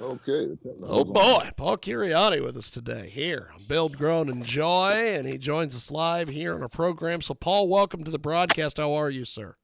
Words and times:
Okay. 0.00 0.56
Oh 0.82 1.04
boy, 1.04 1.50
Paul 1.56 1.76
Kyriazi 1.76 2.42
with 2.42 2.56
us 2.56 2.70
today 2.70 3.10
here 3.10 3.50
on 3.52 3.62
Build, 3.68 3.98
Grown, 3.98 4.42
Joy, 4.42 4.92
and 4.92 5.26
he 5.26 5.36
joins 5.36 5.76
us 5.76 5.90
live 5.90 6.28
here 6.28 6.54
on 6.54 6.62
our 6.62 6.68
program. 6.68 7.20
So, 7.20 7.34
Paul, 7.34 7.68
welcome 7.68 8.02
to 8.04 8.10
the 8.10 8.18
broadcast. 8.18 8.78
How 8.78 8.94
are 8.94 9.10
you, 9.10 9.26
sir? 9.26 9.56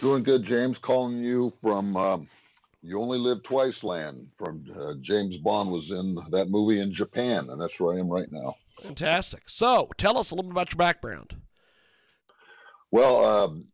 Doing 0.00 0.24
good, 0.24 0.42
James. 0.42 0.78
Calling 0.78 1.18
you 1.18 1.50
from 1.62 1.96
um, 1.96 2.28
You 2.82 3.00
Only 3.00 3.18
Live 3.18 3.44
Twice 3.44 3.84
Land. 3.84 4.26
From 4.36 4.64
uh, 4.76 4.94
James 5.00 5.38
Bond 5.38 5.70
was 5.70 5.92
in 5.92 6.18
that 6.30 6.50
movie 6.50 6.80
in 6.80 6.90
Japan, 6.90 7.50
and 7.50 7.60
that's 7.60 7.78
where 7.78 7.96
I 7.96 8.00
am 8.00 8.08
right 8.08 8.30
now. 8.32 8.56
Fantastic. 8.82 9.48
So, 9.48 9.90
tell 9.96 10.18
us 10.18 10.32
a 10.32 10.34
little 10.34 10.50
bit 10.50 10.54
about 10.54 10.72
your 10.72 10.78
background. 10.78 11.36
Well, 12.90 13.24
um, 13.24 13.68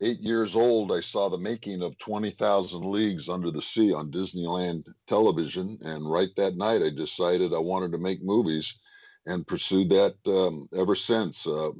eight 0.00 0.20
years 0.20 0.56
old, 0.56 0.92
I 0.92 1.00
saw 1.00 1.28
the 1.28 1.38
making 1.38 1.82
of 1.82 1.98
20,000 1.98 2.84
Leagues 2.84 3.28
Under 3.28 3.50
the 3.50 3.62
Sea 3.62 3.92
on 3.92 4.10
Disneyland 4.10 4.86
television. 5.06 5.78
And 5.82 6.10
right 6.10 6.30
that 6.36 6.56
night, 6.56 6.82
I 6.82 6.90
decided 6.90 7.54
I 7.54 7.58
wanted 7.58 7.92
to 7.92 7.98
make 7.98 8.22
movies 8.22 8.78
and 9.26 9.46
pursued 9.46 9.90
that 9.90 10.16
um, 10.26 10.68
ever 10.76 10.94
since. 10.94 11.46
Uh, 11.46 11.70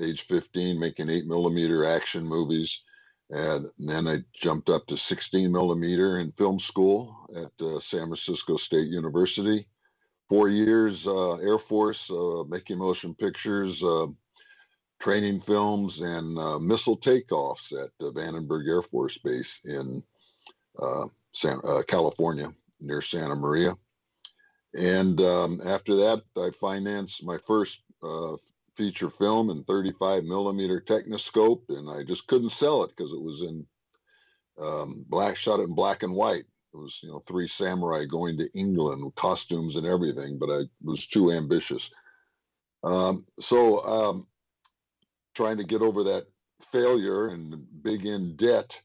age 0.00 0.22
15, 0.22 0.78
making 0.78 1.08
8 1.08 1.26
millimeter 1.26 1.84
action 1.84 2.24
movies. 2.26 2.82
And 3.30 3.66
then 3.78 4.08
I 4.08 4.18
jumped 4.34 4.70
up 4.70 4.86
to 4.86 4.96
16 4.96 5.52
millimeter 5.52 6.18
in 6.18 6.32
film 6.32 6.58
school 6.58 7.14
at 7.36 7.52
uh, 7.64 7.78
San 7.78 8.06
Francisco 8.06 8.56
State 8.56 8.88
University. 8.88 9.66
Four 10.28 10.48
years 10.48 11.06
uh, 11.06 11.36
Air 11.36 11.58
Force, 11.58 12.10
uh, 12.10 12.44
making 12.48 12.78
motion 12.78 13.14
pictures 13.14 13.82
uh, 13.82 14.06
training 15.00 15.40
films 15.40 16.00
and 16.00 16.38
uh, 16.38 16.58
missile 16.58 16.96
takeoffs 16.96 17.72
at 17.72 17.90
uh, 18.00 18.10
Vandenberg 18.10 18.68
Air 18.68 18.82
Force 18.82 19.18
Base 19.18 19.60
in 19.64 20.02
uh, 20.78 21.06
San, 21.32 21.60
uh, 21.64 21.82
California 21.86 22.52
near 22.80 23.00
Santa 23.00 23.34
Maria. 23.34 23.76
And 24.74 25.20
um, 25.20 25.60
after 25.64 25.94
that, 25.96 26.22
I 26.36 26.50
financed 26.50 27.24
my 27.24 27.38
first 27.38 27.82
uh, 28.02 28.36
feature 28.76 29.10
film 29.10 29.50
in 29.50 29.64
35 29.64 30.24
millimeter 30.24 30.80
Techniscope, 30.80 31.62
and 31.68 31.88
I 31.88 32.04
just 32.04 32.26
couldn't 32.26 32.52
sell 32.52 32.84
it 32.84 32.92
because 32.96 33.12
it 33.12 33.20
was 33.20 33.42
in 33.42 33.66
um, 34.60 35.04
black, 35.08 35.36
shot 35.36 35.60
in 35.60 35.74
black 35.74 36.02
and 36.02 36.14
white. 36.14 36.44
It 36.74 36.76
was, 36.76 37.00
you 37.02 37.08
know, 37.08 37.20
three 37.20 37.48
samurai 37.48 38.04
going 38.04 38.36
to 38.38 38.50
England 38.52 39.04
with 39.04 39.14
costumes 39.14 39.76
and 39.76 39.86
everything, 39.86 40.38
but 40.38 40.50
I 40.50 40.62
was 40.82 41.06
too 41.06 41.32
ambitious. 41.32 41.90
Um, 42.84 43.26
so 43.40 43.84
um, 43.84 44.26
trying 45.34 45.58
to 45.58 45.64
get 45.64 45.82
over 45.82 46.02
that 46.04 46.26
failure 46.72 47.28
and 47.28 47.64
big 47.82 48.06
in 48.06 48.36
debt, 48.36 48.80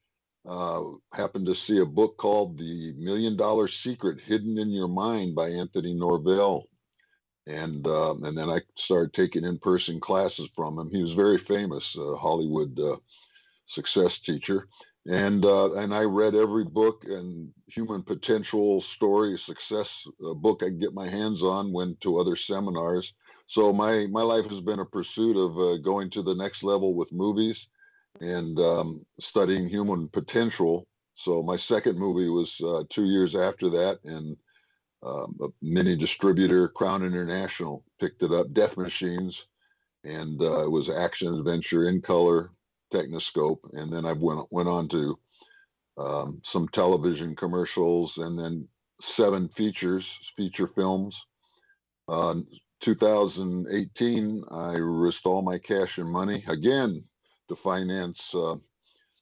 uh, 0.48 0.82
happened 1.14 1.46
to 1.46 1.56
see 1.56 1.80
a 1.80 1.86
book 1.86 2.18
called 2.18 2.58
The 2.58 2.94
Million 2.98 3.38
Dollar 3.38 3.68
Secret 3.68 4.20
Hidden 4.20 4.58
in 4.58 4.70
Your 4.72 4.90
Mind 4.90 5.36
by 5.36 5.50
Anthony 5.50 5.94
Norvell. 5.94 6.68
And 7.46 7.86
uh, 7.88 8.16
and 8.24 8.38
then 8.38 8.50
I 8.50 8.62
started 8.78 9.12
taking 9.12 9.44
in-person 9.44 10.00
classes 10.00 10.50
from 10.56 10.80
him. 10.80 10.90
He 10.90 11.02
was 11.02 11.14
very 11.14 11.38
famous, 11.38 11.98
uh, 11.98 12.16
Hollywood 12.16 12.80
uh, 12.80 12.96
success 13.66 14.20
teacher, 14.20 14.68
and 15.08 15.44
uh, 15.44 15.74
and 15.74 15.94
I 15.94 16.04
read 16.04 16.36
every 16.36 16.64
book 16.64 17.04
and 17.06 17.52
human 17.68 18.02
potential 18.02 18.80
story 18.80 19.38
success 19.38 20.08
uh, 20.26 20.34
book 20.34 20.64
I 20.64 20.68
could 20.68 20.80
get 20.80 20.94
my 20.94 21.10
hands 21.10 21.44
on. 21.44 21.74
Went 21.74 22.00
to 22.02 22.18
other 22.18 22.38
seminars, 22.38 23.14
so 23.54 23.72
my 23.72 24.08
my 24.08 24.24
life 24.24 24.48
has 24.48 24.62
been 24.62 24.80
a 24.80 24.86
pursuit 24.86 25.38
of 25.38 25.56
uh, 25.60 25.78
going 25.78 26.10
to 26.10 26.24
the 26.24 26.34
next 26.34 26.64
level 26.64 26.96
with 26.96 27.14
movies 27.14 27.68
and 28.20 28.60
um, 28.60 29.06
studying 29.20 29.70
human 29.70 30.08
potential. 30.08 30.88
So 31.14 31.44
my 31.44 31.56
second 31.56 32.00
movie 32.00 32.30
was 32.30 32.60
uh, 32.62 32.82
two 32.90 33.06
years 33.06 33.36
after 33.36 33.70
that 33.70 34.00
and 34.06 34.36
um, 35.06 35.38
a 35.40 35.50
mini 35.62 35.96
distributor 35.96 36.68
crown 36.68 37.04
international 37.06 37.84
picked 38.00 38.24
it 38.24 38.32
up 38.32 38.52
death 38.54 38.76
machines. 38.76 39.46
And 40.04 40.42
uh, 40.42 40.64
it 40.64 40.72
was 40.72 40.90
action 40.90 41.36
adventure 41.36 41.88
in 41.88 42.02
color 42.02 42.50
Techniscope. 42.92 43.60
And 43.74 43.94
then 43.94 44.08
i 44.08 44.14
went, 44.14 44.52
went 44.52 44.68
on 44.68 44.88
to 44.88 45.20
um, 46.00 46.42
some 46.44 46.68
television 46.70 47.36
commercials 47.36 48.18
and 48.18 48.36
then 48.36 48.68
seven 49.00 49.48
features 49.50 50.34
feature 50.36 50.66
films. 50.66 51.28
Uh, 52.08 52.36
2018, 52.84 54.44
I 54.52 54.74
risked 54.74 55.26
all 55.26 55.42
my 55.42 55.58
cash 55.58 55.98
and 56.00 56.12
money 56.12 56.44
again 56.50 57.02
to 57.48 57.56
finance 57.56 58.36
uh, 58.36 58.56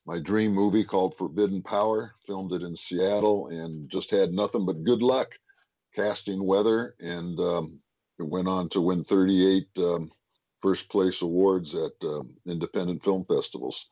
my 0.07 0.17
dream 0.17 0.51
movie 0.51 0.83
called 0.83 1.15
Forbidden 1.15 1.61
Power. 1.61 2.11
Filmed 2.25 2.53
it 2.53 2.63
in 2.63 2.75
Seattle 2.75 3.49
and 3.49 3.87
just 3.87 4.09
had 4.09 4.33
nothing 4.33 4.65
but 4.65 4.83
good 4.83 5.03
luck 5.03 5.37
casting 5.95 6.43
weather. 6.43 6.95
And 6.99 7.39
um, 7.39 7.79
it 8.17 8.27
went 8.27 8.47
on 8.47 8.67
to 8.69 8.81
win 8.81 9.03
38 9.03 9.67
um, 9.77 10.11
first 10.59 10.89
place 10.89 11.21
awards 11.21 11.75
at 11.75 11.91
uh, 12.03 12.23
independent 12.47 13.03
film 13.03 13.25
festivals. 13.25 13.91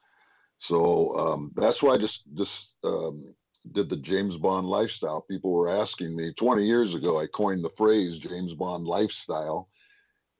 So 0.57 1.15
um, 1.15 1.51
that's 1.55 1.83
why 1.83 1.93
I 1.93 1.97
just 1.99 2.23
just 2.33 2.71
um, 2.83 3.35
did 3.71 3.89
the 3.89 3.97
James 3.97 4.37
Bond 4.37 4.67
lifestyle. 4.67 5.21
People 5.21 5.53
were 5.53 5.69
asking 5.69 6.15
me 6.15 6.33
20 6.33 6.63
years 6.63 6.95
ago. 6.95 7.19
I 7.19 7.27
coined 7.27 7.63
the 7.63 7.69
phrase 7.71 8.17
James 8.17 8.53
Bond 8.55 8.85
lifestyle, 8.85 9.69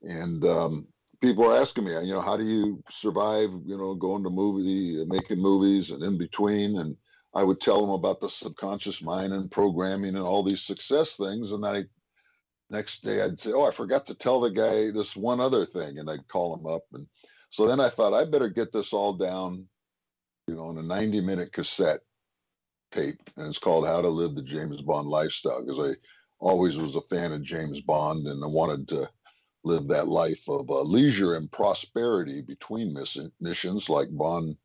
and 0.02 0.44
um, 0.46 0.88
people 1.22 1.46
are 1.46 1.58
asking 1.58 1.86
me, 1.86 1.92
you 1.92 2.14
know, 2.14 2.22
how 2.22 2.38
do 2.38 2.46
you 2.46 2.84
survive? 2.90 3.52
You 3.66 3.78
know, 3.78 3.94
going 3.96 4.24
to 4.24 4.30
movie, 4.30 5.04
making 5.06 5.40
movies, 5.40 5.92
and 5.92 6.02
in 6.04 6.18
between. 6.18 6.78
And 6.78 6.96
I 7.34 7.44
would 7.44 7.62
tell 7.62 7.82
them 7.82 7.92
about 7.92 8.22
the 8.22 8.30
subconscious 8.30 9.02
mind 9.02 9.34
and 9.34 9.52
programming 9.52 10.16
and 10.16 10.26
all 10.26 10.44
these 10.44 10.64
success 10.64 11.16
things, 11.16 11.52
and 11.52 11.64
then 11.64 11.76
I 11.76 11.84
next 12.72 13.04
day 13.04 13.22
I'd 13.22 13.40
say, 13.40 13.52
oh, 13.52 13.68
I 13.68 13.72
forgot 13.72 14.06
to 14.08 14.16
tell 14.16 14.40
the 14.40 14.52
guy 14.52 14.92
this 14.92 15.16
one 15.16 15.40
other 15.40 15.66
thing, 15.66 16.00
and 16.00 16.10
I'd 16.10 16.28
call 16.28 16.56
him 16.56 16.66
up, 16.66 16.84
and 16.94 17.08
so 17.52 17.68
then 17.68 17.80
I 17.80 17.90
thought 17.90 18.14
I 18.14 18.26
better 18.26 18.50
get 18.50 18.72
this 18.72 18.94
all 18.94 19.14
down, 19.14 19.68
you 20.48 20.56
know, 20.56 20.70
in 20.70 20.78
a 20.78 20.84
90 20.84 21.22
minute 21.22 21.52
cassette 21.52 22.02
tape, 22.92 23.20
and 23.38 23.48
it's 23.48 23.60
called 23.60 23.86
How 23.88 24.02
to 24.02 24.10
Live 24.10 24.36
the 24.36 24.42
James 24.42 24.82
Bond 24.82 25.08
Lifestyle 25.08 25.64
because 25.64 25.94
I 25.94 25.96
always 26.40 26.78
was 26.78 26.96
a 26.96 27.02
fan 27.02 27.32
of 27.32 27.44
James 27.44 27.82
Bond 27.82 28.28
and 28.28 28.44
I 28.44 28.48
wanted 28.48 28.88
to 28.90 29.10
live 29.64 29.88
that 29.88 30.08
life 30.08 30.48
of 30.48 30.70
uh, 30.70 30.82
leisure 30.82 31.36
and 31.36 31.52
prosperity 31.52 32.42
between 32.42 32.94
miss- 32.94 33.18
missions 33.42 33.90
like 33.90 34.08
Bond 34.12 34.56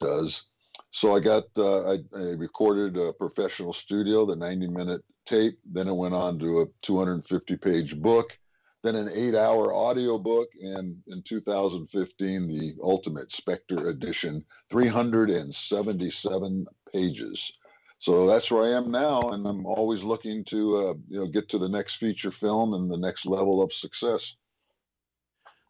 does. 0.00 0.44
So 0.92 1.14
I 1.14 1.20
got 1.20 1.44
uh, 1.56 1.92
I, 1.92 1.98
I, 2.16 2.32
recorded 2.32 2.96
a 2.96 3.12
professional 3.12 3.72
studio, 3.72 4.24
the 4.24 4.34
90 4.34 4.68
minute 4.68 5.02
tape. 5.26 5.58
Then 5.64 5.88
it 5.88 5.94
went 5.94 6.14
on 6.14 6.38
to 6.40 6.62
a 6.62 6.66
250 6.82 7.56
page 7.56 8.00
book, 8.00 8.36
then 8.82 8.96
an 8.96 9.10
eight 9.14 9.34
hour 9.34 9.74
audio 9.74 10.18
book, 10.18 10.48
and 10.60 10.96
in 11.08 11.22
2015 11.22 12.48
the 12.48 12.74
Ultimate 12.82 13.30
Spectre 13.30 13.88
Edition, 13.88 14.44
377 14.70 16.66
pages 16.92 17.52
so 18.00 18.26
that's 18.26 18.50
where 18.50 18.64
I 18.64 18.70
am 18.70 18.90
now, 18.90 19.28
and 19.28 19.46
I'm 19.46 19.64
always 19.66 20.02
looking 20.02 20.42
to 20.46 20.76
uh, 20.76 20.94
you 21.08 21.20
know 21.20 21.26
get 21.26 21.50
to 21.50 21.58
the 21.58 21.68
next 21.68 21.96
feature 21.96 22.30
film 22.30 22.72
and 22.72 22.90
the 22.90 22.96
next 22.96 23.26
level 23.26 23.62
of 23.62 23.74
success. 23.74 24.36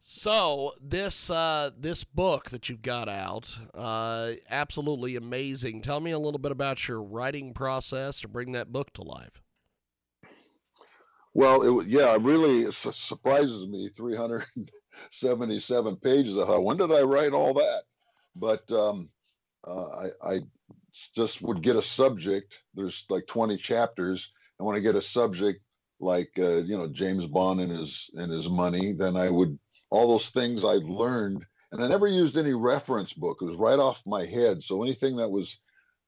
So 0.00 0.72
this 0.80 1.28
uh, 1.28 1.70
this 1.76 2.04
book 2.04 2.50
that 2.50 2.68
you've 2.68 2.82
got 2.82 3.08
out, 3.08 3.58
uh, 3.74 4.34
absolutely 4.48 5.16
amazing. 5.16 5.82
Tell 5.82 5.98
me 5.98 6.12
a 6.12 6.20
little 6.20 6.38
bit 6.38 6.52
about 6.52 6.86
your 6.86 7.02
writing 7.02 7.52
process 7.52 8.20
to 8.20 8.28
bring 8.28 8.52
that 8.52 8.70
book 8.70 8.92
to 8.92 9.02
life. 9.02 9.42
Well, 11.34 11.80
it, 11.80 11.88
yeah, 11.88 12.14
it 12.14 12.22
really 12.22 12.70
surprises 12.70 13.66
me. 13.66 13.88
377 13.88 15.96
pages. 15.96 16.38
I 16.38 16.46
thought, 16.46 16.62
when 16.62 16.76
did 16.76 16.92
I 16.92 17.02
write 17.02 17.32
all 17.32 17.54
that? 17.54 17.82
But 18.36 18.70
um, 18.70 19.08
uh, 19.66 19.86
I, 19.86 20.10
I 20.22 20.38
just 21.14 21.42
would 21.42 21.62
get 21.62 21.76
a 21.76 21.82
subject. 21.82 22.62
There's 22.74 23.04
like 23.08 23.26
20 23.26 23.56
chapters, 23.56 24.32
and 24.58 24.66
when 24.66 24.76
I 24.76 24.80
get 24.80 24.94
a 24.96 25.02
subject 25.02 25.60
like 26.00 26.30
uh, 26.38 26.58
you 26.58 26.76
know 26.76 26.88
James 26.88 27.26
Bond 27.26 27.60
and 27.60 27.70
his 27.70 28.10
and 28.14 28.32
his 28.32 28.48
money, 28.48 28.92
then 28.92 29.16
I 29.16 29.30
would 29.30 29.58
all 29.90 30.08
those 30.08 30.30
things 30.30 30.64
I've 30.64 30.84
learned, 30.84 31.44
and 31.72 31.82
I 31.82 31.88
never 31.88 32.06
used 32.06 32.36
any 32.36 32.54
reference 32.54 33.12
book. 33.12 33.38
It 33.40 33.46
was 33.46 33.56
right 33.56 33.78
off 33.78 34.02
my 34.06 34.24
head. 34.24 34.62
So 34.62 34.82
anything 34.82 35.16
that 35.16 35.30
was 35.30 35.58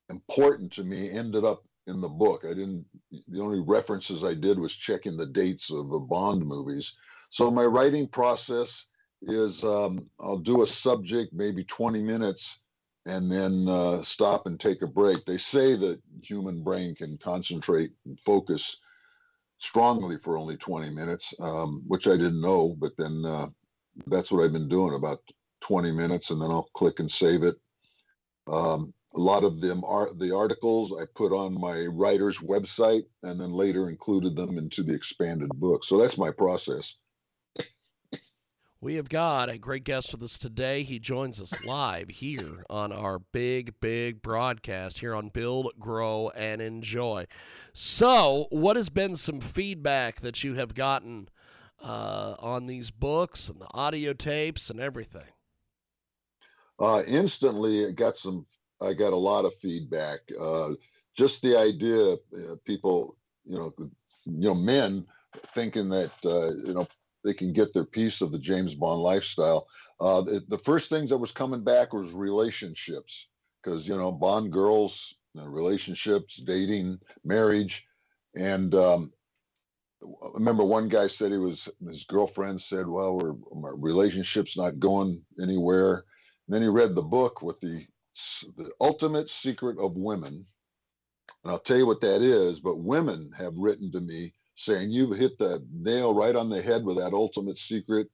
important 0.09 0.73
to 0.73 0.85
me 0.85 1.11
ended 1.11 1.45
up 1.45 1.65
in 1.87 2.01
the 2.01 2.09
book. 2.09 2.45
I 2.45 2.49
didn't. 2.49 2.87
The 3.29 3.41
only 3.41 3.61
references 3.61 4.25
I 4.25 4.35
did 4.35 4.59
was 4.59 4.75
checking 4.75 5.17
the 5.17 5.27
dates 5.27 5.71
of 5.71 5.91
the 5.91 5.99
Bond 5.99 6.47
movies. 6.47 6.97
So 7.31 7.51
my 7.51 7.65
writing 7.65 8.09
process 8.09 8.87
is 9.23 9.65
um, 9.65 10.07
I'll 10.21 10.39
do 10.39 10.63
a 10.63 10.67
subject, 10.67 11.33
maybe 11.33 11.65
20 11.65 12.03
minutes, 12.03 12.61
and 13.07 13.31
then 13.31 13.67
uh, 13.69 14.03
stop 14.03 14.47
and 14.47 14.59
take 14.59 14.83
a 14.83 14.87
break. 14.87 15.25
They 15.25 15.39
say 15.39 15.77
that 15.77 16.01
human 16.23 16.63
brain 16.63 16.95
can 16.95 17.19
concentrate 17.19 17.93
and 18.07 18.19
focus 18.21 18.77
strongly 19.59 20.19
for 20.19 20.37
only 20.37 20.57
20 20.57 20.91
minutes, 20.91 21.35
um, 21.41 21.85
which 21.87 22.07
I 22.07 22.17
didn't 22.17 22.41
know, 22.41 22.77
but 22.79 22.93
then 22.97 23.23
uh, 23.25 23.49
that's 24.07 24.31
what 24.31 24.45
I've 24.45 24.53
been 24.53 24.69
doing 24.69 24.95
about 24.95 25.21
20 25.61 25.93
minutes, 25.93 26.31
and 26.31 26.41
then 26.41 26.51
I'll 26.51 26.69
click 26.75 27.01
and 27.01 27.11
save 27.11 27.43
it. 27.43 27.57
Um, 28.51 28.93
a 29.15 29.21
lot 29.21 29.45
of 29.45 29.61
them 29.61 29.85
are 29.85 30.13
the 30.15 30.35
articles 30.35 30.93
I 30.93 31.05
put 31.15 31.33
on 31.33 31.61
my 31.61 31.85
writer's 31.87 32.39
website 32.39 33.05
and 33.23 33.41
then 33.41 33.53
later 33.53 33.89
included 33.91 34.35
them 34.35 34.57
into 34.59 34.83
the 34.83 34.95
expanded 34.95 35.51
book. 35.51 35.85
So 35.85 35.99
that's 35.99 36.17
my 36.17 36.31
process. 36.31 36.97
We 38.83 38.97
have 38.97 39.09
got 39.09 39.49
a 39.49 39.59
great 39.59 39.85
guest 39.85 40.11
with 40.11 40.25
us 40.25 40.37
today. 40.37 40.83
He 40.83 40.99
joins 40.99 41.41
us 41.41 41.65
live 41.65 42.09
here 42.09 42.65
on 42.69 42.91
our 42.91 43.21
big, 43.21 43.75
big 43.81 44.23
broadcast 44.23 44.99
here 44.99 45.15
on 45.15 45.29
Build, 45.29 45.71
Grow, 45.79 46.33
and 46.35 46.61
Enjoy. 46.61 47.27
So, 47.73 48.49
what 48.51 48.75
has 48.75 48.89
been 48.89 49.15
some 49.15 49.39
feedback 49.39 50.19
that 50.23 50.43
you 50.43 50.55
have 50.55 50.75
gotten 50.75 51.29
uh, 51.81 52.35
on 52.41 52.67
these 52.67 52.91
books 52.91 53.49
and 53.49 53.61
the 53.61 53.69
audio 53.73 54.15
tapes 54.15 54.69
and 54.69 54.81
everything? 54.81 55.31
Uh, 56.81 57.05
instantly, 57.07 57.85
it 57.85 57.95
got 57.95 58.17
some. 58.17 58.45
I 58.81 58.95
got 58.95 59.13
a 59.13 59.17
lot 59.17 59.45
of 59.45 59.55
feedback. 59.55 60.23
Uh, 60.41 60.71
just 61.17 61.41
the 61.41 61.57
idea, 61.57 62.15
uh, 62.15 62.57
people, 62.65 63.17
you 63.45 63.57
know, 63.57 63.73
you 63.79 64.49
know, 64.49 64.57
men 64.57 65.07
thinking 65.55 65.89
that 65.91 66.11
uh, 66.25 66.51
you 66.67 66.75
know 66.75 66.89
they 67.25 67.35
can 67.35 67.53
get 67.53 67.73
their 67.73 67.85
piece 67.85 68.21
of 68.21 68.33
the 68.33 68.39
James 68.39 68.75
Bond 68.75 69.01
lifestyle. 69.01 69.69
Uh, 70.01 70.23
the, 70.23 70.43
the, 70.49 70.59
first 70.59 70.89
things 70.89 71.11
that 71.11 71.19
was 71.19 71.33
coming 71.33 71.63
back 71.63 71.93
was 71.93 72.13
relationships, 72.13 73.29
because 73.63 73.87
you 73.87 73.97
know 73.97 74.11
Bond 74.11 74.53
girls, 74.53 75.15
relationships, 75.35 76.41
dating, 76.45 76.99
marriage, 77.25 77.87
and 78.35 78.75
um, 78.75 79.13
I 80.03 80.29
remember 80.35 80.65
one 80.65 80.89
guy 80.89 81.07
said 81.07 81.31
he 81.31 81.39
was 81.39 81.69
his 81.87 82.05
girlfriend 82.05 82.61
said, 82.61 82.89
"Well, 82.89 83.19
we're, 83.19 83.35
my 83.59 83.71
relationship's 83.77 84.57
not 84.57 84.81
going 84.81 85.23
anywhere." 85.41 86.05
And 86.47 86.55
then 86.55 86.63
he 86.63 86.69
read 86.69 86.95
the 86.95 87.03
book 87.03 87.43
with 87.43 87.61
the 87.61 87.87
the 88.57 88.71
ultimate 88.81 89.31
secret 89.31 89.79
of 89.79 89.97
women, 89.97 90.47
and 91.45 91.53
I'll 91.53 91.59
tell 91.59 91.79
you 91.79 91.87
what 91.87 92.01
that 92.01 92.23
is. 92.23 92.59
But 92.59 92.81
women 92.81 93.31
have 93.39 93.57
written 93.57 93.93
to 93.93 94.01
me 94.01 94.35
saying 94.55 94.91
you've 94.91 95.17
hit 95.17 95.39
the 95.39 95.65
nail 95.73 96.15
right 96.15 96.37
on 96.37 96.49
the 96.49 96.63
head 96.63 96.85
with 96.85 96.99
that 96.99 97.15
ultimate 97.15 97.59
secret. 97.59 98.09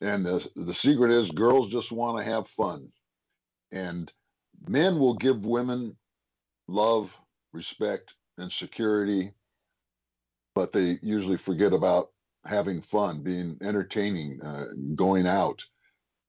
And 0.00 0.24
the, 0.24 0.48
the 0.56 0.74
secret 0.74 1.10
is 1.10 1.30
girls 1.30 1.70
just 1.70 1.92
want 1.92 2.18
to 2.18 2.24
have 2.24 2.48
fun. 2.48 2.90
And 3.72 4.12
men 4.68 4.98
will 4.98 5.14
give 5.14 5.46
women 5.46 5.96
love, 6.68 7.18
respect, 7.52 8.14
and 8.38 8.50
security, 8.50 9.32
but 10.54 10.72
they 10.72 10.98
usually 11.02 11.36
forget 11.36 11.72
about 11.72 12.10
having 12.44 12.80
fun, 12.80 13.22
being 13.22 13.56
entertaining, 13.62 14.40
uh, 14.42 14.66
going 14.94 15.26
out. 15.26 15.64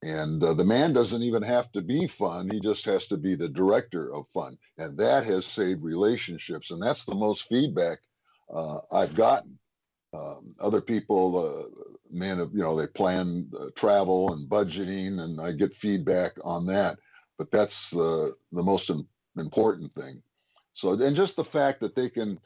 And 0.03 0.43
uh, 0.43 0.53
the 0.53 0.65
man 0.65 0.93
doesn't 0.93 1.23
even 1.23 1.41
have 1.43 1.71
to 1.71 1.81
be 1.81 2.07
fun. 2.07 2.49
He 2.49 2.59
just 2.59 2.85
has 2.85 3.07
to 3.07 3.17
be 3.17 3.35
the 3.35 3.49
director 3.49 4.13
of 4.13 4.27
fun. 4.29 4.57
And 4.77 4.97
that 4.99 5.25
has 5.25 5.45
saved 5.45 5.83
relationships. 5.83 6.71
And 6.71 6.81
that's 6.81 7.05
the 7.05 7.15
most 7.15 7.47
feedback 7.47 7.99
uh, 8.53 8.79
I've 8.91 9.15
gotten. 9.15 9.57
Um, 10.13 10.55
other 10.59 10.81
people, 10.81 11.37
uh, 11.37 11.83
man, 12.09 12.39
you 12.53 12.61
know, 12.61 12.75
they 12.75 12.87
plan 12.87 13.49
uh, 13.59 13.67
travel 13.75 14.33
and 14.33 14.49
budgeting, 14.49 15.19
and 15.21 15.39
I 15.41 15.51
get 15.51 15.73
feedback 15.73 16.33
on 16.43 16.65
that. 16.67 16.97
But 17.37 17.51
that's 17.51 17.95
uh, 17.95 18.31
the 18.51 18.63
most 18.63 18.89
important 19.37 19.91
thing. 19.91 20.21
So, 20.73 20.93
and 20.93 21.15
just 21.15 21.35
the 21.35 21.43
fact 21.43 21.79
that 21.81 21.95
they 21.95 22.09
can, 22.09 22.39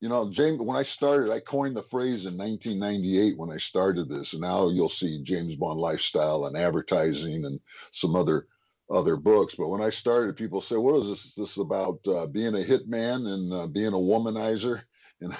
you 0.00 0.08
know, 0.08 0.30
James, 0.30 0.60
when 0.60 0.76
I 0.76 0.82
started, 0.82 1.32
I 1.32 1.40
coined 1.40 1.76
the 1.76 1.82
phrase 1.82 2.26
in 2.26 2.36
1998 2.36 3.38
when 3.38 3.50
I 3.50 3.56
started 3.58 4.08
this, 4.08 4.32
and 4.32 4.42
now 4.42 4.68
you'll 4.68 4.88
see 4.88 5.22
James 5.22 5.56
Bond 5.56 5.80
lifestyle 5.80 6.46
and 6.46 6.56
advertising 6.56 7.44
and 7.44 7.60
some 7.92 8.16
other 8.16 8.46
other 8.90 9.16
books. 9.16 9.54
But 9.54 9.68
when 9.68 9.80
I 9.80 9.90
started, 9.90 10.36
people 10.36 10.60
say, 10.60 10.76
"What 10.76 11.02
is 11.02 11.08
this? 11.08 11.24
Is 11.26 11.34
this 11.34 11.56
about 11.56 12.00
uh, 12.06 12.26
being 12.26 12.54
a 12.54 12.58
hitman 12.58 13.26
and 13.32 13.52
uh, 13.52 13.66
being 13.66 13.92
a 13.94 13.96
womanizer?" 13.96 14.82
And 15.24 15.36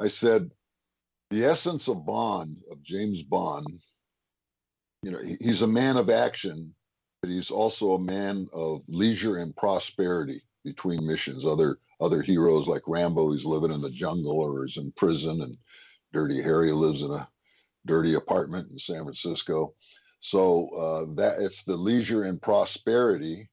I 0.00 0.08
said, 0.08 0.50
the 1.30 1.44
essence 1.44 1.88
of 1.88 2.06
Bond, 2.06 2.56
of 2.70 2.82
James 2.82 3.22
Bond, 3.22 3.66
you 5.02 5.10
know, 5.10 5.20
he's 5.40 5.62
a 5.62 5.66
man 5.66 5.96
of 5.96 6.10
action, 6.10 6.74
but 7.22 7.30
he's 7.30 7.50
also 7.50 7.92
a 7.92 8.00
man 8.00 8.48
of 8.52 8.82
leisure 8.88 9.36
and 9.38 9.54
prosperity 9.54 10.42
between 10.64 11.06
missions. 11.06 11.44
Other 11.44 11.78
other 12.00 12.22
heroes 12.22 12.68
like 12.68 12.82
Rambo, 12.86 13.32
he's 13.32 13.44
living 13.44 13.72
in 13.72 13.80
the 13.80 13.90
jungle 13.90 14.40
or 14.40 14.64
is 14.64 14.76
in 14.76 14.92
prison, 14.92 15.42
and 15.42 15.56
Dirty 16.12 16.40
Harry 16.40 16.70
lives 16.70 17.02
in 17.02 17.10
a 17.10 17.28
dirty 17.86 18.14
apartment 18.14 18.70
in 18.70 18.78
San 18.78 19.02
Francisco. 19.02 19.74
So 20.20 20.68
uh, 20.76 21.14
that 21.16 21.40
it's 21.40 21.64
the 21.64 21.76
leisure 21.76 22.24
and 22.24 22.40
prosperity 22.40 23.48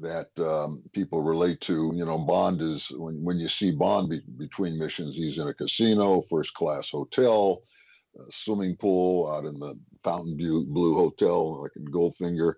that 0.00 0.28
um, 0.38 0.82
people 0.92 1.22
relate 1.22 1.60
to. 1.62 1.92
You 1.94 2.04
know, 2.04 2.18
Bond 2.18 2.60
is 2.62 2.88
when 2.90 3.22
when 3.22 3.38
you 3.38 3.48
see 3.48 3.70
Bond 3.70 4.10
be, 4.10 4.20
between 4.38 4.78
missions, 4.78 5.16
he's 5.16 5.38
in 5.38 5.48
a 5.48 5.54
casino, 5.54 6.22
first 6.22 6.54
class 6.54 6.90
hotel, 6.90 7.62
swimming 8.30 8.76
pool 8.76 9.30
out 9.30 9.44
in 9.44 9.58
the 9.58 9.78
Fontainebleau 10.04 10.64
Blue 10.64 10.94
Hotel, 10.94 11.62
like 11.62 11.72
in 11.76 11.86
Goldfinger. 11.86 12.54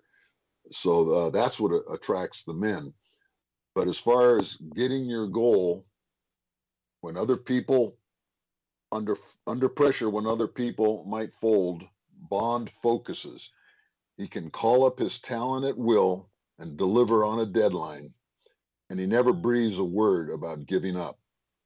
So 0.71 1.13
uh, 1.13 1.29
that's 1.29 1.59
what 1.59 1.83
attracts 1.91 2.43
the 2.43 2.53
men. 2.53 2.93
But 3.75 3.87
as 3.87 3.97
far 3.97 4.39
as 4.39 4.55
getting 4.75 5.05
your 5.05 5.27
goal, 5.27 5.85
when 7.01 7.17
other 7.17 7.37
people 7.37 7.97
under 8.91 9.17
under 9.47 9.69
pressure, 9.69 10.09
when 10.09 10.27
other 10.27 10.47
people 10.47 11.05
might 11.05 11.33
fold, 11.33 11.83
Bond 12.29 12.69
focuses. 12.81 13.51
He 14.17 14.27
can 14.27 14.51
call 14.51 14.85
up 14.85 14.99
his 14.99 15.19
talent 15.19 15.65
at 15.65 15.77
will 15.77 16.30
and 16.61 16.77
deliver 16.77 17.25
on 17.25 17.39
a 17.39 17.45
deadline. 17.45 18.13
And 18.89 18.99
he 18.99 19.07
never 19.07 19.33
breathes 19.33 19.79
a 19.79 19.83
word 19.83 20.29
about 20.29 20.67
giving 20.67 20.95
up. 20.95 21.17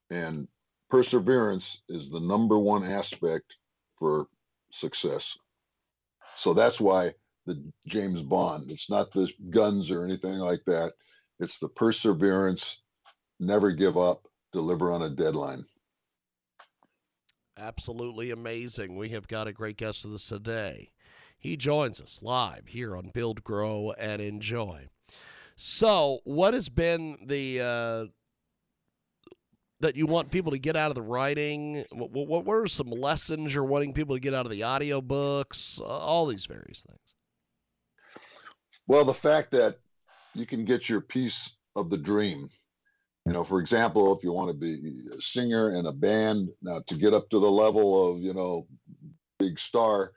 And 0.10 0.48
perseverance 0.90 1.82
is 1.90 2.10
the 2.10 2.20
number 2.20 2.58
one 2.58 2.84
aspect 2.84 3.58
for 4.00 4.28
success. 4.72 5.38
So 6.36 6.54
that's 6.54 6.80
why 6.80 7.14
the 7.46 7.62
James 7.88 8.22
Bond, 8.22 8.72
it's 8.72 8.90
not 8.90 9.12
the 9.12 9.30
guns 9.50 9.92
or 9.92 10.06
anything 10.06 10.38
like 10.38 10.64
that. 10.66 10.94
It's 11.40 11.60
the 11.60 11.70
perseverance, 11.70 12.82
never 13.40 13.72
give 13.72 13.98
up, 13.98 14.28
deliver 14.54 14.92
on 14.92 15.02
a 15.02 15.10
deadline. 15.10 15.66
Absolutely 17.58 18.32
amazing. 18.32 18.98
We 18.98 19.10
have 19.10 19.28
got 19.28 19.48
a 19.48 19.54
great 19.54 19.78
guest 19.78 20.06
with 20.06 20.16
us 20.16 20.26
today. 20.26 20.92
He 21.38 21.58
joins 21.58 22.02
us 22.02 22.22
live 22.22 22.68
here 22.68 22.96
on 22.96 23.12
Build, 23.14 23.44
Grow, 23.44 23.94
and 24.00 24.22
Enjoy. 24.22 24.90
So, 25.56 26.20
what 26.26 26.54
has 26.54 26.68
been 26.68 27.18
the 27.26 27.62
uh, 27.62 28.06
that 29.80 29.96
you 29.96 30.06
want 30.06 30.32
people 30.32 30.52
to 30.52 30.58
get 30.60 30.76
out 30.76 30.90
of 30.90 30.96
the 30.96 31.02
writing? 31.02 31.86
What, 31.92 32.12
what, 32.12 32.46
what 32.46 32.54
are 32.54 32.68
some 32.68 32.90
lessons 32.90 33.54
you're 33.54 33.64
wanting 33.64 33.94
people 33.94 34.16
to 34.16 34.20
get 34.20 34.34
out 34.34 34.46
of 34.46 34.52
the 34.52 34.62
audiobooks? 34.62 35.80
Uh, 35.80 35.86
all 35.86 36.26
these 36.26 36.46
various 36.46 36.82
things. 36.82 37.00
Well, 38.88 39.06
the 39.06 39.14
fact 39.14 39.52
that 39.52 39.78
you 40.34 40.46
can 40.46 40.66
get 40.66 40.90
your 40.90 41.02
piece 41.02 41.56
of 41.76 41.90
the 41.90 41.98
dream. 41.98 42.50
You 43.26 43.34
know, 43.34 43.44
for 43.44 43.60
example, 43.60 44.16
if 44.16 44.24
you 44.24 44.32
want 44.32 44.50
to 44.50 44.54
be 44.54 45.04
a 45.12 45.22
singer 45.22 45.72
in 45.72 45.88
a 45.88 45.92
band, 45.92 46.50
now 46.62 46.82
to 46.86 46.96
get 46.96 47.14
up 47.14 47.30
to 47.30 47.40
the 47.40 47.50
level 47.50 48.12
of, 48.12 48.20
you 48.20 48.34
know, 48.34 48.68
big 49.40 49.60
star, 49.60 50.12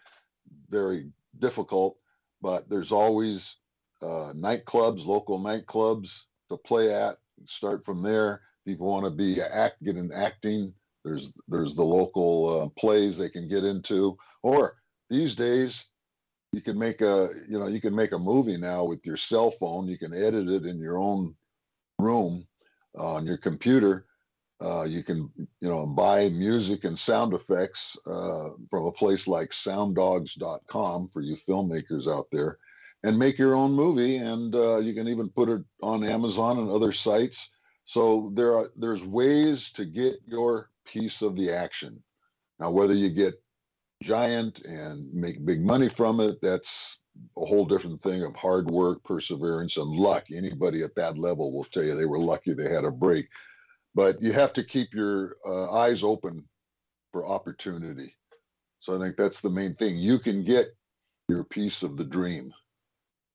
very 0.69 1.11
difficult, 1.39 1.99
but 2.41 2.69
there's 2.69 2.93
always 2.93 3.57
uh, 4.03 4.33
nightclubs, 4.35 5.07
local 5.07 5.41
nightclubs 5.41 6.23
to 6.49 6.57
play 6.57 6.95
at. 6.95 7.17
Start 7.47 7.85
from 7.85 8.03
there. 8.03 8.43
People 8.67 8.89
want 8.89 9.05
to 9.05 9.11
be 9.11 9.41
act, 9.41 9.83
get 9.83 9.97
in 9.97 10.11
acting. 10.13 10.75
There's 11.05 11.35
there's 11.47 11.75
the 11.75 11.85
local 11.85 12.63
uh, 12.63 12.69
plays 12.81 13.17
they 13.17 13.31
can 13.31 13.49
get 13.49 13.65
into, 13.65 14.19
or 14.43 14.77
these 15.09 15.35
days 15.35 15.87
you 16.53 16.61
can 16.61 16.79
make 16.79 17.01
a 17.01 17.31
you 17.49 17.59
know 17.59 17.67
you 17.67 17.81
can 17.81 17.95
make 17.95 18.13
a 18.13 18.19
movie 18.19 18.57
now 18.57 18.85
with 18.85 19.07
your 19.07 19.17
cell 19.17 19.51
phone. 19.53 19.87
You 19.87 19.99
can 19.99 20.13
edit 20.13 20.49
it 20.49 20.67
in 20.67 20.79
your 20.79 20.99
own 20.99 21.35
room 21.99 22.47
uh, 22.99 23.15
on 23.15 23.27
your 23.27 23.37
computer 23.37 24.08
uh, 24.61 24.85
you 24.85 25.03
can, 25.03 25.31
you 25.37 25.69
know, 25.69 25.87
buy 25.87 26.29
music 26.31 26.85
and 26.85 26.99
sound 26.99 27.33
effects 27.33 27.97
uh, 28.07 28.51
from 28.69 28.87
a 28.87 28.93
place 28.93 29.29
like 29.29 29.51
sounddogs.com 29.51 31.09
for 31.13 31.21
you 31.21 31.37
filmmakers 31.37 32.09
out 32.13 32.27
there 32.33 32.59
and 33.05 33.19
make 33.19 33.39
your 33.39 33.55
own 33.55 33.73
movie. 33.73 34.17
And 34.17 34.55
uh, 34.55 34.79
you 34.79 34.95
can 34.95 35.07
even 35.09 35.29
put 35.29 35.49
it 35.49 35.63
on 35.83 36.03
Amazon 36.03 36.59
and 36.59 36.71
other 36.71 36.93
sites. 36.93 37.51
So 37.85 38.31
there 38.35 38.55
are 38.55 38.71
there's 38.77 39.05
ways 39.05 39.71
to 39.73 39.85
get 39.85 40.17
your 40.27 40.71
piece 40.85 41.23
of 41.23 41.37
the 41.37 41.53
action. 41.53 42.03
Now, 42.59 42.71
whether 42.71 42.95
you 42.95 43.11
get 43.11 43.41
giant 44.03 44.61
and 44.65 45.13
make 45.13 45.45
big 45.45 45.65
money 45.65 45.89
from 45.89 46.21
it, 46.21 46.39
that's 46.43 47.01
a 47.37 47.45
whole 47.45 47.65
different 47.65 48.01
thing 48.01 48.23
of 48.25 48.35
hard 48.37 48.71
work, 48.71 49.03
perseverance, 49.05 49.77
and 49.77 49.91
luck. 49.91 50.27
Anybody 50.33 50.83
at 50.83 50.95
that 50.97 51.17
level 51.17 51.53
will 51.53 51.65
tell 51.65 51.83
you 51.83 51.95
they 51.95 52.07
were 52.07 52.21
lucky 52.21 52.53
they 52.53 52.71
had 52.71 52.85
a 52.85 52.91
break. 52.91 53.29
But 53.99 54.23
you 54.23 54.33
have 54.33 54.55
to 54.55 54.65
keep 54.65 54.95
your 54.95 55.37
uh, 55.47 55.73
eyes 55.75 56.05
open 56.05 56.47
for 57.13 57.27
opportunity. 57.27 58.15
So 58.81 58.97
I 58.97 59.01
think 59.01 59.17
that's 59.17 59.41
the 59.43 59.51
main 59.51 59.75
thing. 59.75 59.97
You 59.99 60.19
can 60.21 60.45
get 60.45 60.69
your 61.29 61.45
piece 61.45 61.83
of 61.83 61.97
the 61.97 62.05
dream. 62.05 62.53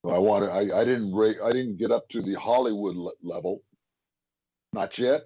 I 0.06 0.20
wanted. 0.20 0.50
I, 0.50 0.82
I 0.82 0.86
didn't. 0.86 1.14
I 1.44 1.54
didn't 1.54 1.78
get 1.78 1.92
up 1.92 2.10
to 2.10 2.22
the 2.24 2.36
Hollywood 2.40 2.98
level, 3.24 3.64
not 4.74 4.98
yet. 5.00 5.24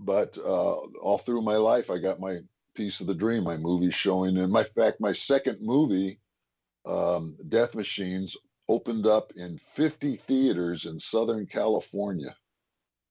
But 0.00 0.38
uh, 0.38 0.74
all 1.02 1.18
through 1.18 1.42
my 1.42 1.56
life, 1.56 1.90
I 1.90 1.98
got 1.98 2.20
my 2.20 2.40
piece 2.76 3.00
of 3.00 3.08
the 3.08 3.14
dream. 3.14 3.44
My 3.44 3.56
movie 3.58 3.90
showing, 3.90 4.38
and 4.38 4.52
my 4.52 4.64
fact, 4.64 5.00
my 5.00 5.12
second 5.12 5.58
movie, 5.62 6.20
um, 6.86 7.36
Death 7.48 7.74
Machines, 7.74 8.36
opened 8.68 9.06
up 9.06 9.32
in 9.36 9.58
50 9.58 10.16
theaters 10.16 10.86
in 10.86 11.00
Southern 11.00 11.46
California, 11.46 12.36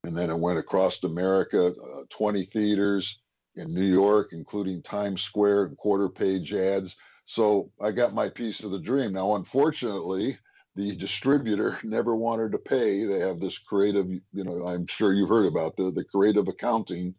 and 0.03 0.15
then 0.15 0.29
it 0.29 0.39
went 0.39 0.59
across 0.59 1.03
America, 1.03 1.67
uh, 1.67 2.03
20 2.09 2.43
theaters 2.43 3.19
in 3.55 3.73
New 3.73 3.85
York, 3.85 4.29
including 4.31 4.81
Times 4.81 5.21
Square 5.21 5.65
and 5.65 5.77
quarter 5.77 6.09
page 6.09 6.53
ads. 6.53 6.95
So 7.25 7.71
I 7.81 7.91
got 7.91 8.13
my 8.13 8.29
piece 8.29 8.63
of 8.63 8.71
the 8.71 8.79
dream. 8.79 9.13
Now, 9.13 9.35
unfortunately, 9.35 10.37
the 10.75 10.95
distributor 10.95 11.77
never 11.83 12.15
wanted 12.15 12.53
to 12.53 12.57
pay. 12.57 13.05
They 13.05 13.19
have 13.19 13.39
this 13.39 13.57
creative, 13.57 14.07
you 14.09 14.43
know, 14.43 14.65
I'm 14.67 14.87
sure 14.87 15.13
you've 15.13 15.29
heard 15.29 15.47
about 15.47 15.75
the, 15.75 15.91
the 15.91 16.05
creative 16.05 16.47
accounting 16.47 17.13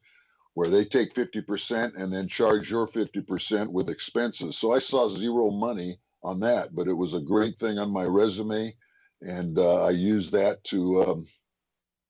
where 0.54 0.68
they 0.68 0.84
take 0.84 1.14
50% 1.14 1.94
and 1.96 2.12
then 2.12 2.26
charge 2.26 2.70
your 2.70 2.86
50% 2.86 3.70
with 3.70 3.88
expenses. 3.88 4.56
So 4.58 4.72
I 4.72 4.78
saw 4.78 5.08
zero 5.08 5.50
money 5.50 5.98
on 6.22 6.40
that, 6.40 6.74
but 6.74 6.88
it 6.88 6.92
was 6.92 7.14
a 7.14 7.20
great 7.20 7.58
thing 7.58 7.78
on 7.78 7.92
my 7.92 8.04
resume. 8.04 8.74
And 9.22 9.58
uh, 9.58 9.84
I 9.84 9.90
used 9.90 10.32
that 10.32 10.64
to, 10.64 11.02
um, 11.04 11.26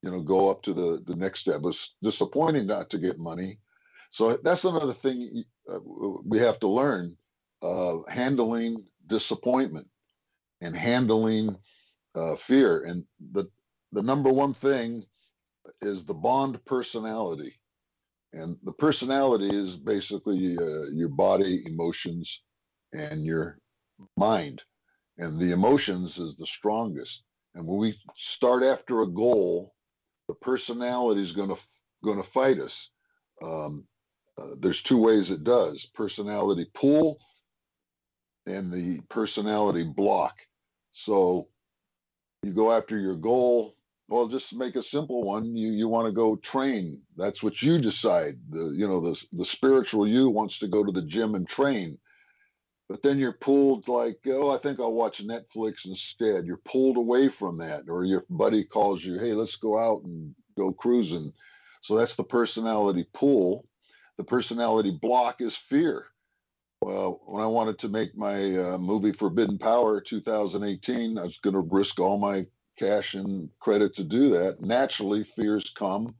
you 0.03 0.11
know, 0.11 0.21
go 0.21 0.51
up 0.51 0.63
to 0.63 0.75
the, 0.75 1.03
the 1.07 1.17
next 1.17 1.41
step. 1.41 1.57
It 1.57 1.63
was 1.63 1.97
disappointing 2.03 2.67
not 2.67 2.91
to 2.91 2.99
get 2.99 3.19
money. 3.19 3.59
So 4.13 4.37
that's 4.39 4.65
another 4.65 4.93
thing 4.95 5.45
uh, 5.71 5.81
we 6.25 6.39
have 6.39 6.61
to 6.61 6.69
learn 6.69 7.17
uh, 7.63 7.99
handling 8.09 8.87
disappointment 9.07 9.89
and 10.61 10.77
handling 10.77 11.57
uh, 12.17 12.37
fear. 12.37 12.85
And 12.85 13.05
the 13.33 13.47
the 13.93 14.03
number 14.03 14.31
one 14.33 14.55
thing 14.55 15.05
is 15.83 16.05
the 16.07 16.15
bond 16.15 16.65
personality, 16.65 17.55
and 18.33 18.57
the 18.65 18.73
personality 18.73 19.51
is 19.55 19.77
basically 19.77 20.59
uh, 20.59 20.85
your 20.93 21.09
body, 21.11 21.63
emotions, 21.67 22.43
and 22.93 23.25
your 23.25 23.59
mind. 24.17 24.63
And 25.19 25.39
the 25.41 25.53
emotions 25.53 26.19
is 26.19 26.37
the 26.37 26.47
strongest. 26.47 27.25
And 27.55 27.67
when 27.67 27.79
we 27.79 27.99
start 28.17 28.65
after 28.65 29.03
a 29.03 29.09
goal, 29.09 29.75
the 30.31 30.35
personality 30.37 31.21
is 31.21 31.33
going 31.33 31.49
to 31.49 31.61
going 32.05 32.19
to 32.19 32.23
fight 32.23 32.61
us. 32.61 32.91
Um, 33.43 33.85
uh, 34.39 34.55
there's 34.61 34.81
two 34.81 35.03
ways 35.03 35.31
it 35.31 35.43
does: 35.43 35.91
personality 35.93 36.71
pull 36.73 37.19
and 38.47 38.73
the 38.73 39.01
personality 39.09 39.83
block. 39.83 40.41
So 40.93 41.49
you 42.45 42.53
go 42.53 42.71
after 42.71 42.97
your 42.97 43.17
goal. 43.17 43.75
Well, 44.09 44.29
just 44.29 44.55
make 44.55 44.77
a 44.77 44.85
simple 44.85 45.25
one. 45.25 45.57
You 45.57 45.73
you 45.73 45.89
want 45.89 46.07
to 46.07 46.13
go 46.13 46.37
train. 46.37 47.03
That's 47.17 47.43
what 47.43 47.61
you 47.61 47.81
decide. 47.81 48.35
The 48.51 48.73
you 48.77 48.87
know 48.87 49.01
the 49.01 49.21
the 49.33 49.45
spiritual 49.45 50.07
you 50.07 50.31
wants 50.31 50.61
to 50.61 50.69
go 50.69 50.85
to 50.85 50.93
the 50.93 51.03
gym 51.03 51.35
and 51.35 51.49
train. 51.49 51.99
But 52.91 53.03
then 53.03 53.19
you're 53.21 53.35
pulled 53.35 53.89
like, 53.89 54.21
oh, 54.29 54.51
I 54.53 54.59
think 54.59 54.81
I'll 54.81 54.95
watch 54.95 55.27
Netflix 55.27 55.87
instead. 55.87 56.47
You're 56.47 56.59
pulled 56.59 56.99
away 56.99 57.31
from 57.31 57.59
that, 57.59 57.85
or 57.91 58.05
your 58.05 58.25
buddy 58.31 58.65
calls 58.65 59.05
you, 59.05 59.19
hey, 59.21 59.35
let's 59.35 59.57
go 59.57 59.79
out 59.79 60.05
and 60.05 60.37
go 60.59 60.73
cruising. 60.73 61.35
So 61.83 61.97
that's 61.97 62.17
the 62.17 62.25
personality 62.25 63.07
pull. 63.15 63.67
The 64.19 64.25
personality 64.25 64.93
block 65.03 65.43
is 65.43 65.57
fear. 65.57 66.09
Well, 66.83 67.21
when 67.27 67.43
I 67.45 67.49
wanted 67.49 67.81
to 67.81 67.91
make 67.91 68.17
my 68.17 68.57
uh, 68.57 68.79
movie 68.79 69.13
Forbidden 69.13 69.59
Power 69.59 70.01
2018, 70.01 71.19
I 71.19 71.25
was 71.25 71.41
going 71.41 71.55
to 71.55 71.61
risk 71.61 72.01
all 72.01 72.19
my 72.19 72.47
cash 72.79 73.17
and 73.17 73.51
credit 73.61 73.97
to 73.97 74.05
do 74.05 74.31
that. 74.31 74.63
Naturally, 74.63 75.25
fears 75.25 75.73
come, 75.77 76.15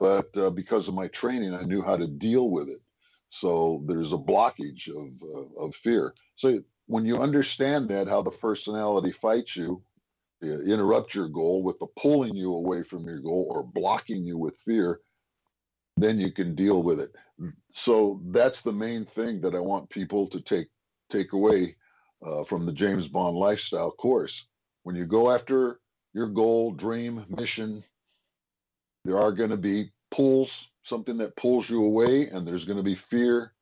but 0.00 0.36
uh, 0.36 0.50
because 0.50 0.88
of 0.88 0.94
my 0.94 1.08
training, 1.08 1.54
I 1.54 1.64
knew 1.64 1.82
how 1.82 1.96
to 1.96 2.08
deal 2.08 2.50
with 2.50 2.68
it. 2.70 2.80
So 3.34 3.82
there's 3.86 4.12
a 4.12 4.16
blockage 4.16 4.88
of 4.88 5.10
uh, 5.22 5.64
of 5.64 5.74
fear. 5.74 6.14
So 6.36 6.60
when 6.86 7.04
you 7.04 7.18
understand 7.18 7.88
that, 7.88 8.06
how 8.06 8.22
the 8.22 8.30
personality 8.30 9.10
fights 9.10 9.56
you, 9.56 9.82
interrupt 10.42 11.14
your 11.14 11.28
goal 11.28 11.62
with 11.64 11.78
the 11.80 11.88
pulling 11.98 12.36
you 12.36 12.54
away 12.54 12.82
from 12.84 13.06
your 13.06 13.18
goal 13.18 13.48
or 13.50 13.64
blocking 13.64 14.24
you 14.24 14.38
with 14.38 14.56
fear, 14.58 15.00
then 15.96 16.20
you 16.20 16.30
can 16.30 16.54
deal 16.54 16.82
with 16.82 17.00
it. 17.00 17.10
So 17.72 18.20
that's 18.26 18.60
the 18.60 18.72
main 18.72 19.04
thing 19.04 19.40
that 19.40 19.56
I 19.56 19.60
want 19.60 19.90
people 19.90 20.28
to 20.28 20.40
take 20.40 20.68
take 21.10 21.32
away 21.32 21.76
uh, 22.24 22.44
from 22.44 22.66
the 22.66 22.72
James 22.72 23.08
Bond 23.08 23.36
lifestyle 23.36 23.90
course. 23.90 24.46
When 24.84 24.94
you 24.94 25.06
go 25.06 25.32
after 25.32 25.80
your 26.12 26.28
goal, 26.28 26.72
dream, 26.72 27.24
mission, 27.28 27.82
there 29.04 29.18
are 29.18 29.32
going 29.32 29.50
to 29.50 29.56
be 29.56 29.90
pulls, 30.14 30.70
something 30.84 31.16
that 31.18 31.36
pulls 31.36 31.68
you 31.68 31.84
away, 31.84 32.28
and 32.28 32.46
there's 32.46 32.64
going 32.64 32.76
to 32.76 32.84
be 32.84 32.94
fear 32.94 33.52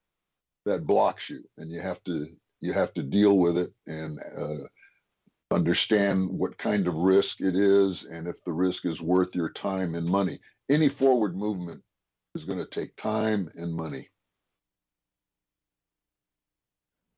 that 0.66 0.86
blocks 0.86 1.30
you, 1.30 1.42
and 1.56 1.70
you 1.70 1.80
have 1.80 2.02
to 2.04 2.26
you 2.60 2.72
have 2.72 2.94
to 2.94 3.02
deal 3.02 3.38
with 3.38 3.58
it 3.58 3.72
and 3.88 4.20
uh, 4.36 4.58
understand 5.50 6.28
what 6.30 6.56
kind 6.58 6.86
of 6.86 6.94
risk 6.94 7.40
it 7.40 7.56
is, 7.56 8.04
and 8.04 8.28
if 8.28 8.42
the 8.44 8.52
risk 8.52 8.84
is 8.86 9.00
worth 9.00 9.34
your 9.34 9.50
time 9.50 9.94
and 9.96 10.06
money. 10.06 10.38
Any 10.70 10.88
forward 10.88 11.36
movement 11.36 11.82
is 12.36 12.44
going 12.44 12.60
to 12.60 12.66
take 12.66 12.94
time 12.96 13.50
and 13.56 13.74
money. 13.74 14.08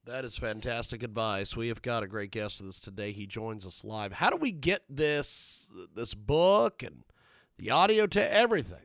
That 0.07 0.25
is 0.25 0.37
fantastic 0.37 1.03
advice. 1.03 1.57
We 1.57 1.69
have 1.69 1.83
got 1.83 2.03
a 2.03 2.07
great 2.07 2.31
guest 2.31 2.61
with 2.61 2.71
us 2.71 2.81
today. 2.81 3.13
He 3.13 3.27
joins 3.27 3.67
us 3.67 3.85
live. 3.85 4.13
How 4.13 4.31
do 4.31 4.37
we 4.37 4.53
get 4.53 4.83
this 4.89 5.71
this 5.95 6.15
book 6.15 6.83
and 6.83 7.03
the 7.59 7.71
audio 7.71 8.07
to 8.07 8.33
everything? 8.33 8.84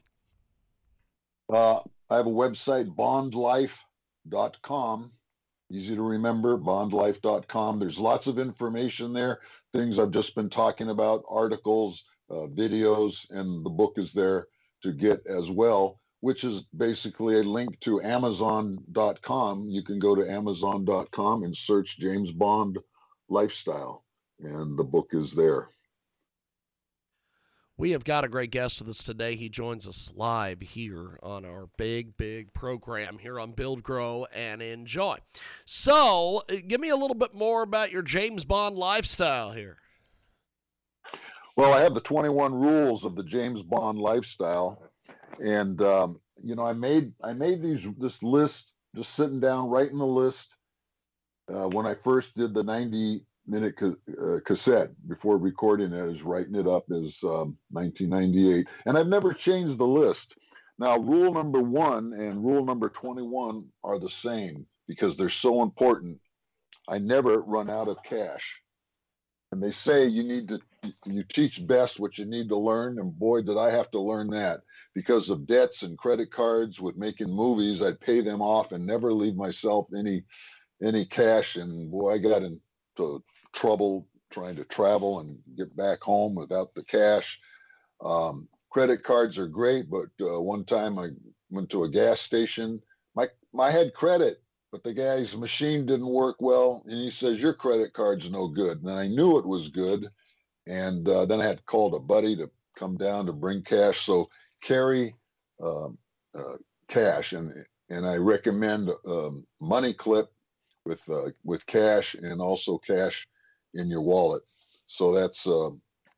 Uh, 1.51 1.79
I 2.09 2.17
have 2.17 2.27
a 2.27 2.31
website, 2.31 2.95
bondlife.com. 2.95 5.11
Easy 5.71 5.95
to 5.95 6.01
remember, 6.01 6.57
bondlife.com. 6.57 7.79
There's 7.79 7.99
lots 7.99 8.27
of 8.27 8.39
information 8.39 9.13
there, 9.13 9.39
things 9.73 9.99
I've 9.99 10.11
just 10.11 10.35
been 10.35 10.49
talking 10.49 10.89
about, 10.89 11.23
articles, 11.29 12.03
uh, 12.29 12.47
videos, 12.47 13.29
and 13.31 13.65
the 13.65 13.69
book 13.69 13.93
is 13.97 14.11
there 14.13 14.47
to 14.83 14.91
get 14.91 15.25
as 15.27 15.49
well 15.51 15.99
which 16.21 16.43
is 16.43 16.63
basically 16.75 17.39
a 17.39 17.43
link 17.43 17.79
to 17.79 18.01
Amazon.com. 18.01 19.69
You 19.69 19.83
can 19.83 19.99
go 19.99 20.15
to 20.15 20.29
Amazon.com 20.29 21.43
and 21.43 21.55
search 21.55 21.99
James 21.99 22.31
Bond 22.31 22.77
lifestyle, 23.29 24.03
and 24.39 24.77
the 24.77 24.83
book 24.83 25.11
is 25.13 25.33
there. 25.33 25.69
We 27.79 27.91
have 27.91 28.03
got 28.03 28.25
a 28.25 28.27
great 28.27 28.51
guest 28.51 28.79
with 28.79 28.89
us 28.89 29.01
today. 29.01 29.35
He 29.35 29.47
joins 29.47 29.87
us 29.87 30.11
live 30.13 30.59
here 30.59 31.17
on 31.23 31.45
our 31.45 31.69
big, 31.77 32.17
big 32.17 32.53
program 32.53 33.17
here 33.17 33.39
on 33.39 33.53
Build, 33.53 33.83
Grow, 33.83 34.27
and 34.35 34.61
Enjoy. 34.61 35.17
So, 35.63 36.43
uh, 36.51 36.55
give 36.67 36.81
me 36.81 36.89
a 36.89 36.97
little 36.97 37.15
bit 37.15 37.33
more 37.33 37.61
about 37.61 37.89
your 37.89 38.01
James 38.01 38.43
Bond 38.43 38.75
lifestyle 38.75 39.53
here. 39.53 39.77
Well, 41.55 41.71
I 41.71 41.79
have 41.79 41.93
the 41.93 42.01
21 42.01 42.53
rules 42.53 43.05
of 43.05 43.15
the 43.15 43.23
James 43.23 43.63
Bond 43.63 43.97
lifestyle 43.97 44.83
and 45.41 45.81
um, 45.81 46.19
you 46.43 46.55
know, 46.55 46.65
I 46.65 46.73
made 46.73 47.13
I 47.23 47.31
made 47.31 47.61
these 47.61 47.87
this 47.95 48.21
list 48.21 48.73
just 48.93 49.15
sitting 49.15 49.39
down 49.39 49.69
writing 49.69 49.99
the 49.99 50.05
list 50.05 50.57
uh, 51.47 51.69
when 51.69 51.85
I 51.85 51.95
first 51.95 52.35
did 52.35 52.53
the 52.53 52.63
90 52.63 53.23
minute 53.49 53.75
ca- 53.75 53.95
uh, 54.21 54.39
cassette 54.45 54.91
before 55.07 55.37
recording 55.37 55.91
it 55.91 56.09
is 56.09 56.21
writing 56.23 56.55
it 56.55 56.67
up 56.67 56.85
as 56.91 57.17
um, 57.23 57.57
1998, 57.71 58.67
and 58.85 58.97
I've 58.97 59.07
never 59.07 59.33
changed 59.33 59.77
the 59.77 59.87
list. 59.87 60.37
Now, 60.77 60.97
rule 60.97 61.33
number 61.33 61.59
one 61.59 62.13
and 62.13 62.43
rule 62.43 62.63
number 62.63 62.89
21 62.89 63.65
are 63.83 63.99
the 63.99 64.09
same 64.09 64.65
because 64.87 65.17
they're 65.17 65.29
so 65.29 65.61
important. 65.61 66.17
I 66.87 66.99
never 66.99 67.41
run 67.41 67.69
out 67.69 67.87
of 67.87 68.01
cash. 68.03 68.61
And 69.51 69.61
they 69.61 69.71
say 69.71 70.05
you 70.05 70.23
need 70.23 70.47
to 70.49 70.59
you 71.05 71.23
teach 71.23 71.65
best 71.67 71.99
what 71.99 72.17
you 72.17 72.25
need 72.25 72.49
to 72.49 72.57
learn 72.57 72.99
and 72.99 73.17
boy 73.17 73.41
did 73.41 73.57
i 73.57 73.69
have 73.69 73.91
to 73.91 73.99
learn 73.99 74.29
that 74.29 74.61
because 74.95 75.29
of 75.29 75.45
debts 75.45 75.83
and 75.83 75.97
credit 75.97 76.31
cards 76.31 76.79
with 76.79 76.95
making 76.97 77.29
movies 77.29 77.81
i'd 77.81 77.99
pay 77.99 78.21
them 78.21 78.41
off 78.41 78.71
and 78.71 78.85
never 78.85 79.11
leave 79.11 79.35
myself 79.35 79.87
any 79.97 80.23
any 80.81 81.05
cash 81.05 81.57
and 81.57 81.91
boy 81.91 82.13
i 82.13 82.17
got 82.17 82.43
into 82.43 83.21
trouble 83.53 84.07
trying 84.31 84.55
to 84.55 84.63
travel 84.65 85.19
and 85.19 85.37
get 85.57 85.75
back 85.75 86.01
home 86.01 86.35
without 86.35 86.73
the 86.75 86.83
cash 86.83 87.39
um, 88.03 88.47
credit 88.69 89.03
cards 89.03 89.37
are 89.37 89.47
great, 89.47 89.89
but 89.89 90.07
uh, 90.21 90.39
one 90.39 90.63
time 90.63 90.97
I 90.99 91.09
went 91.49 91.69
to 91.71 91.83
a 91.83 91.89
gas 91.89 92.21
station. 92.21 92.81
My 93.15 93.27
I 93.59 93.71
had 93.71 93.93
credit, 93.93 94.41
but 94.71 94.83
the 94.83 94.93
guy's 94.93 95.35
machine 95.35 95.85
didn't 95.85 96.07
work 96.07 96.37
well, 96.39 96.83
and 96.85 96.95
he 96.97 97.09
says 97.11 97.41
your 97.41 97.53
credit 97.53 97.93
card's 97.93 98.29
no 98.31 98.47
good. 98.47 98.81
And 98.81 98.91
I 98.91 99.07
knew 99.07 99.37
it 99.37 99.45
was 99.45 99.69
good, 99.69 100.09
and 100.67 101.07
uh, 101.07 101.25
then 101.25 101.41
I 101.41 101.47
had 101.47 101.65
called 101.65 101.95
a 101.95 101.99
buddy 101.99 102.35
to 102.37 102.49
come 102.75 102.95
down 102.95 103.25
to 103.25 103.33
bring 103.33 103.63
cash. 103.63 104.05
So 104.05 104.29
carry 104.61 105.15
um, 105.61 105.97
uh, 106.35 106.57
cash, 106.87 107.33
and 107.33 107.53
and 107.89 108.05
I 108.05 108.17
recommend 108.17 108.91
um, 109.05 109.45
Money 109.59 109.93
Clip 109.93 110.31
with 110.85 111.07
uh, 111.09 111.31
with 111.43 111.65
cash 111.65 112.15
and 112.15 112.39
also 112.39 112.77
cash 112.77 113.27
in 113.73 113.89
your 113.89 114.01
wallet. 114.01 114.43
So 114.87 115.13
that's 115.13 115.47
uh, 115.47 115.69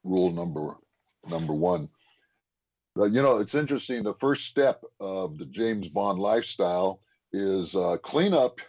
rule 0.03 0.31
number 0.31 0.75
number 1.29 1.53
one. 1.53 1.89
But, 2.95 3.11
you 3.11 3.21
know, 3.21 3.37
it's 3.37 3.55
interesting. 3.55 4.03
The 4.03 4.15
first 4.15 4.45
step 4.45 4.83
of 4.99 5.37
the 5.37 5.45
James 5.45 5.87
Bond 5.87 6.19
lifestyle 6.19 7.01
is 7.31 7.75
uh, 7.75 7.97
clean 8.01 8.33
up 8.33 8.59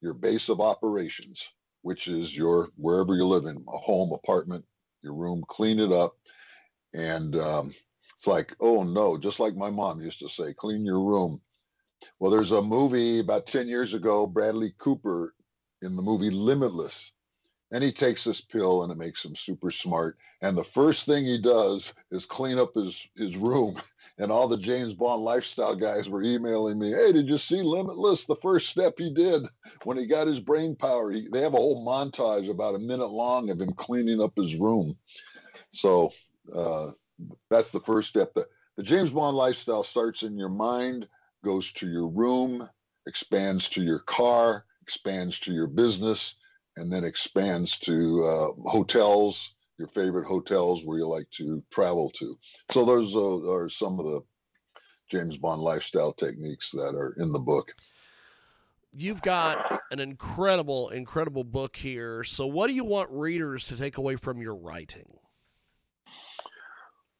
your 0.00 0.14
base 0.14 0.48
of 0.48 0.60
operations, 0.60 1.48
which 1.82 2.08
is 2.08 2.36
your 2.36 2.68
wherever 2.76 3.14
you 3.14 3.24
live 3.26 3.44
in, 3.44 3.64
a 3.68 3.78
home, 3.78 4.12
apartment, 4.12 4.64
your 5.02 5.14
room. 5.14 5.44
Clean 5.48 5.78
it 5.78 5.92
up, 5.92 6.16
and 6.94 7.36
um, 7.36 7.72
it's 8.14 8.26
like, 8.26 8.54
oh 8.60 8.82
no, 8.82 9.16
just 9.16 9.38
like 9.38 9.54
my 9.54 9.70
mom 9.70 10.00
used 10.00 10.20
to 10.20 10.28
say, 10.28 10.52
clean 10.52 10.84
your 10.84 11.00
room. 11.00 11.40
Well, 12.18 12.30
there's 12.30 12.50
a 12.52 12.62
movie 12.62 13.20
about 13.20 13.46
10 13.46 13.68
years 13.68 13.94
ago, 13.94 14.26
Bradley 14.26 14.74
Cooper 14.78 15.34
in 15.82 15.96
the 15.96 16.02
movie 16.02 16.30
Limitless. 16.30 17.12
And 17.72 17.84
he 17.84 17.92
takes 17.92 18.24
this 18.24 18.40
pill 18.40 18.82
and 18.82 18.90
it 18.90 18.98
makes 18.98 19.24
him 19.24 19.36
super 19.36 19.70
smart. 19.70 20.16
And 20.42 20.56
the 20.56 20.64
first 20.64 21.06
thing 21.06 21.24
he 21.24 21.40
does 21.40 21.92
is 22.10 22.26
clean 22.26 22.58
up 22.58 22.74
his, 22.74 23.06
his 23.16 23.36
room. 23.36 23.80
And 24.18 24.30
all 24.30 24.48
the 24.48 24.58
James 24.58 24.92
Bond 24.92 25.22
lifestyle 25.22 25.74
guys 25.74 26.06
were 26.06 26.22
emailing 26.22 26.78
me, 26.78 26.90
Hey, 26.90 27.10
did 27.10 27.26
you 27.26 27.38
see 27.38 27.62
Limitless? 27.62 28.26
The 28.26 28.36
first 28.36 28.68
step 28.68 28.96
he 28.98 29.14
did 29.14 29.44
when 29.84 29.96
he 29.96 30.04
got 30.04 30.26
his 30.26 30.40
brain 30.40 30.76
power. 30.76 31.10
He, 31.10 31.26
they 31.32 31.40
have 31.40 31.54
a 31.54 31.56
whole 31.56 31.86
montage 31.86 32.50
about 32.50 32.74
a 32.74 32.78
minute 32.78 33.06
long 33.06 33.48
of 33.48 33.58
him 33.58 33.72
cleaning 33.72 34.20
up 34.20 34.32
his 34.36 34.56
room. 34.56 34.94
So 35.70 36.12
uh, 36.54 36.90
that's 37.48 37.70
the 37.70 37.80
first 37.80 38.10
step. 38.10 38.34
The, 38.34 38.46
the 38.76 38.82
James 38.82 39.10
Bond 39.10 39.36
lifestyle 39.36 39.82
starts 39.82 40.22
in 40.22 40.36
your 40.36 40.48
mind, 40.50 41.08
goes 41.44 41.72
to 41.74 41.88
your 41.88 42.08
room, 42.08 42.68
expands 43.06 43.68
to 43.70 43.82
your 43.82 44.00
car, 44.00 44.64
expands 44.82 45.38
to 45.40 45.52
your 45.52 45.66
business, 45.66 46.36
and 46.76 46.92
then 46.92 47.04
expands 47.04 47.78
to 47.80 48.24
uh, 48.24 48.70
hotels, 48.70 49.54
your 49.78 49.88
favorite 49.88 50.26
hotels 50.26 50.84
where 50.84 50.98
you 50.98 51.06
like 51.06 51.30
to 51.30 51.62
travel 51.70 52.10
to. 52.10 52.36
So 52.70 52.84
those 52.84 53.16
are 53.16 53.68
some 53.68 53.98
of 53.98 54.06
the 54.06 54.20
James 55.10 55.36
Bond 55.36 55.60
lifestyle 55.62 56.12
techniques 56.12 56.70
that 56.72 56.94
are 56.94 57.14
in 57.18 57.32
the 57.32 57.38
book. 57.38 57.72
You've 58.92 59.22
got 59.22 59.80
an 59.92 60.00
incredible, 60.00 60.90
incredible 60.90 61.44
book 61.44 61.76
here. 61.76 62.24
So, 62.24 62.46
what 62.46 62.66
do 62.66 62.74
you 62.74 62.84
want 62.84 63.08
readers 63.10 63.64
to 63.66 63.76
take 63.76 63.98
away 63.98 64.16
from 64.16 64.42
your 64.42 64.56
writing? 64.56 65.06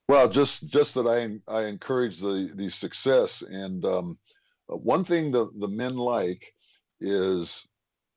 Well, 0.09 0.29
just 0.29 0.69
just 0.69 0.95
that 0.95 1.07
I 1.07 1.39
I 1.53 1.67
encourage 1.67 2.19
the 2.19 2.51
the 2.57 2.71
success, 2.71 3.43
and 3.43 3.85
um, 3.85 4.19
one 4.67 5.05
thing 5.05 5.31
the 5.31 5.51
the 5.59 5.69
men 5.69 5.97
like 5.97 6.53
is 7.01 7.69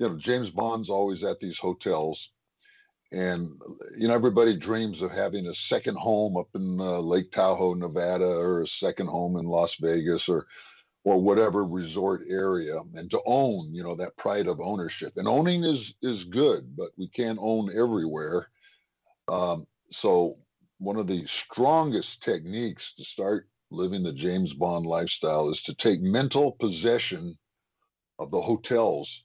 you 0.04 0.10
know 0.10 0.18
James 0.18 0.52
Bond's 0.52 0.90
always 0.90 1.24
at 1.24 1.40
these 1.40 1.58
hotels, 1.58 2.32
and 3.14 3.50
you 3.98 4.10
know 4.10 4.14
everybody 4.14 4.58
dreams 4.58 5.02
of 5.02 5.12
having 5.12 5.48
a 5.48 5.56
second 5.56 5.98
home 5.98 6.36
up 6.36 6.50
in 6.56 6.80
uh, 6.82 7.00
Lake 7.00 7.32
Tahoe, 7.32 7.74
Nevada, 7.74 8.26
or 8.26 8.64
a 8.64 8.68
second 8.68 9.08
home 9.08 9.38
in 9.38 9.46
Las 9.46 9.76
Vegas, 9.76 10.28
or 10.28 10.46
or 11.06 11.22
whatever 11.22 11.64
resort 11.64 12.24
area, 12.28 12.82
and 12.96 13.10
to 13.12 13.22
own 13.26 13.74
you 13.74 13.82
know 13.82 13.96
that 13.96 14.18
pride 14.18 14.48
of 14.48 14.60
ownership. 14.60 15.14
And 15.16 15.26
owning 15.26 15.64
is 15.64 15.96
is 16.02 16.26
good, 16.26 16.76
but 16.76 16.90
we 16.98 17.08
can't 17.08 17.40
own 17.42 17.70
everywhere. 17.74 18.50
Um, 19.30 19.66
so 19.90 20.38
one 20.80 20.98
of 20.98 21.08
the 21.08 21.26
strongest 21.28 22.22
techniques 22.22 22.94
to 22.96 23.06
start 23.06 23.48
living 23.72 24.04
the 24.04 24.12
James 24.12 24.54
Bond 24.54 24.86
lifestyle 24.86 25.50
is 25.50 25.64
to 25.64 25.74
take 25.74 26.02
mental 26.02 26.52
possession 26.52 27.38
of 28.20 28.32
the 28.32 28.42
hotels 28.42 29.24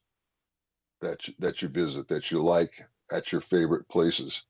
that 1.01 1.29
you, 1.29 1.35
that 1.39 1.63
you 1.63 1.69
visit 1.69 2.09
that 2.09 2.31
you 2.31 2.43
like 2.43 2.85
at 3.13 3.33
your 3.33 3.41
favorite 3.41 3.89
places. 3.89 4.45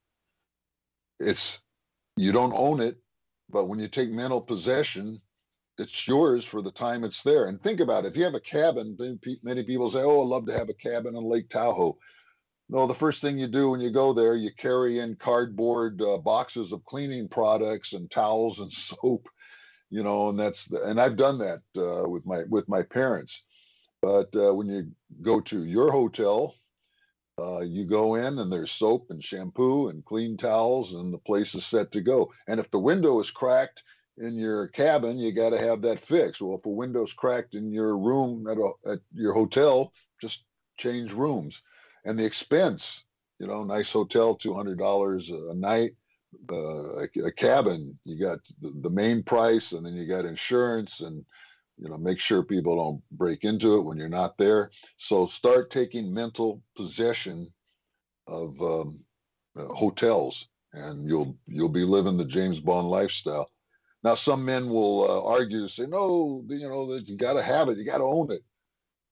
It's 1.20 1.62
you 2.16 2.32
don't 2.32 2.54
own 2.54 2.80
it, 2.80 2.98
but 3.50 3.66
when 3.66 3.78
you 3.78 3.88
take 3.88 4.10
mental 4.10 4.40
possession, 4.40 5.20
it's 5.78 6.06
yours 6.08 6.44
for 6.44 6.62
the 6.62 6.72
time 6.72 7.04
it's 7.04 7.22
there. 7.22 7.46
And 7.46 7.62
think 7.62 7.80
about 7.80 8.04
it: 8.04 8.08
if 8.08 8.16
you 8.16 8.24
have 8.24 8.34
a 8.34 8.40
cabin, 8.40 8.96
many 9.42 9.62
people 9.64 9.90
say, 9.90 10.02
"Oh, 10.02 10.22
I'd 10.22 10.28
love 10.28 10.46
to 10.46 10.52
have 10.52 10.68
a 10.68 10.74
cabin 10.74 11.16
on 11.16 11.24
Lake 11.24 11.48
Tahoe." 11.48 11.98
No, 12.68 12.86
the 12.86 12.94
first 12.94 13.22
thing 13.22 13.38
you 13.38 13.48
do 13.48 13.70
when 13.70 13.80
you 13.80 13.90
go 13.90 14.12
there, 14.12 14.34
you 14.36 14.52
carry 14.52 14.98
in 14.98 15.16
cardboard 15.16 16.02
uh, 16.02 16.18
boxes 16.18 16.72
of 16.72 16.84
cleaning 16.84 17.28
products 17.28 17.94
and 17.94 18.10
towels 18.10 18.60
and 18.60 18.72
soap, 18.74 19.28
you 19.90 20.02
know, 20.02 20.28
and 20.28 20.38
that's 20.38 20.66
the, 20.66 20.82
and 20.84 21.00
I've 21.00 21.16
done 21.16 21.38
that 21.38 21.60
uh, 21.76 22.08
with 22.08 22.26
my 22.26 22.44
with 22.50 22.68
my 22.68 22.82
parents. 22.82 23.44
But 24.02 24.34
uh, 24.36 24.54
when 24.54 24.68
you 24.68 24.90
go 25.22 25.40
to 25.40 25.64
your 25.64 25.90
hotel, 25.90 26.54
uh, 27.40 27.60
you 27.60 27.84
go 27.84 28.16
in 28.16 28.38
and 28.38 28.52
there's 28.52 28.70
soap 28.70 29.06
and 29.10 29.22
shampoo 29.22 29.88
and 29.88 30.04
clean 30.04 30.36
towels, 30.36 30.94
and 30.94 31.12
the 31.12 31.18
place 31.18 31.54
is 31.54 31.66
set 31.66 31.92
to 31.92 32.00
go. 32.00 32.32
And 32.48 32.58
if 32.58 32.70
the 32.70 32.78
window 32.78 33.20
is 33.20 33.30
cracked 33.30 33.82
in 34.18 34.34
your 34.34 34.68
cabin, 34.68 35.18
you 35.18 35.32
got 35.32 35.50
to 35.50 35.58
have 35.58 35.82
that 35.82 36.00
fixed. 36.00 36.40
Well, 36.40 36.58
if 36.58 36.66
a 36.66 36.68
window's 36.68 37.12
cracked 37.12 37.54
in 37.54 37.72
your 37.72 37.96
room 37.96 38.46
at, 38.48 38.58
a, 38.58 38.92
at 38.92 38.98
your 39.14 39.32
hotel, 39.32 39.92
just 40.20 40.44
change 40.76 41.12
rooms. 41.12 41.62
And 42.04 42.18
the 42.18 42.24
expense, 42.24 43.04
you 43.38 43.46
know, 43.46 43.62
nice 43.64 43.92
hotel, 43.92 44.34
two 44.34 44.54
hundred 44.54 44.78
dollars 44.78 45.30
a 45.30 45.54
night. 45.54 45.92
Uh, 46.52 47.04
a, 47.04 47.08
a, 47.24 47.32
cabin, 47.32 47.98
you 48.04 48.20
got 48.20 48.38
the, 48.60 48.70
the 48.82 48.90
main 48.90 49.22
price, 49.22 49.72
and 49.72 49.86
then 49.86 49.94
you 49.94 50.06
got 50.06 50.26
insurance 50.26 51.00
and 51.00 51.24
you 51.78 51.88
know 51.88 51.98
make 51.98 52.18
sure 52.20 52.42
people 52.42 52.76
don't 52.76 53.02
break 53.18 53.44
into 53.44 53.76
it 53.78 53.82
when 53.82 53.98
you're 53.98 54.08
not 54.08 54.38
there. 54.38 54.70
So 54.98 55.26
start 55.26 55.70
taking 55.70 56.12
mental 56.14 56.62
possession 56.76 57.52
of 58.26 58.60
um, 58.62 59.00
uh, 59.58 59.66
hotels 59.66 60.48
and 60.72 61.08
you'll 61.08 61.36
you'll 61.46 61.68
be 61.68 61.84
living 61.84 62.16
the 62.16 62.24
james 62.24 62.60
bond 62.60 62.88
lifestyle. 62.88 63.50
Now 64.04 64.14
some 64.14 64.44
men 64.44 64.68
will 64.68 65.10
uh, 65.10 65.24
argue 65.34 65.68
say 65.68 65.86
no 65.86 66.44
you 66.48 66.68
know 66.68 66.94
you 66.96 67.16
got 67.16 67.34
to 67.34 67.42
have 67.42 67.68
it 67.68 67.78
you 67.78 67.84
got 67.84 67.98
to 67.98 68.04
own 68.04 68.32
it. 68.32 68.42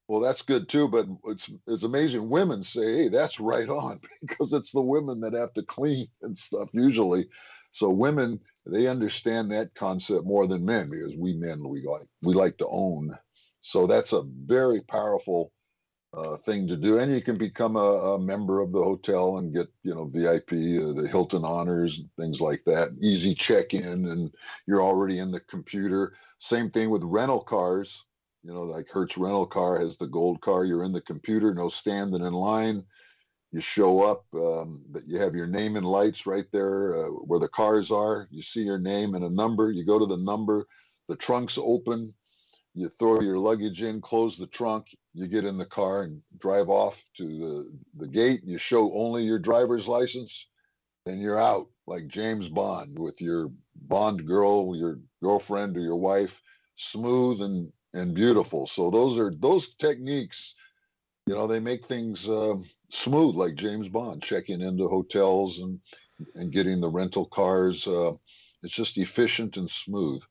Well 0.08 0.20
that's 0.20 0.42
good 0.42 0.68
too 0.68 0.88
but 0.88 1.06
it's 1.26 1.50
it's 1.66 1.84
amazing. 1.84 2.28
Women 2.28 2.64
say 2.64 2.96
hey 3.04 3.08
that's 3.08 3.40
right 3.40 3.68
on 3.68 4.00
because 4.22 4.52
it's 4.52 4.72
the 4.72 4.82
women 4.82 5.20
that 5.20 5.34
have 5.34 5.54
to 5.54 5.62
clean 5.64 6.08
and 6.22 6.36
stuff 6.38 6.68
usually. 6.72 7.28
So 7.72 7.90
women 7.90 8.40
they 8.66 8.88
understand 8.88 9.50
that 9.50 9.74
concept 9.74 10.24
more 10.24 10.46
than 10.46 10.64
men 10.64 10.90
because 10.90 11.14
we 11.16 11.34
men 11.34 11.68
we 11.68 11.82
like 11.82 12.06
we 12.22 12.34
like 12.34 12.58
to 12.58 12.66
own. 12.68 13.16
So 13.62 13.86
that's 13.86 14.12
a 14.12 14.22
very 14.22 14.80
powerful 14.82 15.52
uh, 16.16 16.36
thing 16.38 16.66
to 16.68 16.76
do, 16.76 16.98
and 16.98 17.12
you 17.12 17.20
can 17.20 17.36
become 17.36 17.76
a, 17.76 18.14
a, 18.14 18.18
member 18.18 18.60
of 18.60 18.72
the 18.72 18.82
hotel 18.82 19.38
and 19.38 19.52
get 19.52 19.68
you 19.82 19.94
know 19.94 20.06
VIP, 20.06 20.52
uh, 20.52 20.92
the 20.92 21.08
Hilton 21.10 21.44
honors, 21.44 21.98
and 21.98 22.08
things 22.18 22.40
like 22.40 22.62
that. 22.64 22.90
Easy 23.00 23.34
check 23.34 23.74
in, 23.74 24.06
and 24.08 24.34
you're 24.66 24.82
already 24.82 25.18
in 25.18 25.30
the 25.30 25.40
computer. 25.40 26.14
Same 26.38 26.70
thing 26.70 26.90
with 26.90 27.04
rental 27.04 27.40
cars. 27.40 28.04
You 28.42 28.54
know, 28.54 28.62
like 28.62 28.88
Hertz 28.88 29.18
rental 29.18 29.46
car 29.46 29.80
has 29.80 29.96
the 29.96 30.06
gold 30.06 30.40
car. 30.40 30.64
You're 30.64 30.84
in 30.84 30.92
the 30.92 31.00
computer, 31.00 31.52
no 31.52 31.68
standing 31.68 32.24
in 32.24 32.32
line 32.32 32.84
you 33.52 33.60
show 33.60 34.02
up 34.02 34.24
um, 34.34 34.82
you 35.06 35.18
have 35.18 35.34
your 35.34 35.46
name 35.46 35.76
and 35.76 35.86
lights 35.86 36.26
right 36.26 36.46
there 36.52 37.06
uh, 37.06 37.08
where 37.08 37.40
the 37.40 37.48
cars 37.48 37.90
are. 37.90 38.28
You 38.30 38.42
see 38.42 38.62
your 38.62 38.78
name 38.78 39.14
and 39.14 39.24
a 39.24 39.30
number. 39.30 39.70
You 39.70 39.84
go 39.84 39.98
to 39.98 40.06
the 40.06 40.16
number. 40.16 40.66
The 41.08 41.16
trunk's 41.16 41.58
open. 41.58 42.12
You 42.74 42.88
throw 42.88 43.20
your 43.20 43.38
luggage 43.38 43.82
in 43.82 44.00
close 44.00 44.36
the 44.36 44.48
trunk. 44.48 44.86
You 45.14 45.28
get 45.28 45.46
in 45.46 45.56
the 45.56 45.64
car 45.64 46.02
and 46.02 46.20
drive 46.38 46.68
off 46.68 47.02
to 47.16 47.24
the, 47.24 47.72
the 47.96 48.08
gate. 48.08 48.42
You 48.44 48.58
show 48.58 48.92
only 48.92 49.22
your 49.22 49.38
driver's 49.38 49.88
license 49.88 50.48
and 51.06 51.20
you're 51.20 51.40
out 51.40 51.68
like 51.86 52.08
james 52.08 52.48
bond 52.48 52.98
with 52.98 53.20
your 53.20 53.50
bond 53.82 54.26
girl 54.26 54.74
your 54.76 54.98
girlfriend 55.22 55.76
or 55.76 55.80
your 55.80 55.96
wife. 55.96 56.42
Smooth 56.76 57.40
and 57.40 57.72
and 57.94 58.12
beautiful. 58.12 58.66
So 58.66 58.90
those 58.90 59.16
are 59.16 59.32
those 59.32 59.74
techniques 59.76 60.54
you 61.26 61.34
know 61.34 61.46
they 61.46 61.60
make 61.60 61.84
things 61.84 62.28
uh, 62.28 62.56
smooth 62.88 63.34
like 63.34 63.54
James 63.54 63.88
Bond, 63.88 64.22
checking 64.22 64.60
into 64.60 64.88
hotels 64.88 65.58
and 65.60 65.80
and 66.34 66.52
getting 66.52 66.80
the 66.80 66.88
rental 66.88 67.26
cars. 67.26 67.86
Uh, 67.86 68.12
it's 68.62 68.72
just 68.72 68.96
efficient 68.98 69.56
and 69.56 69.70
smooth. 69.70 70.22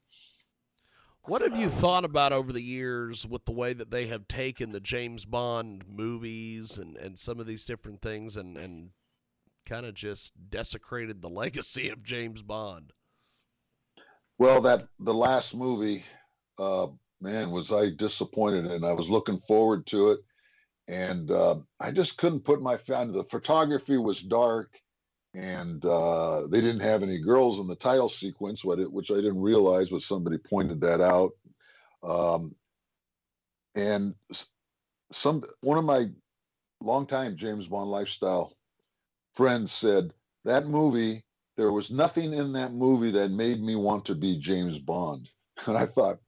What 1.28 1.41
have 1.41 1.58
you 1.58 1.70
thought 1.70 2.06
about 2.06 2.34
over 2.34 2.52
the 2.52 2.62
years 2.62 3.26
with 3.26 3.46
the 3.46 3.52
way 3.52 3.74
that 3.74 3.89
they 3.89 4.08
have 4.08 4.28
taken 4.28 4.72
the 4.72 4.80
James 4.80 5.26
Bond 5.26 5.84
movies 5.88 6.78
and, 6.78 6.98
and 6.98 7.18
some 7.18 7.39
of 7.39 7.48
these 7.48 7.65
different 7.65 8.02
things 8.02 8.38
and, 8.38 8.58
and 8.58 8.91
kind 9.65 9.88
of 9.88 9.96
just 9.96 10.34
desecrated 10.50 11.22
the 11.22 11.30
legacy 11.30 11.89
of 11.89 12.04
James 12.04 12.44
Bond? 12.44 12.94
Well, 14.38 14.62
that 14.62 14.88
the 15.00 15.13
last 15.13 15.56
movie, 15.56 16.04
uh, 16.60 16.88
man, 17.22 17.52
was 17.52 17.72
I 17.72 17.89
disappointed, 17.98 18.65
and 18.65 18.86
I 18.86 18.91
was 18.91 19.10
looking 19.10 19.39
forward 19.39 19.88
to 19.88 20.12
it, 20.12 20.20
and 20.88 21.32
uh, 21.32 21.58
I 21.80 21.91
just 21.91 22.17
couldn't 22.17 22.41
put 22.45 22.62
my 22.62 22.78
fan. 22.78 23.12
The 23.12 23.24
photography 23.24 23.98
was 23.98 24.21
dark, 24.21 24.80
and 25.34 25.84
uh, 25.86 26.48
they 26.48 26.62
didn't 26.62 26.82
have 26.82 27.04
any 27.04 27.19
girls 27.19 27.60
in 27.60 27.67
the 27.67 27.76
title 27.76 28.10
sequence, 28.10 28.63
which 28.63 29.12
I 29.12 29.15
didn't 29.15 29.41
realize, 29.41 29.89
but 29.89 30.02
somebody 30.02 30.38
pointed 30.38 30.82
that 30.82 31.02
out. 31.02 31.32
Um, 32.04 32.56
and 33.76 34.13
some 35.12 35.43
one 35.62 35.78
of 35.78 35.86
my 35.86 36.08
longtime 36.82 37.36
James 37.38 37.67
Bond 37.67 37.89
lifestyle 37.89 38.54
friends 39.34 39.71
said 39.71 40.12
that 40.45 40.67
movie 40.67 41.24
there 41.58 41.71
was 41.71 41.91
nothing 41.91 42.34
in 42.34 42.54
that 42.54 42.74
movie 42.74 43.12
that 43.12 43.32
made 43.32 43.62
me 43.63 43.76
want 43.76 44.06
to 44.06 44.15
be 44.15 44.38
James 44.38 44.80
Bond. 44.80 45.30
And 45.67 45.78
I 45.78 45.86
thought, 45.86 46.19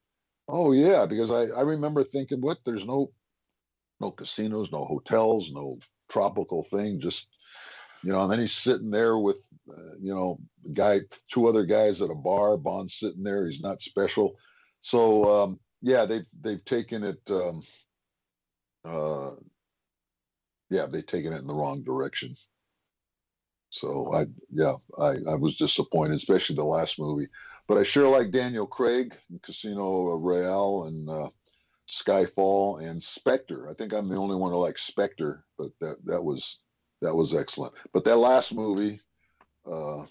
oh 0.47 0.71
yeah, 0.71 1.05
because 1.05 1.31
I, 1.31 1.53
I 1.57 1.61
remember 1.61 2.01
thinking, 2.03 2.39
what? 2.39 2.59
There's 2.65 2.85
no 2.85 3.11
no 3.99 4.11
casinos, 4.11 4.71
no 4.71 4.85
hotels, 4.85 5.51
no 5.51 5.77
tropical 6.09 6.63
thing, 6.63 6.99
just 6.99 7.27
you 8.03 8.11
know. 8.11 8.21
And 8.21 8.31
then 8.31 8.39
he's 8.39 8.53
sitting 8.53 8.91
there 8.91 9.17
with 9.17 9.47
uh, 9.69 9.95
you 9.99 10.13
know 10.13 10.39
guy, 10.73 11.01
two 11.31 11.47
other 11.47 11.65
guys 11.65 12.01
at 12.01 12.11
a 12.11 12.15
bar. 12.15 12.57
Bond 12.57 12.91
sitting 12.91 13.23
there. 13.23 13.47
He's 13.47 13.61
not 13.61 13.81
special. 13.81 14.35
So 14.81 15.43
um, 15.43 15.59
yeah, 15.81 16.05
they've 16.05 16.25
they've 16.41 16.63
taken 16.65 17.03
it. 17.03 17.19
Um, 17.29 17.63
uh, 18.85 19.31
yeah, 20.69 20.85
they've 20.85 21.05
taken 21.05 21.33
it 21.33 21.39
in 21.39 21.47
the 21.47 21.55
wrong 21.55 21.83
direction. 21.83 22.35
So 23.69 24.13
I, 24.13 24.25
yeah, 24.49 24.75
I, 24.97 25.17
I 25.29 25.35
was 25.35 25.57
disappointed, 25.57 26.15
especially 26.15 26.55
the 26.55 26.63
last 26.63 26.99
movie. 26.99 27.27
But 27.67 27.77
I 27.77 27.83
sure 27.83 28.09
like 28.09 28.31
Daniel 28.31 28.65
Craig, 28.65 29.15
Casino 29.43 30.15
Royale, 30.15 30.85
and 30.87 31.09
uh, 31.09 31.29
Skyfall, 31.89 32.87
and 32.87 33.01
Spectre. 33.01 33.69
I 33.69 33.73
think 33.73 33.93
I'm 33.93 34.09
the 34.09 34.17
only 34.17 34.35
one 34.35 34.51
who 34.51 34.57
likes 34.57 34.83
Spectre, 34.83 35.45
but 35.57 35.71
that 35.81 35.97
that 36.05 36.23
was 36.23 36.59
that 37.01 37.15
was 37.15 37.33
excellent. 37.33 37.73
But 37.93 38.03
that 38.05 38.17
last 38.17 38.53
movie 38.53 38.99
uh, 39.65 40.05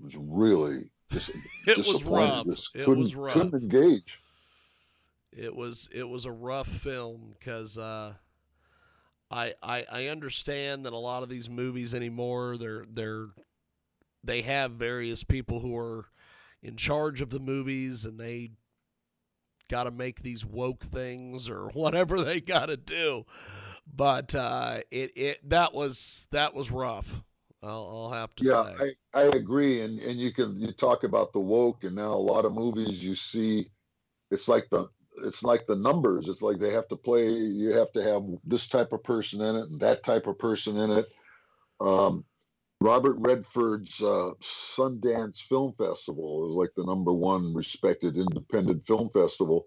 was 0.00 0.16
really 0.16 0.90
just 1.10 1.30
it 1.66 1.78
was 1.78 2.04
rough. 2.04 2.46
Just 2.46 2.70
it 2.74 2.88
was 2.88 3.14
rough. 3.14 3.34
Couldn't 3.34 3.54
engage. 3.54 4.20
It 5.32 5.54
was 5.54 5.88
it 5.92 6.08
was 6.08 6.24
a 6.24 6.32
rough 6.32 6.68
film 6.68 7.34
because. 7.38 7.78
Uh 7.78 8.14
I, 9.30 9.52
I 9.62 9.84
I 9.92 10.06
understand 10.06 10.86
that 10.86 10.94
a 10.94 10.98
lot 10.98 11.22
of 11.22 11.28
these 11.28 11.50
movies 11.50 11.94
anymore 11.94 12.56
they're 12.56 12.86
they're 12.90 13.26
they 14.24 14.42
have 14.42 14.72
various 14.72 15.22
people 15.22 15.60
who 15.60 15.76
are 15.76 16.06
in 16.62 16.76
charge 16.76 17.20
of 17.20 17.30
the 17.30 17.38
movies 17.38 18.04
and 18.04 18.18
they 18.18 18.52
got 19.68 19.84
to 19.84 19.90
make 19.90 20.22
these 20.22 20.44
woke 20.44 20.84
things 20.84 21.48
or 21.48 21.68
whatever 21.74 22.22
they 22.22 22.40
got 22.40 22.66
to 22.66 22.76
do. 22.76 23.24
But 23.94 24.34
uh, 24.34 24.78
it 24.90 25.12
it 25.16 25.48
that 25.48 25.72
was 25.72 26.26
that 26.30 26.54
was 26.54 26.70
rough. 26.70 27.22
I'll, 27.62 27.70
I'll 27.70 28.10
have 28.12 28.34
to 28.36 28.44
yeah, 28.44 28.62
say. 28.78 28.94
I, 29.14 29.20
I 29.20 29.22
agree. 29.34 29.80
And 29.80 29.98
and 30.00 30.18
you 30.18 30.32
can 30.32 30.60
you 30.60 30.72
talk 30.72 31.04
about 31.04 31.32
the 31.32 31.40
woke, 31.40 31.84
and 31.84 31.96
now 31.96 32.12
a 32.12 32.14
lot 32.14 32.44
of 32.44 32.54
movies 32.54 33.04
you 33.04 33.14
see, 33.14 33.70
it's 34.30 34.46
like 34.46 34.68
the 34.70 34.88
it's 35.24 35.42
like 35.42 35.66
the 35.66 35.76
numbers. 35.76 36.28
It's 36.28 36.42
like 36.42 36.58
they 36.58 36.72
have 36.72 36.88
to 36.88 36.96
play. 36.96 37.28
You 37.28 37.72
have 37.72 37.92
to 37.92 38.02
have 38.02 38.22
this 38.44 38.68
type 38.68 38.92
of 38.92 39.02
person 39.02 39.40
in 39.40 39.56
it 39.56 39.68
and 39.70 39.80
that 39.80 40.04
type 40.04 40.26
of 40.26 40.38
person 40.38 40.76
in 40.76 40.90
it. 40.90 41.06
Um, 41.80 42.24
Robert 42.80 43.16
Redford's 43.18 44.00
uh, 44.00 44.30
Sundance 44.40 45.38
Film 45.40 45.74
Festival 45.76 46.48
is 46.48 46.54
like 46.54 46.70
the 46.76 46.84
number 46.84 47.12
one 47.12 47.52
respected 47.52 48.16
independent 48.16 48.84
film 48.84 49.10
festival, 49.10 49.66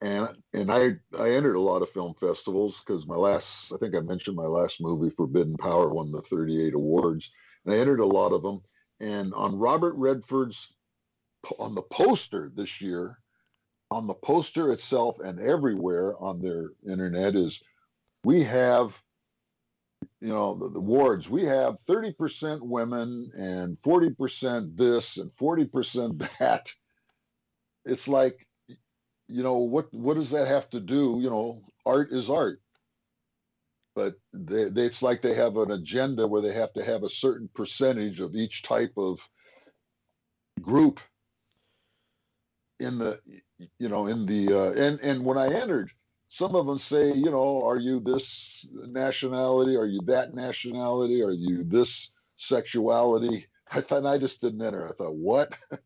and 0.00 0.28
and 0.52 0.70
I 0.70 0.96
I 1.16 1.30
entered 1.30 1.54
a 1.54 1.60
lot 1.60 1.82
of 1.82 1.90
film 1.90 2.14
festivals 2.14 2.80
because 2.80 3.06
my 3.06 3.14
last 3.14 3.72
I 3.72 3.76
think 3.78 3.94
I 3.94 4.00
mentioned 4.00 4.36
my 4.36 4.46
last 4.46 4.80
movie 4.80 5.14
Forbidden 5.14 5.56
Power 5.56 5.88
won 5.88 6.10
the 6.10 6.20
38 6.22 6.74
awards, 6.74 7.30
and 7.64 7.74
I 7.74 7.78
entered 7.78 8.00
a 8.00 8.06
lot 8.06 8.32
of 8.32 8.42
them. 8.42 8.60
And 8.98 9.32
on 9.34 9.58
Robert 9.58 9.94
Redford's 9.94 10.74
on 11.60 11.76
the 11.76 11.82
poster 11.82 12.50
this 12.54 12.80
year, 12.80 13.18
on 13.90 14.08
the 14.08 14.14
poster 14.14 14.72
itself 14.72 15.20
and 15.20 15.38
everywhere 15.38 16.20
on 16.20 16.40
their 16.40 16.70
internet 16.88 17.36
is 17.36 17.62
we 18.24 18.42
have 18.42 19.00
you 20.20 20.28
know 20.28 20.54
the, 20.54 20.70
the 20.70 20.80
wards. 20.80 21.28
We 21.28 21.44
have 21.44 21.78
30% 21.88 22.60
women 22.62 23.30
and 23.36 23.78
40% 23.78 24.76
this 24.76 25.16
and 25.16 25.30
40% 25.32 26.28
that. 26.38 26.70
It's 27.84 28.08
like 28.08 28.46
you 29.28 29.42
know 29.42 29.58
what 29.58 29.92
what 29.92 30.14
does 30.14 30.30
that 30.30 30.48
have 30.48 30.68
to 30.70 30.80
do? 30.80 31.18
You 31.20 31.30
know 31.30 31.62
art 31.84 32.12
is 32.12 32.30
art. 32.30 32.60
But 33.94 34.16
they, 34.34 34.64
they, 34.64 34.82
it's 34.82 35.00
like 35.02 35.22
they 35.22 35.34
have 35.34 35.56
an 35.56 35.70
agenda 35.70 36.26
where 36.26 36.42
they 36.42 36.52
have 36.52 36.72
to 36.74 36.84
have 36.84 37.02
a 37.02 37.08
certain 37.08 37.48
percentage 37.54 38.20
of 38.20 38.34
each 38.34 38.62
type 38.62 38.92
of 38.98 39.26
group 40.60 41.00
in 42.80 42.98
the 42.98 43.18
you 43.78 43.88
know 43.88 44.06
in 44.06 44.26
the 44.26 44.52
uh, 44.52 44.72
and 44.72 45.00
and 45.00 45.24
when 45.24 45.38
i 45.38 45.48
entered 45.48 45.90
some 46.28 46.54
of 46.54 46.66
them 46.66 46.78
say 46.78 47.12
you 47.12 47.30
know 47.30 47.64
are 47.64 47.78
you 47.78 48.00
this 48.00 48.66
nationality 48.88 49.76
are 49.76 49.86
you 49.86 50.00
that 50.02 50.34
nationality 50.34 51.22
are 51.22 51.32
you 51.32 51.62
this 51.64 52.10
sexuality 52.36 53.46
i 53.72 53.80
thought 53.80 54.06
i 54.06 54.18
just 54.18 54.40
didn't 54.40 54.62
enter 54.62 54.88
i 54.88 54.92
thought 54.92 55.14
what 55.14 55.52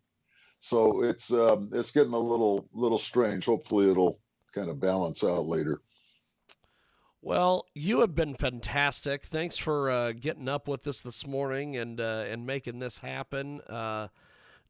so 0.60 1.02
it's 1.02 1.32
um 1.32 1.68
it's 1.72 1.92
getting 1.92 2.12
a 2.12 2.18
little 2.18 2.68
little 2.72 2.98
strange 2.98 3.44
hopefully 3.44 3.90
it'll 3.90 4.18
kind 4.54 4.70
of 4.70 4.80
balance 4.80 5.22
out 5.22 5.44
later 5.44 5.80
well, 7.22 7.66
you 7.74 8.00
have 8.00 8.14
been 8.14 8.34
fantastic. 8.34 9.26
Thanks 9.26 9.58
for 9.58 9.90
uh, 9.90 10.12
getting 10.12 10.48
up 10.48 10.66
with 10.66 10.86
us 10.86 11.02
this 11.02 11.26
morning 11.26 11.76
and 11.76 12.00
uh, 12.00 12.24
and 12.26 12.46
making 12.46 12.78
this 12.78 12.96
happen. 12.96 13.60
Uh, 13.68 14.08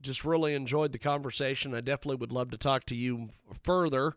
just 0.02 0.24
really 0.24 0.54
enjoyed 0.54 0.90
the 0.90 0.98
conversation. 0.98 1.74
I 1.74 1.80
definitely 1.80 2.16
would 2.16 2.32
love 2.32 2.50
to 2.50 2.58
talk 2.58 2.86
to 2.86 2.96
you 2.96 3.28
further. 3.62 4.14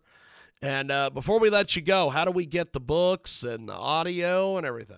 And 0.63 0.89
uh, 0.91 1.10
before 1.10 1.39
we 1.39 1.49
let 1.49 1.76
you 1.76 1.82
go, 1.82 2.10
how 2.10 2.23
do 2.23 2.32
we 2.32 2.45
get 2.45 2.71
the 2.71 2.80
books 2.80 3.43
and 3.43 3.67
the 3.67 3.73
audio 3.73 4.56
and 4.56 4.65
everything? 4.65 4.95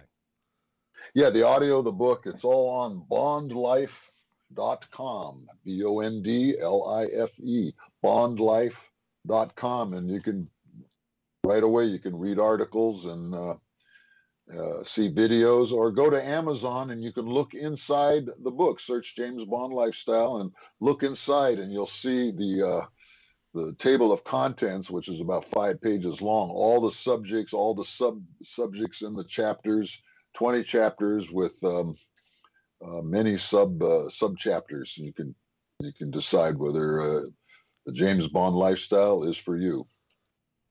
Yeah, 1.16 1.32
the 1.32 1.42
audio, 1.42 1.82
the 1.82 1.92
book, 1.92 2.28
it's 2.28 2.44
all 2.44 2.70
on 2.70 3.04
bondlife.com, 3.10 5.48
B 5.66 5.84
O 5.84 6.02
N 6.02 6.22
D 6.22 6.56
L 6.62 6.88
I 6.88 7.06
F 7.06 7.40
E, 7.40 7.74
bondlife.com. 8.04 9.96
And 9.96 10.12
you 10.12 10.22
can, 10.22 10.48
right 11.44 11.64
away, 11.64 11.86
you 11.86 11.98
can 11.98 12.16
read 12.16 12.38
articles 12.38 13.08
and 13.08 13.34
uh, 13.34 13.56
uh, 14.56 14.84
see 14.84 15.12
videos 15.12 15.72
or 15.72 15.90
go 15.90 16.12
to 16.12 16.24
Amazon 16.24 16.92
and 16.92 17.04
you 17.04 17.12
can 17.12 17.26
look 17.26 17.56
inside 17.56 18.28
the 18.44 18.52
book. 18.52 18.80
Search 18.80 19.16
James 19.16 19.44
Bond 19.46 19.74
Lifestyle 19.74 20.38
and 20.38 20.52
look 20.80 21.02
inside, 21.02 21.58
and 21.58 21.74
you'll 21.74 21.88
see 21.88 22.30
the 22.30 22.62
uh, 22.62 22.86
the 23.56 23.74
table 23.80 24.12
of 24.12 24.24
contents, 24.26 24.92
which 24.92 25.08
is 25.08 25.22
about 25.22 25.46
five 25.46 25.82
pages 25.82 26.22
long. 26.22 26.50
All 26.50 26.82
the 26.82 26.92
subjects, 26.92 27.54
all 27.54 27.74
the 27.74 27.86
sub 27.86 28.22
subjects 28.44 29.02
in 29.02 29.16
the 29.16 29.24
chapters, 29.24 30.02
twenty 30.34 30.62
chapters 30.62 31.32
with 31.32 31.64
um, 31.64 31.96
uh, 32.86 33.02
many 33.02 33.38
sub 33.38 33.82
uh, 33.82 34.10
sub 34.10 34.38
chapters. 34.38 34.98
You 34.98 35.14
can 35.14 35.34
you 35.80 35.94
can 35.94 36.12
decide 36.12 36.58
whether 36.58 37.00
uh, 37.00 37.22
the 37.86 37.94
James 37.94 38.28
Bond 38.28 38.56
lifestyle 38.56 39.24
is 39.24 39.38
for 39.38 39.56
you. 39.56 39.88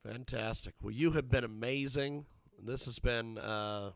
Fantastic. 0.07 0.75
Well, 0.83 0.93
you 0.93 1.13
have 1.13 1.31
been 1.31 1.45
amazing. 1.45 2.27
This 2.63 2.85
has 2.85 2.99
been 2.99 3.39
uh, 3.39 3.93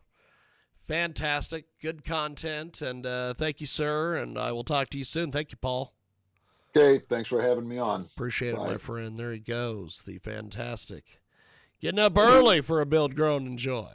fantastic, 0.86 1.66
good 1.82 2.04
content, 2.04 2.80
and 2.80 3.04
uh, 3.04 3.34
thank 3.34 3.60
you, 3.60 3.66
sir. 3.66 4.16
And 4.16 4.38
I 4.38 4.52
will 4.52 4.64
talk 4.64 4.88
to 4.90 4.98
you 4.98 5.04
soon. 5.04 5.30
Thank 5.30 5.52
you, 5.52 5.58
Paul. 5.60 5.97
Okay, 6.76 7.02
thanks 7.08 7.28
for 7.28 7.40
having 7.42 7.66
me 7.66 7.78
on. 7.78 8.08
Appreciate 8.14 8.54
Bye. 8.56 8.66
it, 8.66 8.70
my 8.72 8.76
friend. 8.76 9.16
There 9.16 9.32
he 9.32 9.38
goes, 9.38 10.02
the 10.02 10.18
fantastic. 10.18 11.20
Getting 11.80 12.00
up 12.00 12.18
early 12.18 12.60
for 12.60 12.80
a 12.80 12.86
build, 12.86 13.14
grow, 13.14 13.36
and 13.36 13.46
enjoy. 13.46 13.94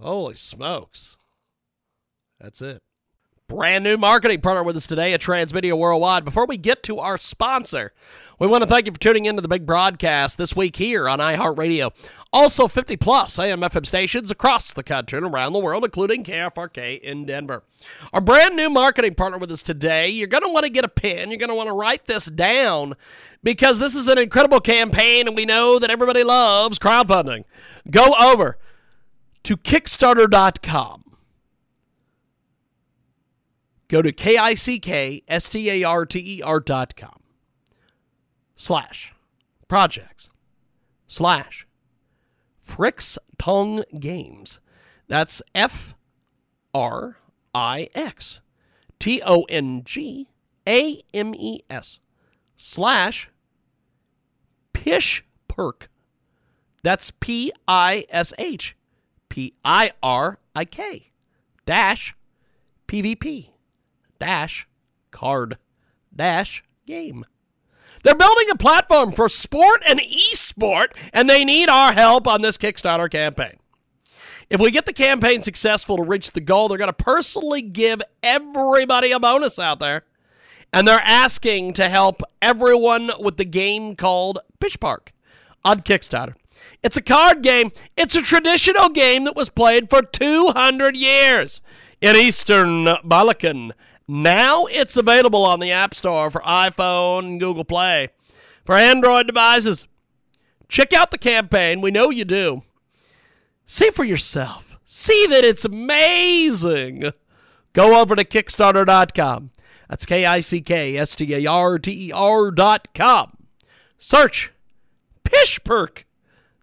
Holy 0.00 0.34
smokes. 0.34 1.16
That's 2.40 2.62
it. 2.62 2.82
Brand 3.48 3.82
new 3.82 3.96
marketing 3.96 4.42
partner 4.42 4.62
with 4.62 4.76
us 4.76 4.86
today 4.86 5.14
at 5.14 5.22
Transmedia 5.22 5.72
Worldwide. 5.72 6.22
Before 6.22 6.44
we 6.44 6.58
get 6.58 6.82
to 6.82 6.98
our 6.98 7.16
sponsor, 7.16 7.94
we 8.38 8.46
want 8.46 8.62
to 8.62 8.68
thank 8.68 8.84
you 8.84 8.92
for 8.92 8.98
tuning 8.98 9.24
into 9.24 9.40
the 9.40 9.48
big 9.48 9.64
broadcast 9.64 10.36
this 10.36 10.54
week 10.54 10.76
here 10.76 11.08
on 11.08 11.18
iHeartRadio. 11.18 11.90
Also, 12.30 12.68
50 12.68 12.98
plus 12.98 13.38
AM 13.38 13.62
FM 13.62 13.86
stations 13.86 14.30
across 14.30 14.74
the 14.74 14.82
country 14.82 15.16
and 15.16 15.26
around 15.26 15.54
the 15.54 15.60
world, 15.60 15.82
including 15.82 16.24
KFRK 16.24 17.00
in 17.00 17.24
Denver. 17.24 17.62
Our 18.12 18.20
brand 18.20 18.54
new 18.54 18.68
marketing 18.68 19.14
partner 19.14 19.38
with 19.38 19.50
us 19.50 19.62
today, 19.62 20.10
you're 20.10 20.26
going 20.26 20.42
to 20.42 20.52
want 20.52 20.66
to 20.66 20.70
get 20.70 20.84
a 20.84 20.88
pen. 20.88 21.30
You're 21.30 21.38
going 21.38 21.48
to 21.48 21.54
want 21.54 21.68
to 21.68 21.72
write 21.72 22.04
this 22.04 22.26
down 22.26 22.96
because 23.42 23.78
this 23.78 23.94
is 23.94 24.08
an 24.08 24.18
incredible 24.18 24.60
campaign 24.60 25.26
and 25.26 25.34
we 25.34 25.46
know 25.46 25.78
that 25.78 25.88
everybody 25.88 26.22
loves 26.22 26.78
crowdfunding. 26.78 27.44
Go 27.90 28.12
over 28.20 28.58
to 29.44 29.56
Kickstarter.com 29.56 31.04
Go 33.88 34.02
to 34.02 34.12
K-I-C-K-S-T-A-R-T-E-R 34.12 36.60
dot 36.60 36.94
com 36.94 37.20
slash 38.54 39.14
projects 39.66 40.28
slash 41.06 41.66
Frix 42.62 43.16
Tongue 43.38 43.82
Games. 43.98 44.60
That's 45.06 45.40
F 45.54 45.94
R 46.74 47.16
I 47.54 47.88
X 47.94 48.42
T 48.98 49.22
O 49.24 49.44
N 49.44 49.82
G 49.84 50.28
A 50.68 51.00
M 51.14 51.34
E 51.34 51.60
S 51.70 52.00
slash 52.56 53.30
Pish 54.74 55.24
Perk. 55.48 55.88
That's 56.82 57.10
P 57.10 57.50
I 57.66 58.04
S 58.10 58.34
H 58.38 58.76
P 59.30 59.54
I 59.64 59.92
R 60.02 60.40
I 60.54 60.66
K 60.66 61.10
dash 61.64 62.14
PvP 62.86 63.52
dash 64.18 64.68
card 65.10 65.58
dash 66.14 66.64
game. 66.86 67.24
They're 68.02 68.14
building 68.14 68.48
a 68.50 68.56
platform 68.56 69.12
for 69.12 69.28
sport 69.28 69.82
and 69.86 70.00
esport, 70.00 70.88
and 71.12 71.28
they 71.28 71.44
need 71.44 71.68
our 71.68 71.92
help 71.92 72.26
on 72.26 72.42
this 72.42 72.56
Kickstarter 72.56 73.10
campaign. 73.10 73.58
If 74.50 74.60
we 74.60 74.70
get 74.70 74.86
the 74.86 74.92
campaign 74.92 75.42
successful 75.42 75.96
to 75.96 76.02
reach 76.02 76.30
the 76.30 76.40
goal, 76.40 76.68
they're 76.68 76.78
going 76.78 76.88
to 76.88 76.92
personally 76.92 77.60
give 77.60 78.00
everybody 78.22 79.12
a 79.12 79.20
bonus 79.20 79.58
out 79.58 79.78
there. 79.78 80.04
And 80.72 80.86
they're 80.86 81.00
asking 81.02 81.74
to 81.74 81.88
help 81.88 82.22
everyone 82.40 83.10
with 83.20 83.36
the 83.36 83.44
game 83.44 83.96
called 83.96 84.38
Pitch 84.60 84.80
Park 84.80 85.12
on 85.64 85.80
Kickstarter. 85.80 86.34
It's 86.82 86.96
a 86.96 87.02
card 87.02 87.42
game. 87.42 87.72
It's 87.96 88.16
a 88.16 88.22
traditional 88.22 88.88
game 88.90 89.24
that 89.24 89.36
was 89.36 89.48
played 89.48 89.90
for 89.90 90.02
200 90.02 90.96
years 90.96 91.60
in 92.00 92.16
Eastern 92.16 92.88
Balkan. 93.02 93.72
Now 94.08 94.64
it's 94.64 94.96
available 94.96 95.44
on 95.44 95.60
the 95.60 95.70
App 95.70 95.94
Store 95.94 96.30
for 96.30 96.40
iPhone 96.40 97.18
and 97.20 97.40
Google 97.40 97.64
Play 97.64 98.08
for 98.64 98.74
Android 98.74 99.26
devices. 99.26 99.86
Check 100.66 100.94
out 100.94 101.10
the 101.10 101.18
campaign. 101.18 101.82
We 101.82 101.90
know 101.90 102.08
you 102.08 102.24
do. 102.24 102.62
See 103.66 103.90
for 103.90 104.04
yourself. 104.04 104.78
See 104.86 105.26
that 105.26 105.44
it's 105.44 105.66
amazing. 105.66 107.12
Go 107.74 108.00
over 108.00 108.16
to 108.16 108.24
Kickstarter.com. 108.24 109.50
That's 109.90 110.06
K 110.06 110.24
I 110.24 110.40
C 110.40 110.62
K 110.62 110.96
S 110.96 111.14
T 111.14 111.34
A 111.34 111.46
R 111.46 111.78
T 111.78 112.08
E 112.08 112.12
R.com. 112.12 113.36
Search 113.98 114.52
Pishpirik. 115.24 116.04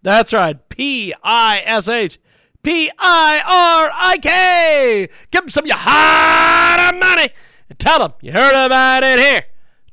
That's 0.02 0.32
right. 0.32 0.68
P 0.68 1.14
I 1.22 1.62
S 1.64 1.88
H 1.88 2.18
P 2.66 2.90
I 2.98 3.40
R 3.46 3.90
I 3.94 4.18
K. 4.18 5.08
Give 5.30 5.42
them 5.42 5.48
some 5.48 5.62
of 5.62 5.68
your 5.68 5.76
hard 5.78 6.98
money 6.98 7.28
and 7.70 7.78
tell 7.78 8.00
them 8.00 8.14
you 8.20 8.32
heard 8.32 8.66
about 8.66 9.04
it 9.04 9.20
here. 9.20 9.44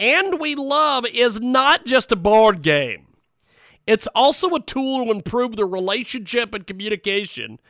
And 0.00 0.40
We 0.40 0.56
Love 0.56 1.06
is 1.06 1.40
not 1.40 1.86
just 1.86 2.10
a 2.10 2.16
board 2.16 2.60
game, 2.60 3.06
it's 3.86 4.08
also 4.08 4.52
a 4.56 4.60
tool 4.60 5.04
to 5.04 5.12
improve 5.12 5.54
the 5.54 5.64
relationship 5.64 6.54
and 6.54 6.66
communication 6.66 7.60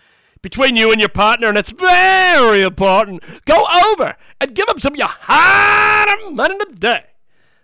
between 0.42 0.76
you 0.76 0.90
and 0.90 1.00
your 1.00 1.09
partner, 1.09 1.48
and 1.48 1.57
it's 1.57 1.70
very 1.70 2.62
important. 2.62 3.22
Go 3.44 3.64
over 3.87 4.16
and 4.40 4.55
give 4.55 4.66
them 4.66 4.78
some 4.78 4.92
of 4.92 4.98
your 4.98 5.09
hard 5.09 6.35
money 6.35 6.59
today. 6.59 7.05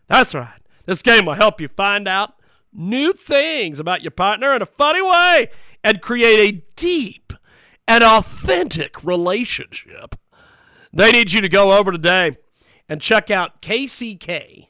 That's 0.07 0.35
right. 0.35 0.61
This 0.87 1.03
game 1.03 1.27
will 1.27 1.35
help 1.35 1.61
you 1.61 1.69
find 1.69 2.09
out 2.09 2.35
new 2.73 3.12
things 3.12 3.81
about 3.81 4.03
your 4.03 4.11
partner 4.11 4.55
in 4.55 4.62
a 4.62 4.67
funny 4.67 5.03
way 5.03 5.51
and 5.83 6.01
create 6.01 6.41
a 6.41 6.62
deep 6.77 7.33
and 7.87 8.05
authentic 8.05 9.03
relationship. 9.03 10.14
They 10.93 11.12
need 11.12 11.33
you 11.33 11.41
to 11.41 11.49
go 11.49 11.73
over 11.73 11.93
today 11.93 12.37
and 12.88 13.03
check 13.03 13.31
out 13.31 13.61
kck.st 13.61 14.69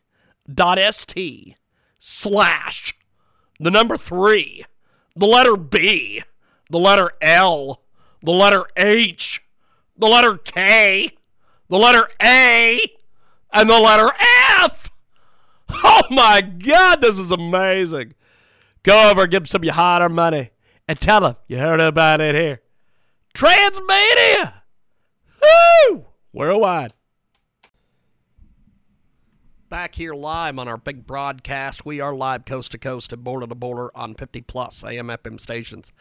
slash 2.00 2.94
the 3.60 3.70
number 3.70 3.96
three, 3.96 4.64
the 5.16 5.26
letter 5.26 5.56
B, 5.56 6.22
the 6.70 6.78
letter 6.78 7.10
L, 7.20 7.82
the 8.22 8.32
letter 8.32 8.64
H, 8.76 9.42
the 9.96 10.06
letter 10.06 10.36
K, 10.36 11.10
the 11.68 11.78
letter 11.78 12.08
A, 12.22 12.80
and 13.52 13.68
the 13.68 13.78
letter 13.78 14.12
F. 14.60 14.90
Oh 15.70 16.02
my 16.10 16.40
God, 16.40 17.00
this 17.00 17.18
is 17.18 17.30
amazing. 17.30 18.14
Go 18.82 19.10
over, 19.10 19.26
give 19.26 19.48
some 19.48 19.60
of 19.60 19.64
your 19.64 19.74
harder 19.74 20.08
money, 20.08 20.50
and 20.86 20.98
tell 20.98 21.20
them 21.20 21.36
you 21.46 21.58
heard 21.58 21.80
about 21.80 22.20
it 22.20 22.34
here. 22.34 22.62
Transmedia! 23.34 24.54
Woo! 25.42 26.06
Worldwide. 26.32 26.94
Back 29.68 29.94
here 29.94 30.14
live 30.14 30.58
on 30.58 30.66
our 30.66 30.78
big 30.78 31.06
broadcast. 31.06 31.84
We 31.84 32.00
are 32.00 32.14
live 32.14 32.46
coast 32.46 32.72
to 32.72 32.78
coast 32.78 33.12
and 33.12 33.22
border 33.22 33.46
to 33.46 33.54
border 33.54 33.90
on 33.94 34.14
50 34.14 34.40
plus 34.42 34.82
AM 34.82 35.08
FM 35.08 35.38
stations. 35.38 35.92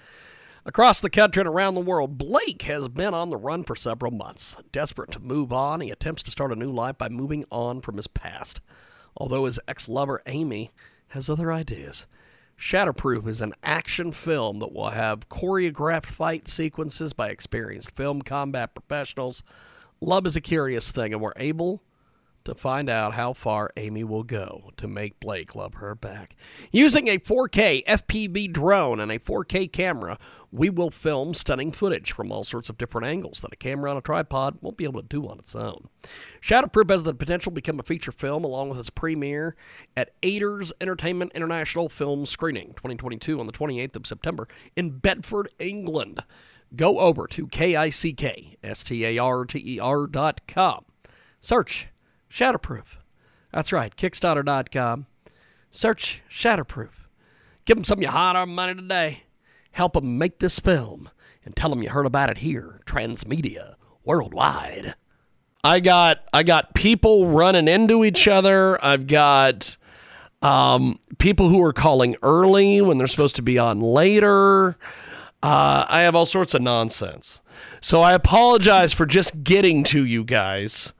Across 0.67 0.99
the 0.99 1.09
country 1.09 1.39
and 1.39 1.47
around 1.47 1.75
the 1.75 1.79
world, 1.79 2.17
Blake 2.17 2.63
has 2.63 2.89
been 2.89 3.13
on 3.13 3.29
the 3.29 3.37
run 3.37 3.63
for 3.63 3.73
several 3.73 4.11
months. 4.11 4.57
Desperate 4.73 5.11
to 5.11 5.21
move 5.21 5.53
on, 5.53 5.79
he 5.79 5.91
attempts 5.91 6.23
to 6.23 6.31
start 6.31 6.51
a 6.51 6.57
new 6.57 6.69
life 6.69 6.97
by 6.97 7.07
moving 7.07 7.45
on 7.49 7.79
from 7.79 7.95
his 7.95 8.07
past. 8.07 8.59
Although 9.15 9.45
his 9.45 9.61
ex 9.65 9.87
lover, 9.87 10.21
Amy, 10.27 10.71
has 11.09 11.29
other 11.29 11.53
ideas. 11.53 12.05
Shatterproof 12.59 13.29
is 13.29 13.39
an 13.39 13.53
action 13.63 14.11
film 14.11 14.59
that 14.59 14.73
will 14.73 14.89
have 14.89 15.29
choreographed 15.29 16.07
fight 16.07 16.49
sequences 16.49 17.13
by 17.13 17.29
experienced 17.29 17.91
film 17.91 18.21
combat 18.21 18.75
professionals. 18.75 19.43
Love 20.01 20.25
is 20.25 20.35
a 20.35 20.41
curious 20.41 20.91
thing, 20.91 21.13
and 21.13 21.21
we're 21.21 21.31
able 21.37 21.81
to 22.47 22.55
find 22.55 22.89
out 22.89 23.13
how 23.13 23.33
far 23.33 23.71
Amy 23.75 24.05
will 24.05 24.23
go 24.23 24.71
to 24.77 24.87
make 24.87 25.19
Blake 25.19 25.53
love 25.53 25.73
her 25.75 25.93
back. 25.93 26.35
Using 26.71 27.09
a 27.09 27.19
4K 27.19 27.83
FPV 27.85 28.53
drone 28.53 29.01
and 29.01 29.11
a 29.11 29.19
4K 29.19 29.69
camera, 29.71 30.17
we 30.49 30.69
will 30.69 30.89
film 30.89 31.33
stunning 31.33 31.73
footage 31.73 32.13
from 32.13 32.31
all 32.31 32.45
sorts 32.45 32.69
of 32.69 32.77
different 32.77 33.05
angles 33.05 33.41
that 33.41 33.51
a 33.51 33.57
camera 33.57 33.91
on 33.91 33.97
a 33.97 34.01
tripod 34.01 34.59
won't 34.61 34.77
be 34.77 34.85
able 34.85 35.01
to 35.01 35.07
do 35.07 35.27
on 35.27 35.39
its 35.39 35.57
own. 35.57 35.89
Shadowproof 36.41 36.89
has 36.89 37.03
the 37.03 37.13
potential 37.13 37.51
to 37.51 37.55
become 37.55 37.81
a 37.81 37.83
feature 37.83 38.13
film 38.13 38.45
along 38.45 38.69
with 38.69 38.79
its 38.79 38.89
premiere 38.89 39.57
at 39.97 40.13
Aiders 40.23 40.71
Entertainment 40.79 41.33
International 41.35 41.89
Film 41.89 42.25
Screening 42.25 42.67
2022 42.75 43.41
on 43.41 43.45
the 43.45 43.51
28th 43.51 43.97
of 43.97 44.07
September 44.07 44.47
in 44.77 44.97
Bedford, 44.97 45.49
England. 45.59 46.23
Go 46.77 46.99
over 46.99 47.27
to 47.27 47.47
K-I-C-K-S-T-A-R-T-E-R 47.47 50.07
dot 50.07 50.39
com. 50.47 50.85
Search 51.41 51.89
Shadowproof. 52.31 52.83
That's 53.51 53.71
right, 53.71 53.95
Kickstarter.com. 53.95 55.07
Search 55.71 56.21
Shatterproof. 56.29 56.89
Give 57.65 57.77
them 57.77 57.83
some 57.83 57.99
of 57.99 58.03
your 58.03 58.11
hard-earned 58.11 58.55
money 58.55 58.75
today. 58.75 59.23
Help 59.71 59.93
them 59.93 60.17
make 60.17 60.39
this 60.39 60.59
film 60.59 61.09
and 61.45 61.55
tell 61.55 61.69
them 61.69 61.83
you 61.83 61.89
heard 61.89 62.05
about 62.05 62.29
it 62.29 62.37
here, 62.37 62.81
Transmedia, 62.85 63.75
worldwide. 64.03 64.95
I 65.63 65.79
got 65.79 66.23
I 66.33 66.43
got 66.43 66.73
people 66.73 67.27
running 67.27 67.67
into 67.67 68.05
each 68.05 68.27
other. 68.27 68.83
I've 68.83 69.07
got 69.07 69.75
um, 70.41 70.99
people 71.17 71.49
who 71.49 71.61
are 71.63 71.73
calling 71.73 72.15
early 72.21 72.81
when 72.81 72.97
they're 72.97 73.07
supposed 73.07 73.35
to 73.37 73.41
be 73.41 73.59
on 73.59 73.79
later. 73.79 74.77
Uh, 75.43 75.85
I 75.87 76.01
have 76.01 76.15
all 76.15 76.25
sorts 76.25 76.53
of 76.53 76.61
nonsense. 76.61 77.41
So 77.81 78.01
I 78.01 78.13
apologize 78.13 78.93
for 78.93 79.05
just 79.05 79.43
getting 79.43 79.83
to 79.85 80.05
you 80.05 80.23
guys. 80.23 80.93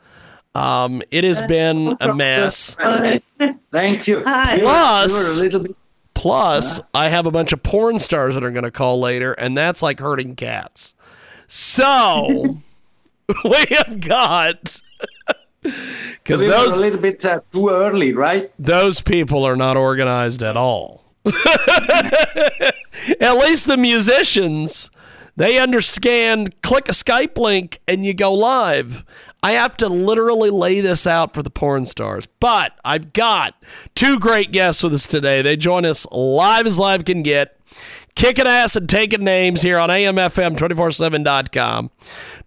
Um, 0.56 1.02
it 1.12 1.24
has 1.24 1.42
been 1.44 1.96
a 2.00 2.14
mess. 2.14 2.76
Thank 3.72 4.08
you. 4.08 4.24
Hi. 4.24 4.58
Plus- 4.60 5.38
you 5.38 5.44
were 5.44 5.48
a 5.48 5.50
little 5.50 5.76
I 6.94 7.10
have 7.10 7.28
a 7.28 7.32
bunch 7.32 7.54
of 7.54 7.64
porn 7.64 8.00
stars 8.00 8.34
that 8.34 8.44
are 8.44 8.52
going 8.52 8.64
to 8.64 8.72
call 8.72 9.00
later, 9.00 9.34
and 9.34 9.56
that's 9.56 9.82
like 9.84 10.00
hurting 10.00 10.36
cats. 10.36 10.96
So 11.48 12.58
we 13.44 13.66
have 13.70 14.02
got 14.02 14.82
because 15.62 16.42
we 16.42 16.48
those 16.48 16.78
a 16.78 16.82
little 16.82 17.00
bit 17.00 17.24
uh, 17.24 17.40
too 17.54 17.70
early, 17.70 18.14
right? 18.14 18.52
those 18.60 19.02
people 19.02 19.46
are 19.46 19.56
not 19.56 19.78
organized 19.78 20.44
at 20.44 20.58
all. 20.58 21.04
at 23.20 23.38
least 23.38 23.68
the 23.68 23.78
musicians, 23.78 24.90
they 25.36 25.60
understand. 25.60 26.62
Click 26.62 26.90
a 26.90 26.94
Skype 26.94 27.38
link 27.38 27.80
and 27.88 28.06
you 28.06 28.14
go 28.14 28.34
live. 28.34 29.06
I 29.44 29.54
have 29.54 29.78
to 29.78 29.88
literally 29.88 30.50
lay 30.50 30.82
this 30.82 31.06
out 31.06 31.34
for 31.34 31.44
the 31.44 31.50
porn 31.50 31.86
stars, 31.86 32.28
but 32.40 32.74
I've 32.84 33.14
got 33.14 33.56
two 33.96 34.20
great 34.20 34.52
guests 34.52 34.84
with 34.84 34.94
us 34.94 35.08
today. 35.08 35.42
They 35.42 35.56
join 35.56 35.86
us 35.86 36.08
live 36.12 36.66
as 36.66 36.80
live 36.80 37.06
can 37.06 37.24
get. 37.24 37.54
Kicking 38.16 38.48
ass 38.48 38.76
and 38.76 38.90
taking 38.90 39.24
names 39.24 39.62
here 39.62 39.78
on 39.78 39.90
AMFM247.com. 39.90 41.92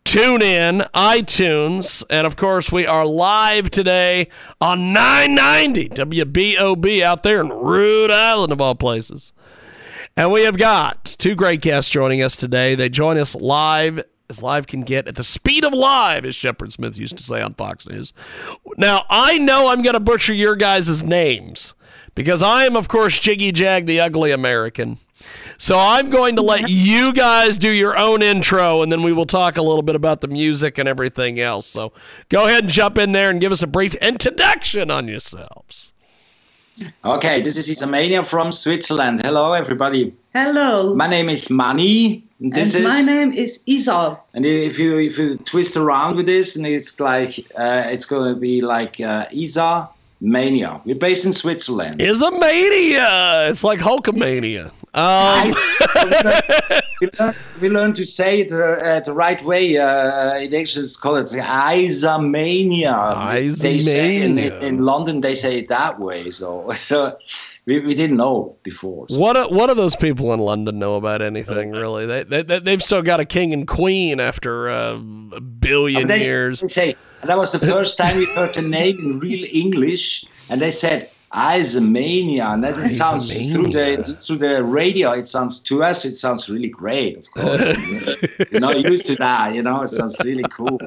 Tune 0.04 0.42
in, 0.42 0.80
iTunes, 0.96 2.02
and 2.10 2.26
of 2.26 2.36
course, 2.36 2.72
we 2.72 2.88
are 2.88 3.06
live 3.06 3.70
today 3.70 4.28
on 4.60 4.92
990 4.92 5.90
WBOB 5.90 7.02
out 7.02 7.22
there 7.22 7.40
in 7.40 7.50
Rhode 7.50 8.10
Island, 8.10 8.52
of 8.52 8.60
all 8.60 8.74
places. 8.74 9.32
And 10.16 10.32
we 10.32 10.42
have 10.42 10.58
got 10.58 11.04
two 11.04 11.36
great 11.36 11.60
guests 11.60 11.88
joining 11.88 12.20
us 12.20 12.34
today. 12.34 12.74
They 12.74 12.88
join 12.88 13.16
us 13.16 13.36
live 13.36 14.02
as 14.30 14.42
live 14.42 14.66
can 14.66 14.82
get 14.82 15.08
at 15.08 15.16
the 15.16 15.24
speed 15.24 15.64
of 15.64 15.74
live, 15.74 16.24
as 16.24 16.34
Shepard 16.34 16.72
Smith 16.72 16.96
used 16.96 17.18
to 17.18 17.22
say 17.22 17.42
on 17.42 17.52
Fox 17.54 17.86
News. 17.86 18.14
Now, 18.78 19.04
I 19.10 19.36
know 19.36 19.68
I'm 19.68 19.82
going 19.82 19.94
to 19.94 20.00
butcher 20.00 20.32
your 20.32 20.56
guys' 20.56 21.04
names 21.04 21.74
because 22.14 22.42
I 22.42 22.64
am, 22.64 22.76
of 22.76 22.88
course, 22.88 23.18
Jiggy 23.18 23.52
Jag, 23.52 23.86
the 23.86 24.00
ugly 24.00 24.30
American. 24.30 24.98
So 25.58 25.78
I'm 25.78 26.08
going 26.08 26.36
to 26.36 26.42
let 26.42 26.64
you 26.70 27.12
guys 27.12 27.58
do 27.58 27.68
your 27.68 27.98
own 27.98 28.22
intro, 28.22 28.82
and 28.82 28.90
then 28.90 29.02
we 29.02 29.12
will 29.12 29.26
talk 29.26 29.58
a 29.58 29.62
little 29.62 29.82
bit 29.82 29.96
about 29.96 30.22
the 30.22 30.28
music 30.28 30.78
and 30.78 30.88
everything 30.88 31.38
else. 31.38 31.66
So 31.66 31.92
go 32.28 32.46
ahead 32.46 32.64
and 32.64 32.72
jump 32.72 32.96
in 32.96 33.12
there 33.12 33.28
and 33.28 33.40
give 33.40 33.52
us 33.52 33.62
a 33.62 33.66
brief 33.66 33.94
introduction 33.96 34.90
on 34.90 35.08
yourselves. 35.08 35.92
Okay, 37.04 37.42
this 37.42 37.58
is 37.58 37.68
Izamania 37.68 38.26
from 38.26 38.52
Switzerland. 38.52 39.20
Hello, 39.22 39.52
everybody. 39.52 40.14
Hello. 40.32 40.94
My 40.94 41.06
name 41.06 41.28
is 41.28 41.50
Mani. 41.50 42.24
And 42.40 42.52
This 42.52 42.74
and 42.74 42.84
is 42.84 42.88
my 42.90 43.02
name 43.02 43.32
is 43.32 43.60
Isar. 43.68 44.18
and 44.34 44.46
if 44.46 44.78
you 44.78 44.98
if 44.98 45.18
you 45.18 45.36
twist 45.38 45.76
around 45.76 46.16
with 46.16 46.26
this, 46.26 46.56
and 46.56 46.66
it's 46.66 46.98
like 46.98 47.38
uh, 47.56 47.84
it's 47.86 48.06
going 48.06 48.34
to 48.34 48.40
be 48.40 48.62
like 48.62 49.00
uh, 49.00 49.26
Isa 49.30 49.88
Mania. 50.20 50.80
We're 50.84 50.96
based 50.96 51.24
in 51.24 51.32
Switzerland. 51.32 52.00
Is 52.00 52.22
a 52.22 52.30
mania. 52.30 53.48
It's 53.48 53.64
like 53.64 53.78
Hulkamania. 53.78 54.70
Um, 54.92 55.54
we, 57.00 57.08
learn, 57.18 57.34
we 57.62 57.68
learn 57.68 57.92
to 57.94 58.04
say 58.04 58.40
it 58.40 58.52
uh, 58.52 59.00
the 59.00 59.12
right 59.14 59.42
way. 59.44 59.78
Uh, 59.78 60.34
in 60.36 60.52
English, 60.52 60.76
it's 60.76 60.96
called 60.96 61.24
Izamania. 61.26 62.32
They 63.62 63.78
say 63.78 64.16
in, 64.16 64.38
in 64.38 64.82
London 64.82 65.20
they 65.20 65.34
say 65.34 65.58
it 65.58 65.68
that 65.68 66.00
way. 66.00 66.30
So 66.30 66.70
so 66.74 67.16
we, 67.66 67.78
we 67.80 67.94
didn't 67.94 68.16
know 68.16 68.56
before. 68.62 69.06
So. 69.08 69.18
what 69.18 69.34
do, 69.34 69.56
what 69.56 69.66
do 69.68 69.74
those 69.74 69.96
people 69.96 70.32
in 70.34 70.40
London 70.40 70.78
know 70.78 70.96
about 70.96 71.22
anything? 71.22 71.72
Really, 71.72 72.06
they, 72.06 72.22
they 72.24 72.42
they- 72.42 72.58
they've 72.60 72.82
still 72.82 73.02
got 73.02 73.20
a 73.20 73.24
king 73.24 73.52
and 73.52 73.66
queen 73.66 74.20
after 74.20 74.68
uh, 74.70 74.94
a 74.94 75.40
billion 75.40 76.08
they, 76.08 76.22
years. 76.22 76.60
they 76.60 76.68
say 76.68 76.96
that 77.24 77.36
was 77.36 77.52
the 77.52 77.58
first 77.58 77.98
time 77.98 78.16
we 78.16 78.26
heard 78.34 78.54
the 78.54 78.62
name 78.62 78.98
in 78.98 79.18
real 79.18 79.46
English, 79.52 80.24
and 80.48 80.60
they 80.60 80.70
said 80.70 81.10
Izamania, 81.32 82.54
and 82.54 82.64
that 82.64 82.76
it 82.78 82.88
sounds 82.88 83.30
through 83.52 83.68
the 83.68 84.02
through 84.02 84.38
the 84.38 84.64
radio. 84.64 85.12
It 85.12 85.28
sounds 85.28 85.60
to 85.60 85.84
us, 85.84 86.04
it 86.04 86.16
sounds 86.16 86.48
really 86.48 86.68
great. 86.68 87.18
Of 87.18 87.30
course, 87.30 88.50
you're 88.50 88.60
not 88.60 88.80
used 88.80 89.06
to 89.06 89.16
that. 89.16 89.54
You 89.54 89.62
know, 89.62 89.82
it 89.82 89.88
sounds 89.88 90.18
really 90.24 90.44
cool. 90.50 90.80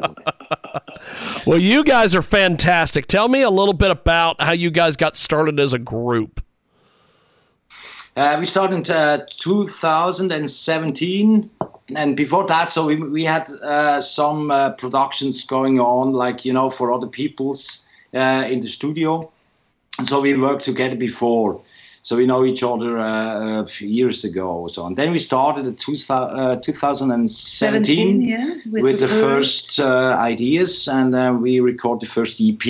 Well, 1.46 1.60
you 1.60 1.84
guys 1.84 2.16
are 2.16 2.22
fantastic. 2.22 3.08
Tell 3.08 3.28
me 3.28 3.42
a 3.42 3.50
little 3.50 3.74
bit 3.74 3.92
about 3.92 4.42
how 4.42 4.52
you 4.52 4.72
guys 4.72 4.98
got 4.98 5.16
started 5.16 5.60
as 5.60 5.74
a 5.74 5.80
group. 5.80 6.44
Uh, 8.16 8.38
we 8.40 8.46
started 8.46 8.88
in 8.88 8.96
uh, 8.96 9.26
2017, 9.40 11.50
and 11.96 12.16
before 12.16 12.46
that, 12.46 12.72
so 12.72 12.86
we, 12.86 12.96
we 12.96 13.24
had 13.24 13.50
uh, 13.64 14.00
some 14.00 14.52
uh, 14.52 14.70
productions 14.72 15.44
going 15.44 15.80
on, 15.80 16.14
like 16.14 16.46
you 16.46 16.54
know, 16.54 16.70
for 16.70 16.94
other 16.94 17.08
people's 17.08 17.88
uh, 18.14 18.46
in 18.48 18.60
the 18.60 18.68
studio. 18.68 19.32
And 19.98 20.08
so 20.08 20.22
we 20.22 20.38
worked 20.38 20.64
together 20.64 20.96
before, 20.96 21.60
so 22.04 22.16
we 22.16 22.28
know 22.28 22.46
each 22.46 22.62
other 22.62 23.00
uh, 23.00 23.62
a 23.62 23.66
few 23.66 23.88
years 23.88 24.24
ago. 24.24 24.48
or 24.48 24.70
So 24.70 24.86
and 24.86 24.96
then 24.96 25.12
we 25.12 25.18
started 25.18 25.66
in 25.66 25.76
two, 25.76 25.96
uh, 26.10 26.58
2017 26.58 27.28
17, 27.28 28.22
yeah, 28.22 28.58
with, 28.70 29.00
the, 29.00 29.08
first 29.08 29.80
uh, 29.80 30.16
ideas, 30.20 30.88
and 30.88 31.16
uh, 31.16 31.36
we 31.40 31.60
record 31.60 32.00
the 32.00 32.06
first 32.06 32.40
EP 32.40 32.64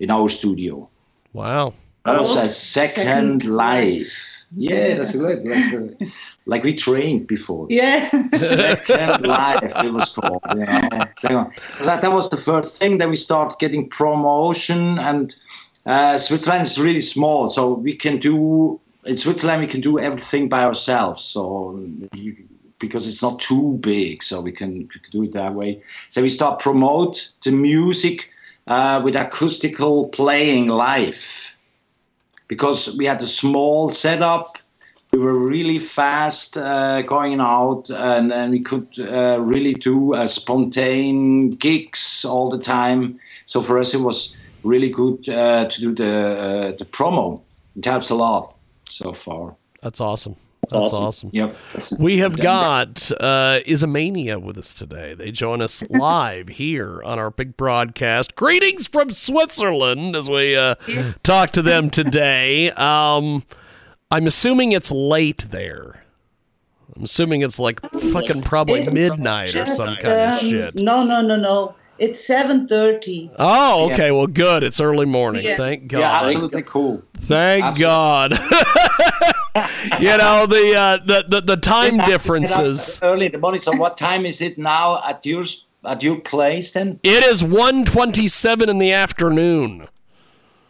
in 0.00 0.10
our 0.10 0.30
studio. 0.30 0.88
Wow. 1.34 1.74
That 2.06 2.20
was 2.20 2.36
a 2.36 2.48
second, 2.48 3.42
Second 3.42 3.44
life. 3.44 4.27
Yeah, 4.56 4.94
that's 4.94 5.14
good. 5.14 5.46
Like, 5.46 6.10
like 6.46 6.64
we 6.64 6.74
trained 6.74 7.26
before. 7.26 7.66
Yeah. 7.68 8.08
Second 8.32 9.26
life, 9.26 9.72
it 9.84 9.92
was 9.92 10.10
called. 10.10 10.42
Yeah. 10.56 11.50
That, 11.84 12.00
that 12.02 12.12
was 12.12 12.30
the 12.30 12.36
first 12.36 12.78
thing. 12.78 12.98
Then 12.98 13.10
we 13.10 13.16
start 13.16 13.58
getting 13.58 13.88
promotion, 13.88 14.98
and 15.00 15.34
uh, 15.84 16.18
Switzerland 16.18 16.62
is 16.62 16.78
really 16.78 17.00
small, 17.00 17.50
so 17.50 17.74
we 17.74 17.94
can 17.94 18.18
do 18.18 18.80
in 19.04 19.16
Switzerland 19.16 19.60
we 19.60 19.66
can 19.66 19.80
do 19.80 19.98
everything 19.98 20.48
by 20.48 20.64
ourselves. 20.64 21.22
So 21.22 21.78
you, 22.12 22.36
because 22.78 23.06
it's 23.06 23.22
not 23.22 23.40
too 23.40 23.78
big, 23.80 24.22
so 24.22 24.40
we 24.40 24.52
can, 24.52 24.72
we 24.78 25.00
can 25.00 25.10
do 25.10 25.22
it 25.24 25.32
that 25.32 25.54
way. 25.54 25.82
So 26.08 26.22
we 26.22 26.28
start 26.28 26.60
promote 26.60 27.32
the 27.42 27.50
music 27.50 28.30
uh, 28.66 29.00
with 29.02 29.16
acoustical 29.16 30.08
playing 30.08 30.68
live 30.68 31.54
because 32.48 32.96
we 32.96 33.06
had 33.06 33.22
a 33.22 33.26
small 33.26 33.90
setup. 33.90 34.58
We 35.12 35.18
were 35.18 35.48
really 35.48 35.78
fast 35.78 36.58
uh, 36.58 37.00
going 37.02 37.40
out, 37.40 37.88
and, 37.90 38.30
and 38.32 38.50
we 38.50 38.60
could 38.60 38.88
uh, 38.98 39.38
really 39.40 39.72
do 39.72 40.14
uh, 40.14 40.26
spontaneous 40.26 41.54
gigs 41.58 42.24
all 42.26 42.50
the 42.50 42.58
time. 42.58 43.18
So 43.46 43.62
for 43.62 43.78
us, 43.78 43.94
it 43.94 44.00
was 44.00 44.36
really 44.64 44.90
good 44.90 45.28
uh, 45.28 45.64
to 45.66 45.80
do 45.80 45.94
the 45.94 46.12
uh, 46.12 46.72
the 46.72 46.84
promo. 46.84 47.40
It 47.76 47.84
helps 47.84 48.10
a 48.10 48.14
lot 48.14 48.54
so 48.88 49.12
far. 49.12 49.54
That's 49.82 50.00
awesome. 50.00 50.36
That's 50.70 50.92
awesome. 50.92 51.30
Yep. 51.32 51.56
We 51.98 52.18
have 52.18 52.36
got 52.36 53.10
uh, 53.20 53.60
Izamania 53.66 54.40
with 54.40 54.58
us 54.58 54.74
today. 54.74 55.14
They 55.14 55.30
join 55.30 55.60
us 55.60 55.82
live 55.90 56.48
here 56.48 57.02
on 57.02 57.18
our 57.18 57.30
big 57.30 57.56
broadcast. 57.56 58.34
Greetings 58.34 58.86
from 58.86 59.10
Switzerland 59.10 60.14
as 60.16 60.28
we 60.28 60.56
uh, 60.56 60.74
talk 61.22 61.50
to 61.52 61.62
them 61.62 61.90
today. 61.90 62.70
Um, 62.72 63.42
I'm 64.10 64.26
assuming 64.26 64.72
it's 64.72 64.90
late 64.90 65.46
there. 65.50 66.04
I'm 66.96 67.04
assuming 67.04 67.42
it's 67.42 67.60
like 67.60 67.80
fucking 67.92 68.42
probably 68.42 68.80
It's 68.80 68.90
midnight 68.90 69.54
or 69.54 69.66
some 69.66 69.96
kind 69.96 70.20
of 70.20 70.30
um, 70.30 70.38
shit. 70.38 70.82
No, 70.82 71.04
no, 71.04 71.20
no, 71.22 71.36
no. 71.36 71.74
It's 71.98 72.24
seven 72.24 72.66
thirty. 72.68 73.30
Oh, 73.38 73.90
okay. 73.90 74.10
Well, 74.12 74.26
good. 74.28 74.62
It's 74.62 74.80
early 74.80 75.06
morning. 75.06 75.44
Yeah. 75.44 75.56
Thank 75.56 75.88
God. 75.88 75.98
Yeah, 75.98 76.20
absolutely 76.26 76.62
cool. 76.62 77.02
Thank 77.14 77.64
Absolutely. 77.64 77.82
God. 77.82 78.32
you 80.00 80.16
know 80.16 80.46
the, 80.46 80.74
uh, 80.76 80.98
the 81.04 81.24
the 81.28 81.40
the 81.40 81.56
time 81.56 81.98
differences. 81.98 83.00
early 83.02 83.26
in 83.26 83.32
the 83.32 83.38
morning. 83.38 83.60
So 83.60 83.76
what 83.76 83.96
time 83.96 84.24
is 84.26 84.40
it 84.40 84.58
now 84.58 85.02
at 85.04 85.26
yours 85.26 85.64
at 85.84 86.02
your 86.02 86.20
place 86.20 86.70
then? 86.70 87.00
It 87.02 87.24
is 87.24 87.42
1.27 87.42 88.68
in 88.68 88.78
the 88.78 88.92
afternoon. 88.92 89.88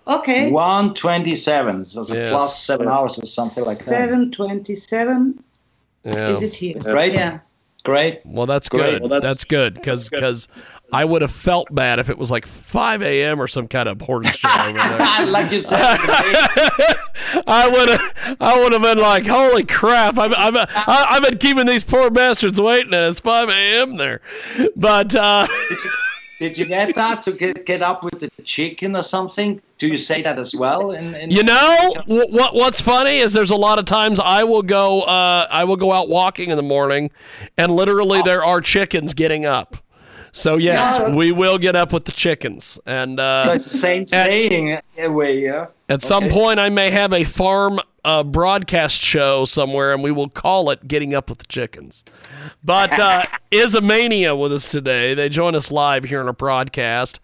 Okay. 0.06 0.50
One 0.50 0.94
twenty-seven. 0.94 1.84
So 1.84 2.00
it's 2.00 2.10
Yes. 2.10 2.30
plus 2.30 2.62
seven 2.64 2.88
hours 2.88 3.18
or 3.18 3.26
something 3.26 3.64
like 3.66 3.76
that. 3.76 3.84
Seven 3.84 4.30
twenty-seven. 4.32 5.44
Yeah. 6.04 6.28
Is 6.30 6.40
it 6.42 6.54
here? 6.56 6.78
Right. 6.80 7.12
Yeah. 7.12 7.40
Great. 7.84 8.20
Well, 8.24 8.46
that's 8.46 8.68
Great. 8.70 8.92
good. 8.92 9.02
Well, 9.02 9.08
that's, 9.10 9.22
that's- 9.22 9.44
good 9.44 9.74
because 9.74 10.48
I 10.90 11.04
would 11.04 11.20
have 11.22 11.30
felt 11.32 11.72
bad 11.74 11.98
if 11.98 12.08
it 12.08 12.16
was 12.16 12.30
like 12.30 12.46
5 12.46 13.02
a.m. 13.02 13.40
or 13.42 13.46
some 13.46 13.68
kind 13.68 13.88
of 13.88 14.00
horse 14.00 14.26
show 14.34 14.48
over 14.48 14.78
there. 14.78 15.26
like 15.26 15.52
you 15.52 15.60
said. 15.60 15.78
I 17.46 17.68
would 17.70 17.88
have, 17.90 18.36
I 18.40 18.62
would 18.62 18.72
have 18.72 18.80
been 18.82 18.98
like, 18.98 19.26
"Holy 19.26 19.64
crap! 19.64 20.18
I've, 20.18 20.32
I've, 20.32 20.56
I- 20.56 21.06
I've 21.10 21.22
been 21.22 21.36
keeping 21.38 21.66
these 21.66 21.84
poor 21.84 22.10
bastards 22.10 22.58
waiting, 22.60 22.94
and 22.94 23.04
it's 23.04 23.20
5 23.20 23.48
a.m. 23.50 23.96
there." 23.98 24.20
But 24.76 25.14
uh, 25.14 25.46
Did 26.38 26.56
you 26.56 26.64
get 26.66 26.94
that 26.94 27.20
to 27.22 27.32
get, 27.32 27.66
get 27.66 27.82
up 27.82 28.02
with 28.04 28.20
the 28.20 28.30
chicken 28.44 28.94
or 28.96 29.02
something? 29.02 29.60
Do 29.78 29.88
you 29.88 29.96
say 29.96 30.22
that 30.22 30.38
as 30.38 30.54
well? 30.54 30.92
In, 30.92 31.14
in 31.16 31.30
you 31.30 31.42
know 31.42 31.94
wh- 32.06 32.30
what? 32.32 32.54
What's 32.54 32.80
funny 32.80 33.18
is 33.18 33.32
there's 33.34 33.50
a 33.50 33.56
lot 33.56 33.78
of 33.78 33.84
times 33.84 34.20
I 34.20 34.44
will 34.44 34.62
go, 34.62 35.02
uh, 35.02 35.46
I 35.50 35.64
will 35.64 35.76
go 35.76 35.92
out 35.92 36.08
walking 36.08 36.50
in 36.50 36.56
the 36.56 36.62
morning, 36.62 37.10
and 37.58 37.72
literally 37.72 38.22
there 38.22 38.42
are 38.44 38.60
chickens 38.62 39.12
getting 39.14 39.44
up. 39.44 39.76
So 40.32 40.56
yes, 40.56 40.98
Yeah. 40.98 41.14
we 41.14 41.32
will 41.32 41.58
get 41.58 41.76
up 41.76 41.92
with 41.92 42.04
the 42.04 42.12
chickens, 42.12 42.78
and 42.86 43.18
uh, 43.18 43.50
it's 43.54 43.64
the 43.64 43.70
same 43.70 44.06
saying 44.06 44.68
in 44.68 44.80
a 45.04 45.10
way, 45.10 45.38
yeah. 45.38 45.66
At 45.90 46.02
some 46.02 46.28
point, 46.28 46.60
I 46.60 46.68
may 46.68 46.90
have 46.90 47.14
a 47.14 47.24
farm 47.24 47.80
uh, 48.04 48.22
broadcast 48.22 49.00
show 49.00 49.46
somewhere, 49.46 49.94
and 49.94 50.02
we 50.02 50.10
will 50.10 50.28
call 50.28 50.68
it 50.70 50.86
"Getting 50.86 51.14
Up 51.14 51.30
with 51.30 51.38
the 51.38 51.46
Chickens." 51.46 52.04
But 52.62 52.98
uh, 52.98 53.22
Izamania 53.52 54.38
with 54.38 54.52
us 54.52 54.68
today. 54.68 55.14
They 55.14 55.30
join 55.30 55.54
us 55.54 55.72
live 55.72 56.04
here 56.04 56.20
on 56.20 56.26
our 56.26 56.34
broadcast, 56.34 57.20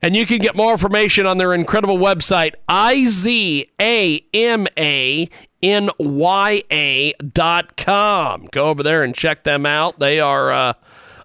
and 0.00 0.16
you 0.16 0.24
can 0.24 0.38
get 0.38 0.56
more 0.56 0.72
information 0.72 1.26
on 1.26 1.36
their 1.36 1.52
incredible 1.52 1.98
website 1.98 2.54
i 2.68 3.04
z 3.04 3.68
a 3.80 4.24
m 4.32 4.66
a 4.78 5.28
n 5.62 5.90
y 5.98 6.62
a 6.72 7.12
dot 7.34 7.76
com. 7.76 8.46
Go 8.50 8.70
over 8.70 8.82
there 8.82 9.02
and 9.02 9.14
check 9.14 9.42
them 9.42 9.66
out. 9.66 9.98
They 9.98 10.20
are 10.20 10.50
uh, 10.50 10.72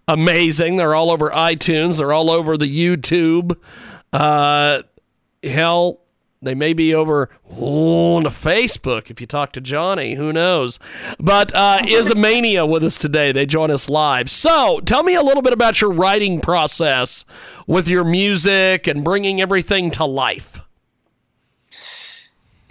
amazing. 0.08 0.78
They're 0.78 0.96
all 0.96 1.12
over 1.12 1.30
iTunes. 1.30 2.00
They're 2.00 2.14
all 2.14 2.30
over 2.30 2.58
the 2.58 2.66
YouTube. 2.66 3.58
Uh, 4.14 4.82
hell, 5.44 6.02
they 6.42 6.56
may 6.56 6.74
be 6.74 6.96
over 6.96 7.30
on 7.50 8.24
Facebook 8.24 9.12
if 9.12 9.22
you 9.22 9.28
talk 9.28 9.52
to 9.54 9.62
Johnny. 9.62 10.16
Who 10.16 10.34
knows? 10.34 10.80
But 11.20 11.54
uh, 11.54 11.80
Izamania 11.82 12.68
with 12.68 12.84
us 12.84 12.98
today. 12.98 13.32
They 13.32 13.46
join 13.46 13.70
us 13.70 13.90
live. 13.90 14.30
So 14.30 14.80
tell 14.80 15.04
me 15.04 15.14
a 15.14 15.22
little 15.22 15.44
bit 15.44 15.54
about 15.54 15.82
your 15.82 15.92
writing 15.92 16.42
process 16.42 17.26
with 17.68 17.88
your 17.88 18.04
music 18.04 18.88
and 18.88 19.04
bringing 19.04 19.40
everything 19.40 19.92
to 19.92 20.06
life. 20.06 20.62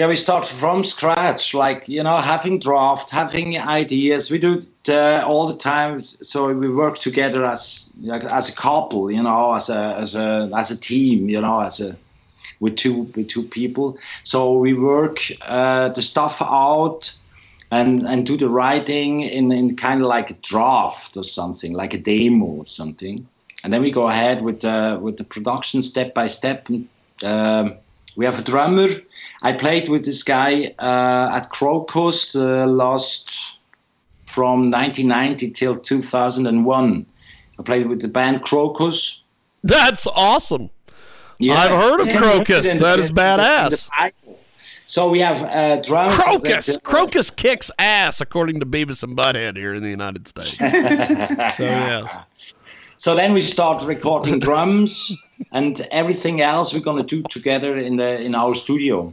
Yeah, 0.00 0.08
we 0.08 0.16
start 0.16 0.46
from 0.46 0.82
scratch, 0.82 1.52
like 1.52 1.86
you 1.86 2.02
know, 2.02 2.16
having 2.16 2.58
draft, 2.58 3.10
having 3.10 3.58
ideas. 3.58 4.30
We 4.30 4.38
do 4.38 4.64
it 4.84 4.88
uh, 4.88 5.22
all 5.26 5.46
the 5.46 5.58
time, 5.58 6.00
so 6.00 6.50
we 6.54 6.70
work 6.70 6.96
together 6.96 7.44
as 7.44 7.90
like, 8.00 8.24
as 8.24 8.48
a 8.48 8.52
couple, 8.52 9.12
you 9.12 9.22
know, 9.22 9.52
as 9.52 9.68
a 9.68 9.96
as 9.98 10.14
a 10.14 10.50
as 10.56 10.70
a 10.70 10.80
team, 10.80 11.28
you 11.28 11.38
know, 11.38 11.60
as 11.60 11.80
a 11.80 11.96
with 12.60 12.76
two 12.76 13.02
with 13.14 13.28
two 13.28 13.42
people. 13.42 13.98
So 14.24 14.56
we 14.56 14.72
work 14.72 15.18
uh, 15.42 15.90
the 15.90 16.00
stuff 16.00 16.40
out 16.40 17.14
and 17.70 18.08
and 18.08 18.24
do 18.24 18.38
the 18.38 18.48
writing 18.48 19.20
in 19.20 19.52
in 19.52 19.76
kind 19.76 20.00
of 20.00 20.06
like 20.06 20.30
a 20.30 20.34
draft 20.40 21.18
or 21.18 21.24
something, 21.24 21.74
like 21.74 21.92
a 21.92 21.98
demo 21.98 22.46
or 22.46 22.64
something, 22.64 23.28
and 23.64 23.70
then 23.70 23.82
we 23.82 23.90
go 23.90 24.08
ahead 24.08 24.40
with 24.40 24.62
the 24.62 24.98
with 24.98 25.18
the 25.18 25.24
production 25.24 25.82
step 25.82 26.14
by 26.14 26.26
step. 26.26 26.68
Um, 27.22 27.74
we 28.20 28.26
have 28.26 28.38
a 28.38 28.42
drummer. 28.42 28.86
I 29.42 29.54
played 29.54 29.88
with 29.88 30.04
this 30.04 30.22
guy 30.22 30.74
uh, 30.78 31.36
at 31.36 31.48
Krokus 31.50 32.36
uh, 32.36 32.66
last 32.66 33.54
from 34.26 34.70
1990 34.70 35.50
till 35.52 35.74
2001. 35.74 37.06
I 37.58 37.62
played 37.62 37.86
with 37.88 38.02
the 38.02 38.08
band 38.08 38.42
Krokus. 38.42 39.20
That's 39.64 40.06
awesome. 40.08 40.68
Yeah. 41.38 41.54
I've 41.54 41.70
heard 41.70 42.00
of 42.00 42.08
Yeah. 42.08 42.20
Krokus. 42.20 42.78
That 42.78 42.98
is 42.98 43.08
In 43.08 43.14
the- 43.14 43.22
in 43.22 43.36
the 43.38 43.42
badass. 43.42 43.90
So 44.86 45.08
we 45.08 45.20
have 45.20 45.42
uh, 45.44 45.76
drums. 45.80 46.14
Krokus. 46.18 46.78
Krokus 46.82 47.34
kicks 47.34 47.70
ass, 47.78 48.20
according 48.20 48.60
to 48.60 48.66
Beavis 48.66 49.02
and 49.02 49.16
Butthead 49.16 49.56
here 49.56 49.72
in 49.72 49.82
the 49.82 49.88
United 49.88 50.28
States. 50.28 50.58
so 51.56 51.64
yes. 51.64 52.18
So 52.98 53.14
then 53.14 53.32
we 53.32 53.40
start 53.40 53.82
recording 53.84 54.40
drums 54.40 55.10
and 55.52 55.86
everything 55.90 56.40
else 56.40 56.72
we're 56.72 56.80
gonna 56.80 57.02
do 57.02 57.22
together 57.22 57.76
in 57.76 57.96
the 57.96 58.20
in 58.20 58.34
our 58.34 58.54
studio. 58.54 59.12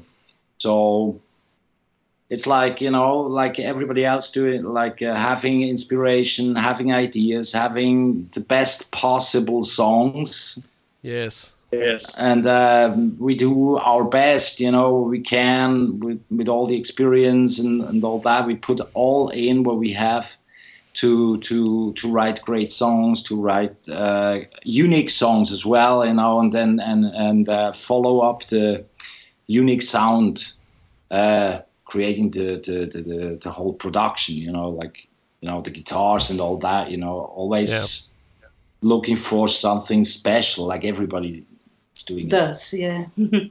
So 0.57 1.19
it's 2.29 2.47
like 2.47 2.81
you 2.81 2.91
know, 2.91 3.17
like 3.17 3.59
everybody 3.59 4.05
else 4.05 4.31
doing, 4.31 4.63
like 4.63 5.01
uh, 5.01 5.15
having 5.15 5.63
inspiration, 5.63 6.55
having 6.55 6.93
ideas, 6.93 7.53
having 7.53 8.27
the 8.33 8.41
best 8.41 8.91
possible 8.91 9.63
songs. 9.63 10.63
Yes. 11.01 11.53
Yes. 11.71 12.17
And 12.17 12.47
um, 12.47 13.17
we 13.19 13.35
do 13.35 13.77
our 13.77 14.05
best, 14.05 14.61
you 14.61 14.71
know, 14.71 15.01
we 15.01 15.19
can 15.19 15.99
with, 15.99 16.23
with 16.31 16.47
all 16.47 16.65
the 16.65 16.77
experience 16.77 17.59
and, 17.59 17.81
and 17.81 18.03
all 18.03 18.19
that. 18.19 18.47
We 18.47 18.55
put 18.55 18.79
all 18.93 19.29
in 19.29 19.63
what 19.63 19.77
we 19.77 19.91
have 19.91 20.37
to 20.97 21.37
to 21.41 21.93
to 21.93 22.11
write 22.11 22.41
great 22.41 22.71
songs, 22.71 23.21
to 23.23 23.39
write 23.39 23.89
uh, 23.89 24.39
unique 24.63 25.11
songs 25.11 25.51
as 25.51 25.63
well, 25.65 26.05
you 26.05 26.13
know, 26.13 26.39
and 26.39 26.51
then 26.51 26.79
and 26.79 27.05
and 27.05 27.47
uh, 27.49 27.71
follow 27.71 28.19
up 28.19 28.47
the 28.47 28.83
unique 29.45 29.83
sound, 29.83 30.53
uh, 31.11 31.59
creating 31.85 32.31
the 32.31 32.57
the, 32.65 32.85
the 32.91 33.01
the 33.01 33.39
the 33.41 33.51
whole 33.51 33.73
production, 33.73 34.35
you 34.35 34.51
know, 34.51 34.69
like 34.69 35.07
you 35.41 35.49
know 35.49 35.61
the 35.61 35.69
guitars 35.69 36.31
and 36.31 36.41
all 36.41 36.57
that, 36.57 36.89
you 36.89 36.97
know, 36.97 37.31
always 37.35 38.07
looking 38.81 39.15
for 39.15 39.47
something 39.47 40.03
special, 40.03 40.65
like 40.65 40.83
everybody 40.83 41.45
is 41.95 42.03
doing. 42.03 42.27
Does 42.27 42.73
yeah. 42.73 43.05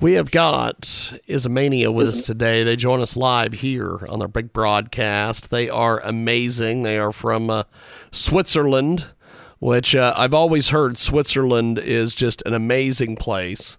We 0.00 0.12
have 0.12 0.30
got 0.30 0.82
Izamania 0.82 1.92
with 1.92 2.06
us 2.06 2.22
today. 2.22 2.62
They 2.62 2.76
join 2.76 3.00
us 3.00 3.16
live 3.16 3.52
here 3.52 4.06
on 4.08 4.20
their 4.20 4.28
big 4.28 4.52
broadcast. 4.52 5.50
They 5.50 5.68
are 5.68 5.98
amazing. 6.04 6.84
They 6.84 6.98
are 6.98 7.10
from 7.10 7.50
uh, 7.50 7.64
Switzerland, 8.12 9.06
which 9.58 9.96
uh, 9.96 10.14
I've 10.16 10.34
always 10.34 10.68
heard 10.68 10.98
Switzerland 10.98 11.80
is 11.80 12.14
just 12.14 12.42
an 12.46 12.54
amazing 12.54 13.16
place. 13.16 13.78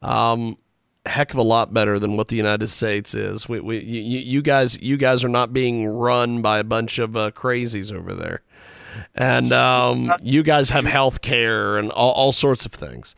Um, 0.00 0.58
heck 1.04 1.32
of 1.32 1.38
a 1.38 1.42
lot 1.42 1.74
better 1.74 1.98
than 1.98 2.16
what 2.16 2.28
the 2.28 2.36
United 2.36 2.68
States 2.68 3.12
is. 3.12 3.48
We, 3.48 3.58
we, 3.58 3.78
you, 3.80 4.20
you 4.20 4.42
guys, 4.42 4.80
you 4.80 4.96
guys 4.96 5.24
are 5.24 5.28
not 5.28 5.52
being 5.52 5.88
run 5.88 6.40
by 6.40 6.60
a 6.60 6.64
bunch 6.64 7.00
of 7.00 7.16
uh, 7.16 7.32
crazies 7.32 7.92
over 7.92 8.14
there, 8.14 8.42
and 9.16 9.52
um, 9.52 10.12
you 10.22 10.44
guys 10.44 10.70
have 10.70 10.84
health 10.84 11.20
care 11.20 11.78
and 11.78 11.90
all, 11.90 12.12
all 12.12 12.30
sorts 12.30 12.64
of 12.64 12.72
things. 12.72 13.16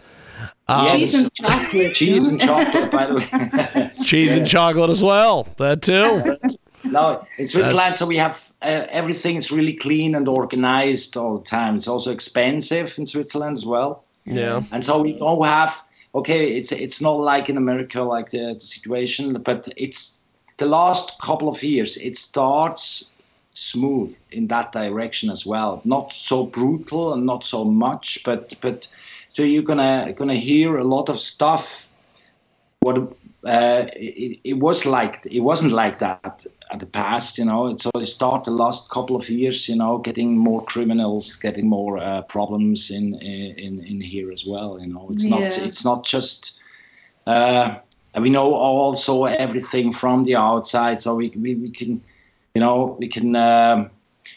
Um, 0.69 0.87
Cheese 0.89 1.15
and 1.15 1.35
chocolate. 1.35 1.95
Cheese 1.95 2.29
and 2.29 2.41
chocolate, 2.41 2.91
by 2.91 3.07
the 3.07 3.15
way. 3.15 3.91
cheese 4.05 4.37
and 4.37 4.47
chocolate 4.47 4.91
as 4.91 5.03
well. 5.03 5.49
That 5.57 5.83
too. 5.83 6.37
No, 6.85 7.27
in 7.39 7.47
Switzerland, 7.47 7.79
That's- 7.79 7.99
so 7.99 8.07
we 8.07 8.17
have 8.17 8.51
uh, 8.63 8.87
everything 8.89 9.37
is 9.37 9.51
really 9.51 9.75
clean 9.75 10.15
and 10.15 10.27
organized 10.29 11.17
all 11.17 11.37
the 11.37 11.45
time. 11.45 11.77
It's 11.77 11.89
also 11.89 12.11
expensive 12.13 12.95
in 12.99 13.07
Switzerland 13.07 13.59
as 13.59 13.67
well. 13.67 14.05
Yeah. 14.25 14.63
And 14.73 14.85
so 14.85 15.03
we 15.03 15.13
don't 15.15 15.45
have 15.45 15.83
okay. 16.15 16.57
It's 16.57 16.73
it's 16.73 17.01
not 17.03 17.19
like 17.21 17.51
in 17.51 17.57
America, 17.57 18.03
like 18.03 18.31
the, 18.31 18.55
the 18.55 18.61
situation, 18.61 19.43
but 19.43 19.69
it's 19.77 20.21
the 20.57 20.67
last 20.67 21.19
couple 21.21 21.49
of 21.49 21.63
years. 21.63 21.97
It 21.97 22.17
starts 22.17 23.11
smooth 23.53 24.17
in 24.31 24.47
that 24.47 24.73
direction 24.73 25.31
as 25.31 25.45
well. 25.45 25.83
Not 25.85 26.13
so 26.13 26.47
brutal 26.47 27.13
and 27.13 27.27
not 27.27 27.45
so 27.45 27.65
much, 27.65 28.23
but 28.25 28.55
but 28.61 28.89
so 29.33 29.43
you're 29.43 29.63
gonna 29.63 30.13
gonna 30.17 30.35
hear 30.35 30.77
a 30.77 30.85
lot 30.85 31.09
of 31.09 31.19
stuff. 31.19 31.89
What 32.81 32.97
uh, 33.45 33.87
it, 33.95 34.39
it 34.45 34.55
was 34.55 34.87
like 34.87 35.27
it 35.31 35.41
wasn't 35.41 35.73
like 35.73 35.99
that 35.99 36.47
at 36.71 36.81
the 36.81 36.87
past, 36.87 37.39
you 37.39 37.45
know. 37.45 37.77
So 37.77 37.91
it 37.95 38.07
started 38.07 38.51
the 38.51 38.57
last 38.57 38.91
couple 38.91 39.17
of 39.17 39.29
years, 39.29 39.69
you 39.69 39.77
know, 39.77 39.99
getting 39.99 40.37
more 40.37 40.65
criminals, 40.65 41.37
getting 41.37 41.69
more 41.69 41.99
uh, 41.99 42.23
problems 42.23 42.91
in 42.91 43.15
in 43.15 43.85
in 43.85 44.01
here 44.01 44.33
as 44.33 44.45
well. 44.47 44.79
You 44.81 44.89
know, 44.89 45.09
it's 45.11 45.25
not 45.25 45.59
it's 45.59 45.85
not 45.85 46.05
just. 46.05 46.59
Uh, 47.27 47.77
we 48.21 48.29
know 48.29 48.55
also 48.55 49.25
everything 49.25 49.93
from 49.93 50.25
the 50.25 50.35
outside, 50.35 51.01
so 51.01 51.15
we 51.15 51.29
we, 51.31 51.55
we 51.55 51.71
can, 51.71 52.01
you 52.55 52.61
know, 52.61 52.97
we 52.99 53.09
can. 53.09 53.37
Um, 53.37 53.91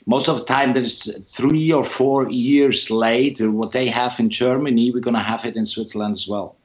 most 0.06 0.28
of 0.30 0.38
the 0.40 0.46
time 0.46 0.74
there's 0.74 0.98
three 1.38 1.72
or 1.72 1.84
four 1.84 2.30
years 2.30 2.90
later 2.92 3.50
what 3.52 3.72
they 3.72 3.88
have 3.88 4.20
in 4.20 4.30
germany 4.30 4.92
we're 4.92 5.00
going 5.00 5.14
to 5.16 5.20
have 5.34 5.46
it 5.46 5.56
in 5.56 5.66
switzerland 5.66 6.14
as 6.16 6.28
well 6.28 6.56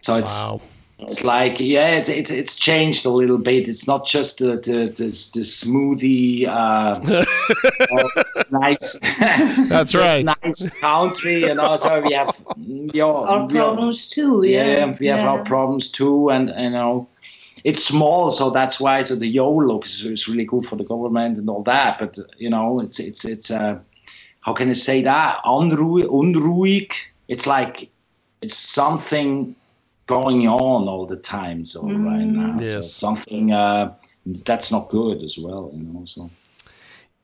so 0.00 0.16
it's 0.16 0.44
Wow. 0.44 0.60
it's 0.98 1.22
like 1.22 1.60
yeah 1.60 1.90
it's 1.98 2.08
it's, 2.08 2.30
it's 2.30 2.56
changed 2.56 3.06
a 3.06 3.10
little 3.10 3.38
bit 3.38 3.68
it's 3.68 3.86
not 3.86 4.04
just 4.04 4.38
the 4.38 4.56
the, 4.68 4.78
the, 4.98 5.08
the 5.34 5.44
smoothie 5.44 6.46
uh 6.48 7.24
nice 8.50 8.98
That's 9.68 9.94
right. 9.94 10.24
nice 10.42 10.68
country 10.80 11.44
and 11.44 11.60
also 11.60 12.00
we 12.02 12.12
have 12.14 12.44
you 12.56 12.90
know, 12.94 13.24
Our 13.24 13.46
we 13.46 13.56
have- 13.56 13.66
problems 13.66 14.08
too. 14.08 14.42
Yeah. 14.44 14.66
yeah, 14.86 14.94
we 14.98 15.06
have 15.06 15.20
our 15.20 15.44
problems 15.44 15.90
too, 15.90 16.30
and 16.30 16.48
you 16.58 16.70
know, 16.70 17.06
it's 17.64 17.84
small, 17.84 18.30
so 18.30 18.50
that's 18.50 18.80
why. 18.80 19.00
So 19.00 19.16
the 19.16 19.26
yo 19.26 19.50
look 19.50 19.84
is, 19.86 20.04
is 20.04 20.28
really 20.28 20.44
good 20.44 20.64
for 20.64 20.76
the 20.76 20.84
government 20.84 21.38
and 21.38 21.48
all 21.48 21.62
that. 21.62 21.98
But 21.98 22.18
you 22.36 22.50
know, 22.50 22.80
it's 22.80 23.00
it's 23.00 23.24
it's 23.24 23.50
uh, 23.50 23.80
how 24.40 24.52
can 24.52 24.70
I 24.70 24.74
say 24.74 25.02
that? 25.02 25.40
Unruhig, 25.44 26.06
unruhig. 26.06 26.92
It's 27.28 27.46
like 27.46 27.90
it's 28.40 28.56
something 28.56 29.54
going 30.06 30.48
on 30.48 30.88
all 30.88 31.06
the 31.06 31.16
time. 31.16 31.64
So 31.64 31.82
right 31.82 32.24
now, 32.24 32.58
so 32.58 32.80
something 32.80 33.52
uh, 33.52 33.94
that's 34.44 34.72
not 34.72 34.88
good 34.88 35.22
as 35.22 35.38
well. 35.38 35.70
You 35.74 35.84
know, 35.84 36.04
so 36.04 36.30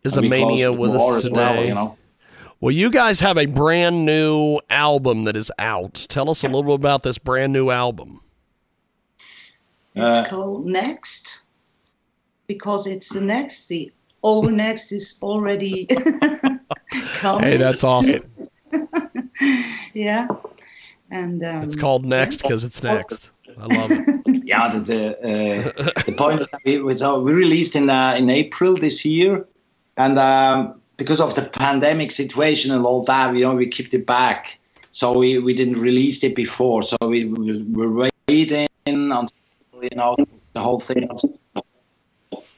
Is 0.05 0.17
a 0.17 0.21
we 0.21 0.29
close 0.29 0.41
Amania 0.41 0.73
to 0.73 0.81
with 0.81 0.91
us 0.91 1.25
as 1.25 1.31
well, 1.31 1.55
today? 1.55 1.69
you 1.69 1.75
know. 1.75 1.97
Well, 2.61 2.71
you 2.71 2.91
guys 2.91 3.21
have 3.21 3.37
a 3.37 3.47
brand 3.47 4.07
new 4.07 4.61
album 4.71 5.25
that 5.25 5.37
is 5.37 5.53
out. 5.59 6.07
Tell 6.09 6.31
us 6.31 6.45
a 6.45 6.47
little 6.47 6.63
bit 6.63 6.75
about 6.75 7.03
this 7.03 7.19
brand 7.19 7.53
new 7.53 7.71
album. 7.71 8.21
It's 9.95 10.19
Uh, 10.19 10.27
called 10.29 10.67
Next 10.67 11.43
because 12.47 12.87
it's 12.87 13.09
the 13.11 13.21
next. 13.21 13.69
The 13.69 13.93
over 14.23 14.51
next 14.51 14.91
is 14.93 15.19
already 15.23 15.85
coming. 17.21 17.45
Hey, 17.45 17.57
that's 17.57 17.85
awesome. 17.85 18.25
yeah. 19.95 20.27
And 21.11 21.45
um, 21.45 21.63
It's 21.63 21.77
called 21.77 22.05
Next 22.05 22.43
because 22.43 22.65
it's 22.65 22.83
next. 22.83 23.31
I 23.61 23.67
love 23.67 23.91
it. 23.91 24.43
yeah, 24.45 24.69
the 24.69 24.81
the, 24.81 25.03
uh, 25.19 25.93
the 26.07 26.13
point 26.13 26.41
that 26.41 26.61
we, 26.65 26.81
we, 26.81 26.95
we 26.95 27.33
released 27.33 27.77
in 27.77 27.89
uh, 27.89 28.17
in 28.19 28.29
April 28.31 28.75
this 28.75 29.05
year, 29.05 29.47
and 29.97 30.19
um, 30.19 30.81
because 30.97 31.21
of 31.21 31.35
the 31.35 31.43
pandemic 31.43 32.11
situation 32.11 32.73
and 32.73 32.85
all 32.85 33.05
that, 33.05 33.35
you 33.35 33.43
know, 33.45 33.55
we 33.55 33.67
kept 33.67 33.95
it 33.95 34.07
back, 34.07 34.59
so 34.91 35.17
we, 35.17 35.39
we 35.39 35.55
didn't 35.55 35.81
release 35.81 36.25
it 36.25 36.35
before. 36.35 36.83
So 36.83 36.97
we, 37.03 37.27
we 37.27 37.63
were 37.63 38.11
waiting 38.29 38.67
until 38.87 39.29
you 39.91 39.97
know 39.97 40.17
the 40.53 40.61
whole 40.61 40.81
thing, 40.81 41.09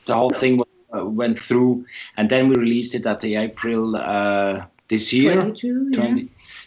the 0.07 0.15
whole 0.15 0.31
thing 0.31 0.63
uh, 0.95 1.05
went 1.05 1.39
through, 1.39 1.85
and 2.17 2.31
then 2.31 2.49
we 2.49 2.57
released 2.57 2.95
it 2.95 3.07
at 3.07 3.21
the 3.21 3.37
April 3.37 3.97
uh, 3.97 4.65
this 4.89 5.13
year. 5.13 5.35
22, 5.35 5.91
yeah. 5.93 6.23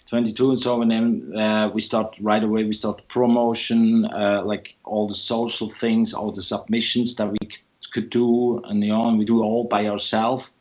22 0.09 0.49
and 0.49 0.59
so 0.59 0.81
and 0.81 0.89
then 0.89 1.31
uh, 1.37 1.69
we 1.71 1.81
start 1.81 2.17
right 2.19 2.43
away 2.43 2.63
we 2.63 2.73
start 2.73 3.07
promotion 3.09 4.05
uh, 4.05 4.41
like 4.43 4.75
all 4.83 5.07
the 5.07 5.13
social 5.13 5.69
things 5.69 6.15
all 6.15 6.31
the 6.31 6.41
submissions 6.41 7.13
that 7.15 7.31
we 7.31 7.37
c- 7.47 7.61
could 7.91 8.09
do 8.09 8.57
and 8.65 8.83
you 8.83 8.89
know 8.89 9.07
and 9.07 9.19
we 9.19 9.25
do 9.25 9.43
all 9.43 9.65
by 9.65 9.85
ourselves 9.87 10.51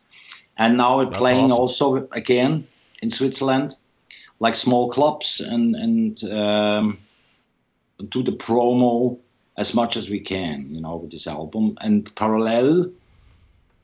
and 0.58 0.76
now 0.76 0.98
we're 0.98 1.06
That's 1.06 1.16
playing 1.16 1.46
awesome. 1.46 1.58
also 1.58 2.08
again 2.12 2.64
in 3.00 3.08
switzerland 3.08 3.74
like 4.38 4.54
small 4.54 4.90
clubs 4.90 5.40
and 5.40 5.74
and 5.76 6.24
um, 6.30 6.98
do 8.10 8.22
the 8.22 8.32
promo 8.32 9.18
as 9.58 9.74
much 9.74 9.96
as 9.96 10.08
we 10.08 10.18
can 10.18 10.66
you 10.70 10.80
know 10.80 10.96
with 10.96 11.10
this 11.10 11.26
album 11.26 11.76
and 11.82 12.14
parallel 12.16 12.90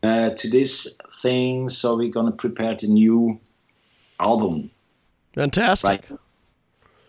uh, 0.03 0.31
to 0.31 0.49
this 0.49 0.97
thing 1.23 1.69
so 1.69 1.97
we're 1.97 2.11
gonna 2.11 2.33
prepare 2.33 2.75
the 2.75 2.87
new 2.87 3.39
album 4.19 4.71
Fantastic. 5.35 6.09
Right. 6.11 6.21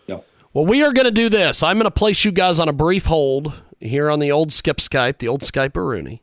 Yeah. 0.06 0.20
Well, 0.52 0.66
we 0.66 0.82
are 0.82 0.92
going 0.92 1.06
to 1.06 1.12
do 1.12 1.28
this. 1.28 1.62
I'm 1.62 1.76
going 1.76 1.84
to 1.84 1.90
place 1.90 2.24
you 2.24 2.32
guys 2.32 2.58
on 2.58 2.68
a 2.68 2.72
brief 2.72 3.06
hold 3.06 3.52
here 3.80 4.10
on 4.10 4.18
the 4.18 4.32
old 4.32 4.52
Skip 4.52 4.78
Skype, 4.78 5.18
the 5.18 5.28
old 5.28 5.42
Skype 5.42 5.76
Rooney. 5.76 6.22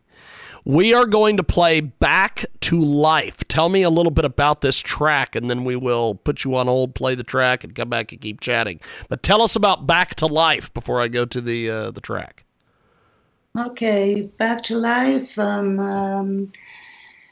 We 0.65 0.93
are 0.93 1.05
going 1.05 1.35
to 1.37 1.43
play 1.43 1.81
Back 1.81 2.45
to 2.61 2.79
Life. 2.79 3.45
Tell 3.49 3.67
me 3.67 3.83
a 3.83 3.89
little 3.89 4.11
bit 4.11 4.23
about 4.23 4.61
this 4.61 4.79
track, 4.79 5.35
and 5.35 5.49
then 5.49 5.65
we 5.65 5.75
will 5.75 6.15
put 6.15 6.45
you 6.45 6.55
on 6.55 6.67
hold, 6.67 6.95
play 6.95 7.15
the 7.15 7.23
track, 7.23 7.65
and 7.65 7.75
come 7.75 7.89
back 7.89 8.13
and 8.13 8.21
keep 8.21 8.39
chatting. 8.39 8.79
But 9.09 9.23
tell 9.23 9.41
us 9.41 9.57
about 9.57 9.85
Back 9.85 10.15
to 10.15 10.25
Life 10.25 10.73
before 10.73 11.01
I 11.01 11.09
go 11.09 11.25
to 11.25 11.41
the 11.41 11.69
uh, 11.69 11.91
the 11.91 11.99
track. 11.99 12.45
Okay, 13.57 14.21
back 14.37 14.63
to 14.63 14.77
life. 14.77 15.37
Um, 15.37 15.79
um, 15.79 16.51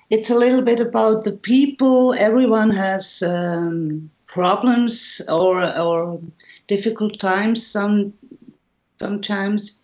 it's 0.09 0.29
a 0.29 0.35
little 0.35 0.61
bit 0.61 0.81
about 0.81 1.23
the 1.23 1.31
people. 1.31 2.13
Everyone 2.15 2.69
has 2.69 3.23
um, 3.23 4.09
problems 4.27 5.21
or 5.29 5.63
or 5.79 6.21
difficult 6.67 7.17
times 7.17 7.65
some 7.65 8.13
sometimes, 8.99 9.79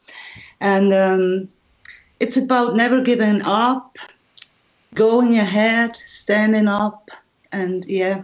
and 0.59 0.93
um, 0.93 1.49
it's 2.19 2.37
about 2.37 2.75
never 2.75 3.01
giving 3.01 3.41
up, 3.43 3.97
going 4.95 5.37
ahead, 5.37 5.95
standing 5.95 6.67
up, 6.67 7.09
and 7.51 7.85
yeah, 7.85 8.23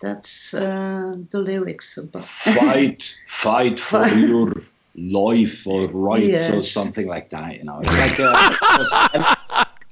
that's 0.00 0.54
uh, 0.54 1.12
the 1.30 1.38
lyrics 1.40 1.96
about. 1.96 2.24
fight, 2.24 3.16
fight 3.26 3.78
for 3.78 4.06
your 4.08 4.52
life 4.96 5.66
or 5.66 5.86
rights 5.88 6.50
or 6.50 6.62
something 6.62 7.06
like 7.06 7.28
that. 7.30 7.56
You 7.56 7.64
know, 7.64 7.80
it's 7.82 7.98
like 7.98 8.18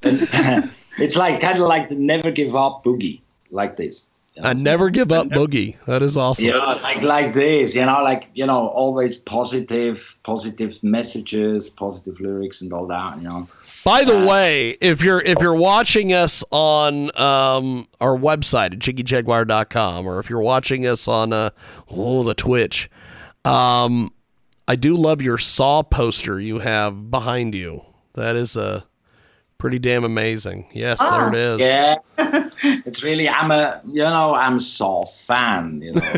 a, 0.02 0.70
it's 0.98 1.16
like 1.16 1.40
kind 1.40 1.58
of 1.58 1.66
like 1.66 1.88
the 1.88 1.96
never 1.96 2.30
give 2.30 2.54
up 2.54 2.84
boogie, 2.84 3.20
like 3.50 3.76
this. 3.76 4.06
You 4.36 4.42
I 4.42 4.52
never 4.52 4.90
give 4.90 5.12
up, 5.12 5.28
Boogie. 5.28 5.76
That 5.86 6.02
is 6.02 6.16
awesome. 6.16 6.46
Yeah, 6.46 6.58
like 6.58 7.02
like 7.02 7.32
this, 7.32 7.74
you 7.74 7.84
know, 7.86 8.02
like 8.02 8.28
you 8.34 8.46
know, 8.46 8.68
always 8.68 9.16
positive, 9.16 10.16
positive 10.22 10.82
messages, 10.82 11.70
positive 11.70 12.20
lyrics, 12.20 12.60
and 12.60 12.72
all 12.72 12.86
that. 12.86 13.16
You 13.16 13.28
know, 13.28 13.48
By 13.84 14.04
the 14.04 14.18
Uh, 14.18 14.26
way, 14.26 14.76
if 14.80 15.02
you're 15.02 15.20
if 15.20 15.38
you're 15.40 15.56
watching 15.56 16.12
us 16.12 16.44
on 16.50 17.16
um, 17.18 17.88
our 18.00 18.16
website 18.16 18.72
at 18.72 18.78
jiggyjaguar.com 18.78 20.06
or 20.06 20.18
if 20.18 20.28
you're 20.28 20.42
watching 20.42 20.86
us 20.86 21.08
on 21.08 21.32
uh, 21.32 21.50
oh 21.90 22.22
the 22.22 22.34
Twitch, 22.34 22.90
um, 23.44 24.12
I 24.68 24.76
do 24.76 24.96
love 24.96 25.22
your 25.22 25.38
Saw 25.38 25.82
poster 25.82 26.38
you 26.40 26.58
have 26.58 27.10
behind 27.10 27.54
you. 27.54 27.82
That 28.14 28.36
is 28.36 28.56
uh, 28.56 28.82
pretty 29.58 29.78
damn 29.78 30.04
amazing. 30.04 30.66
Yes, 30.72 31.00
there 31.00 31.26
oh. 31.26 31.28
it 31.28 31.34
is. 31.34 31.60
yeah, 31.60 31.96
it's 32.84 33.02
really 33.02 33.28
I'm 33.28 33.50
a 33.50 33.80
you 33.86 34.02
know 34.02 34.34
I'm 34.34 34.58
so 34.58 35.02
fan. 35.04 35.80
You 35.82 35.92
know, 35.94 36.02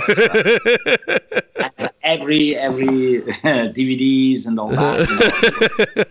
every 2.02 2.56
every 2.56 2.86
DVDs 2.86 4.46
and 4.46 4.58
all 4.58 4.68
that. 4.68 5.08
You 5.08 5.96
know. 5.96 6.04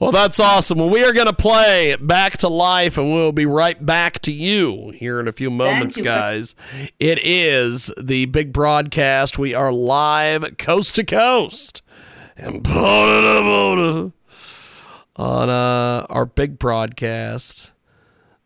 well, 0.00 0.12
that's 0.12 0.38
awesome. 0.40 0.78
Well, 0.78 0.90
we 0.90 1.04
are 1.04 1.12
going 1.12 1.26
to 1.26 1.32
play 1.32 1.96
Back 1.96 2.38
to 2.38 2.48
Life, 2.48 2.98
and 2.98 3.12
we'll 3.12 3.32
be 3.32 3.46
right 3.46 3.84
back 3.84 4.20
to 4.20 4.32
you 4.32 4.90
here 4.94 5.20
in 5.20 5.28
a 5.28 5.32
few 5.32 5.50
moments, 5.50 5.96
you. 5.96 6.04
guys. 6.04 6.54
It 6.98 7.18
is 7.24 7.92
the 8.00 8.26
big 8.26 8.52
broadcast. 8.52 9.38
We 9.38 9.54
are 9.54 9.72
live 9.72 10.56
coast 10.58 10.96
to 10.96 11.04
coast 11.04 11.82
and 12.36 12.62
on 15.16 15.48
uh, 15.48 16.06
our 16.10 16.26
big 16.26 16.58
broadcast. 16.58 17.72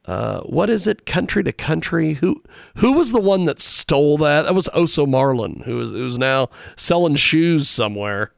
Uh, 0.06 0.40
what 0.40 0.70
is 0.70 0.86
it? 0.86 1.04
Country 1.04 1.44
to 1.44 1.52
country. 1.52 2.14
Who 2.14 2.42
who 2.76 2.92
was 2.94 3.12
the 3.12 3.20
one 3.20 3.44
that 3.44 3.60
stole 3.60 4.16
that? 4.18 4.46
That 4.46 4.54
was 4.54 4.68
Oso 4.74 5.06
Marlin, 5.06 5.62
who 5.66 5.80
is 5.80 5.92
who's 5.92 6.18
now 6.18 6.48
selling 6.76 7.16
shoes 7.16 7.68
somewhere. 7.68 8.32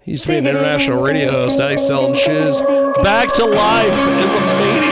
He 0.00 0.12
used 0.12 0.24
to 0.24 0.30
be 0.30 0.38
an 0.38 0.46
international 0.46 1.02
radio 1.02 1.30
host. 1.30 1.58
Now 1.58 1.68
he's 1.68 1.86
selling 1.86 2.14
shoes. 2.14 2.62
Back 2.62 3.32
to 3.34 3.44
life 3.44 3.92
as 3.92 4.34
a 4.34 4.40
mania. 4.40 4.91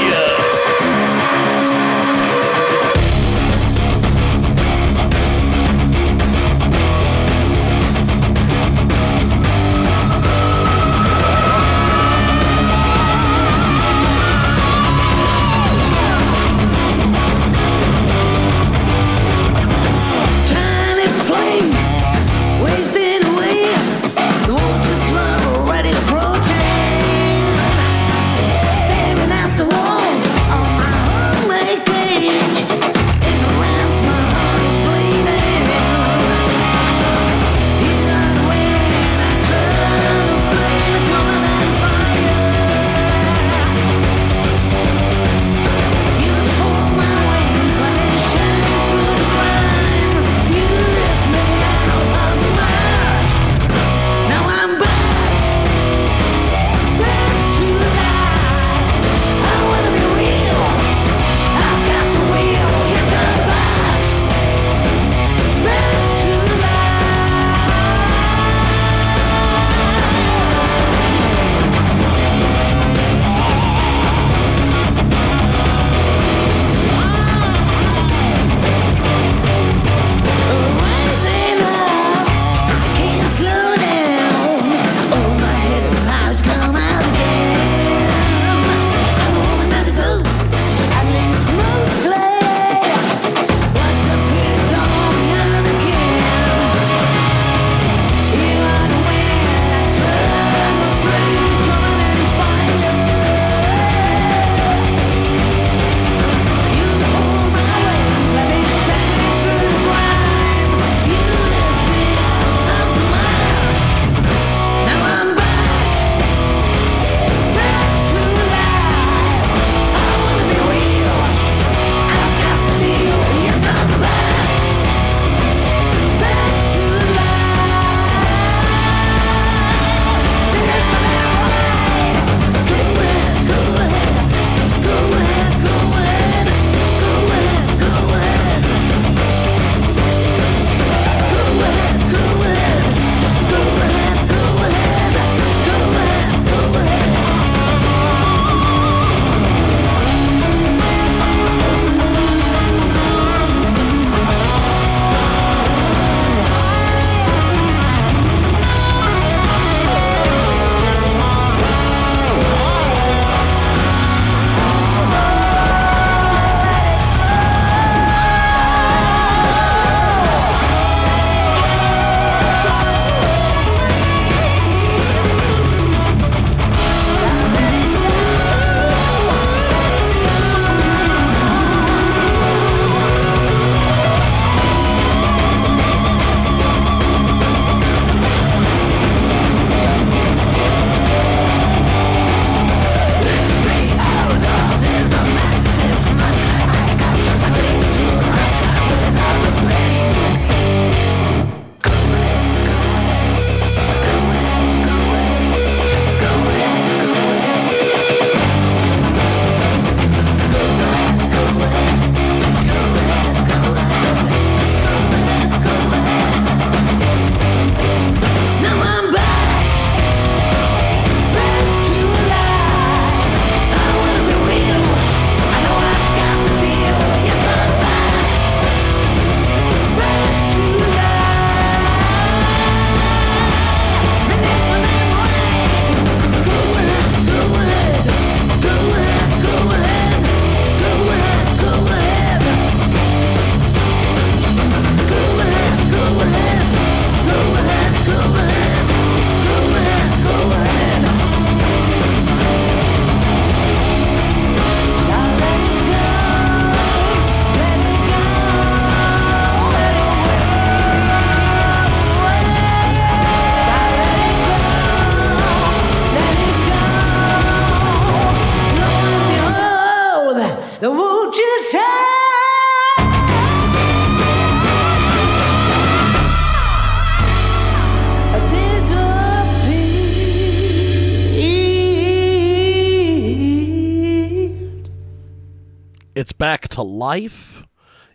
Life. 287.20 287.64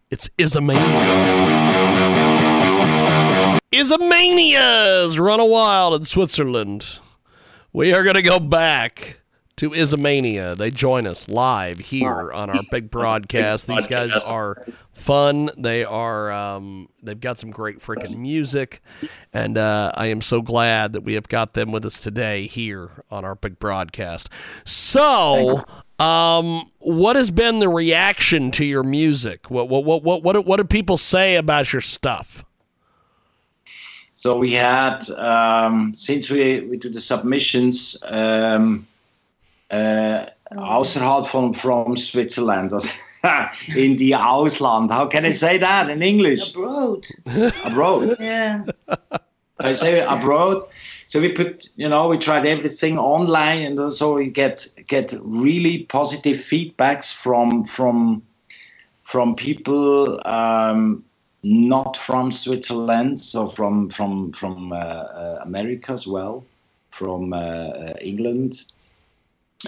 It's 0.09 0.29
Izamania. 0.29 0.79
Izamania's 3.71 5.19
Run 5.19 5.39
a 5.39 5.45
Wild 5.45 5.93
in 5.93 6.03
Switzerland. 6.03 6.97
We 7.71 7.93
are 7.93 8.01
going 8.01 8.15
to 8.15 8.23
go 8.23 8.39
back 8.39 9.19
to 9.57 9.69
Izamania. 9.69 10.57
They 10.57 10.71
join 10.71 11.07
us 11.07 11.29
live 11.29 11.79
here 11.79 12.31
on 12.31 12.49
our 12.49 12.63
big 12.71 12.89
broadcast. 12.89 13.67
These 13.67 13.87
guys 13.87 14.15
are 14.25 14.65
fun. 14.91 15.49
They 15.57 15.83
are. 15.83 16.31
Um, 16.31 16.89
they've 17.01 17.19
got 17.19 17.37
some 17.39 17.51
great 17.51 17.79
freaking 17.79 18.17
music, 18.17 18.81
and 19.33 19.57
uh, 19.57 19.91
I 19.95 20.07
am 20.07 20.21
so 20.21 20.41
glad 20.41 20.93
that 20.93 21.01
we 21.01 21.13
have 21.13 21.27
got 21.27 21.53
them 21.53 21.71
with 21.71 21.85
us 21.85 21.99
today 21.99 22.47
here 22.47 23.03
on 23.09 23.23
our 23.23 23.35
big 23.35 23.59
broadcast. 23.59 24.29
So, 24.65 25.63
um, 25.99 26.71
what 26.79 27.15
has 27.15 27.31
been 27.31 27.59
the 27.59 27.69
reaction 27.69 28.51
to 28.51 28.65
your 28.65 28.83
music? 28.83 29.49
What 29.49 29.69
what 29.69 29.85
what 29.85 30.03
what 30.03 30.23
what, 30.23 30.45
what 30.45 30.57
do 30.57 30.63
people 30.63 30.97
say 30.97 31.35
about 31.35 31.71
your 31.71 31.81
stuff? 31.81 32.43
So 34.15 34.37
we 34.37 34.53
had 34.53 35.09
um, 35.11 35.93
since 35.95 36.29
we 36.29 36.61
we 36.61 36.77
do 36.77 36.89
the 36.89 36.99
submissions 36.99 38.01
um, 38.07 38.85
uh, 39.71 40.25
außerhalb 40.51 41.27
von 41.27 41.53
from 41.53 41.95
Switzerland, 41.95 42.71
in 43.75 43.95
the 43.97 44.11
Ausland. 44.11 44.91
How 44.91 45.05
can 45.05 45.25
I 45.25 45.31
say 45.31 45.57
that 45.57 45.89
in 45.89 46.01
English? 46.01 46.51
Abroad. 46.51 47.07
Abroad. 47.65 48.17
Yeah. 48.19 48.63
I 49.59 49.73
say 49.73 50.01
abroad. 50.01 50.63
So 51.07 51.21
we 51.21 51.29
put, 51.29 51.69
you 51.75 51.87
know, 51.87 52.09
we 52.09 52.17
tried 52.17 52.45
everything 52.45 52.97
online, 52.97 53.61
and 53.63 53.79
also 53.79 54.15
we 54.15 54.29
get 54.29 54.67
get 54.87 55.13
really 55.21 55.83
positive 55.83 56.37
feedbacks 56.37 57.13
from 57.13 57.63
from 57.63 58.23
from 59.03 59.35
people 59.35 60.19
um, 60.27 61.03
not 61.43 61.95
from 61.95 62.31
Switzerland, 62.31 63.19
so 63.19 63.47
from 63.47 63.89
from 63.89 64.31
from 64.31 64.73
uh, 64.73 64.75
uh, 64.75 65.39
America 65.43 65.91
as 65.91 66.07
well, 66.07 66.43
from 66.89 67.33
uh, 67.33 67.37
uh, 67.37 67.93
England. 68.01 68.63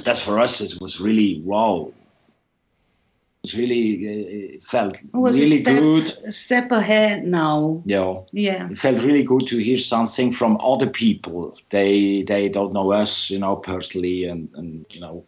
That's 0.03 0.23
for 0.23 0.39
us. 0.39 0.59
It 0.59 0.81
was 0.81 0.99
really 0.99 1.41
wow. 1.41 1.91
It 3.53 3.57
really 3.57 4.07
uh, 4.07 4.55
it 4.55 4.63
felt 4.63 4.95
It 5.01 5.13
was 5.13 5.39
really 5.39 5.57
a 5.57 5.61
step, 5.61 5.79
good. 5.79 6.13
a 6.25 6.31
step 6.31 6.71
ahead 6.71 7.25
now. 7.25 7.81
Yeah 7.85 8.21
Yeah. 8.31 8.69
it 8.69 8.77
felt 8.77 9.03
really 9.05 9.23
good 9.23 9.47
to 9.47 9.57
hear 9.57 9.77
something 9.77 10.31
from 10.31 10.57
other 10.61 10.87
people. 10.89 11.55
They 11.69 12.23
they 12.23 12.49
don't 12.49 12.73
know 12.73 12.91
us, 12.91 13.29
you 13.29 13.39
know, 13.39 13.55
personally, 13.55 14.25
and 14.25 14.49
and 14.55 14.85
you 14.89 15.01
know, 15.01 15.23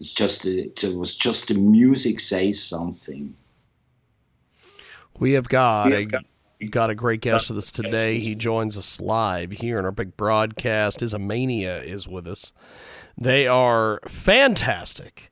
it's 0.00 0.12
just 0.12 0.46
it 0.46 0.82
was 0.94 1.16
just 1.16 1.48
the 1.48 1.54
music 1.54 2.20
says 2.20 2.62
something. 2.62 3.34
We 5.18 5.32
have 5.32 5.48
got 5.48 5.92
a 5.92 6.06
got 6.70 6.90
a 6.90 6.94
great 6.94 7.20
guest 7.20 7.48
with 7.50 7.58
us 7.58 7.70
today. 7.70 8.18
He 8.18 8.34
joins 8.34 8.76
us 8.76 9.00
live 9.00 9.52
here 9.52 9.78
in 9.78 9.84
our 9.84 9.92
big 9.92 10.16
broadcast. 10.16 11.00
Izamania 11.00 11.82
is 11.82 12.06
with 12.06 12.26
us. 12.26 12.52
They 13.16 13.46
are 13.46 14.00
fantastic. 14.08 15.29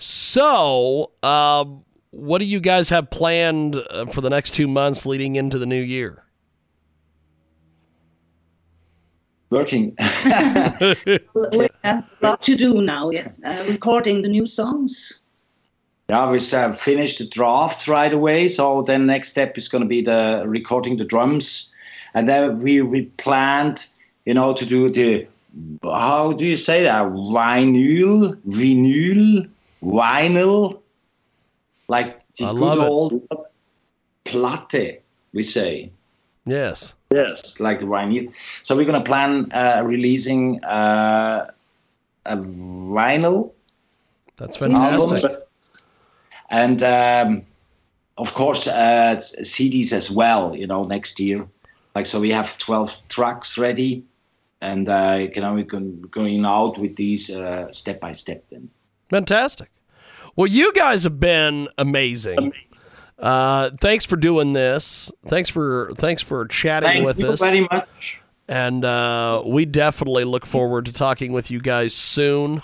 So, 0.00 1.12
um, 1.22 1.84
what 2.10 2.38
do 2.38 2.46
you 2.46 2.58
guys 2.58 2.88
have 2.88 3.10
planned 3.10 3.76
uh, 3.76 4.06
for 4.06 4.22
the 4.22 4.30
next 4.30 4.52
two 4.52 4.66
months 4.66 5.04
leading 5.04 5.36
into 5.36 5.58
the 5.58 5.66
new 5.66 5.80
year? 5.80 6.24
Working. 9.50 9.94
We 9.98 11.68
have 11.84 12.04
a 12.04 12.26
lot 12.26 12.42
to 12.44 12.56
do 12.56 12.80
now. 12.80 13.10
Yeah. 13.10 13.28
Uh, 13.44 13.64
recording 13.68 14.22
the 14.22 14.28
new 14.28 14.46
songs. 14.46 15.20
Yeah, 16.08 16.30
we 16.30 16.40
have 16.40 16.78
finished 16.78 17.18
the 17.18 17.26
draft 17.26 17.86
right 17.86 18.12
away. 18.12 18.48
So 18.48 18.80
then 18.82 19.06
next 19.06 19.28
step 19.28 19.58
is 19.58 19.68
going 19.68 19.82
to 19.82 19.88
be 19.88 20.00
the 20.00 20.44
recording 20.46 20.96
the 20.96 21.04
drums, 21.04 21.74
and 22.14 22.28
then 22.28 22.58
we 22.58 22.80
we 22.80 23.02
planned, 23.18 23.86
you 24.24 24.34
know, 24.34 24.54
to 24.54 24.64
do 24.64 24.88
the 24.88 25.26
how 25.84 26.32
do 26.32 26.46
you 26.46 26.56
say 26.56 26.84
that 26.84 27.02
vinyl, 27.06 28.34
vinyl, 28.48 29.48
vinyl, 29.82 30.82
like 31.88 32.22
the 32.36 32.46
I 32.46 32.52
good 32.52 32.78
old 32.78 33.28
platte 34.24 35.02
we 35.32 35.42
say. 35.42 35.90
Yes. 36.46 36.94
Yes, 37.10 37.60
like 37.60 37.78
the 37.80 37.86
vinyl. 37.86 38.32
So 38.62 38.76
we're 38.76 38.86
gonna 38.86 39.04
plan 39.04 39.50
uh, 39.52 39.82
releasing 39.84 40.62
uh, 40.64 41.50
a 42.26 42.36
vinyl 42.36 43.52
That's 44.36 44.56
fantastic. 44.56 45.24
album. 45.24 45.42
And 46.50 46.82
um, 46.82 47.42
of 48.18 48.34
course, 48.34 48.66
uh, 48.66 49.16
CDs 49.18 49.92
as 49.92 50.10
well. 50.10 50.54
You 50.56 50.66
know, 50.66 50.82
next 50.82 51.20
year. 51.20 51.46
Like 51.94 52.06
so, 52.06 52.20
we 52.20 52.30
have 52.30 52.56
twelve 52.58 52.96
tracks 53.08 53.58
ready, 53.58 54.04
and 54.60 54.88
uh, 54.88 55.26
you 55.34 55.40
know, 55.40 55.54
we're 55.54 55.64
going, 55.64 56.02
going 56.02 56.44
out 56.44 56.78
with 56.78 56.94
these 56.94 57.30
uh, 57.30 57.70
step 57.72 58.00
by 58.00 58.12
step. 58.12 58.44
Then. 58.50 58.70
Fantastic. 59.10 59.70
Well, 60.36 60.46
you 60.46 60.72
guys 60.72 61.04
have 61.04 61.20
been 61.20 61.68
amazing. 61.76 62.52
Uh, 63.18 63.70
thanks 63.80 64.04
for 64.04 64.16
doing 64.16 64.52
this. 64.54 65.12
Thanks 65.26 65.50
for 65.50 65.90
thanks 65.96 66.22
for 66.22 66.46
chatting 66.46 66.88
Thank 66.88 67.04
with 67.06 67.18
you 67.18 67.28
us. 67.28 67.40
very 67.40 67.68
much. 67.70 68.22
And 68.48 68.84
uh, 68.84 69.42
we 69.46 69.64
definitely 69.66 70.24
look 70.24 70.46
forward 70.46 70.86
to 70.86 70.92
talking 70.92 71.32
with 71.32 71.50
you 71.50 71.60
guys 71.60 71.94
soon. 71.94 72.62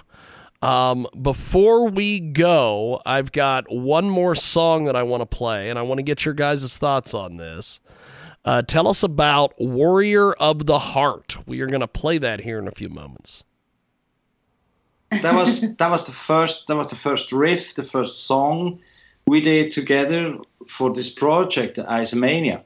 Um, 0.62 1.06
before 1.20 1.88
we 1.88 2.18
go, 2.18 3.00
I've 3.04 3.30
got 3.30 3.70
one 3.70 4.08
more 4.08 4.34
song 4.34 4.84
that 4.86 4.96
I 4.96 5.02
want 5.02 5.20
to 5.20 5.26
play, 5.26 5.70
and 5.70 5.78
I 5.78 5.82
want 5.82 5.98
to 5.98 6.02
get 6.02 6.24
your 6.24 6.34
guys' 6.34 6.76
thoughts 6.78 7.14
on 7.14 7.36
this. 7.36 7.80
Uh, 8.44 8.62
tell 8.62 8.88
us 8.88 9.02
about 9.02 9.52
Warrior 9.58 10.32
of 10.32 10.66
the 10.66 10.78
Heart. 10.78 11.46
We 11.46 11.60
are 11.60 11.66
going 11.66 11.80
to 11.80 11.88
play 11.88 12.18
that 12.18 12.40
here 12.40 12.58
in 12.58 12.66
a 12.66 12.72
few 12.72 12.88
moments. 12.88 13.44
That 15.10 15.34
was 15.34 15.76
that 15.76 15.90
was 15.90 16.06
the 16.06 16.12
first 16.12 16.66
that 16.66 16.76
was 16.76 16.90
the 16.90 16.96
first 16.96 17.32
riff, 17.32 17.74
the 17.74 17.82
first 17.82 18.26
song 18.26 18.78
we 19.26 19.40
did 19.40 19.70
together 19.70 20.36
for 20.66 20.92
this 20.92 21.10
project, 21.10 21.78
Izamania. 21.78 22.62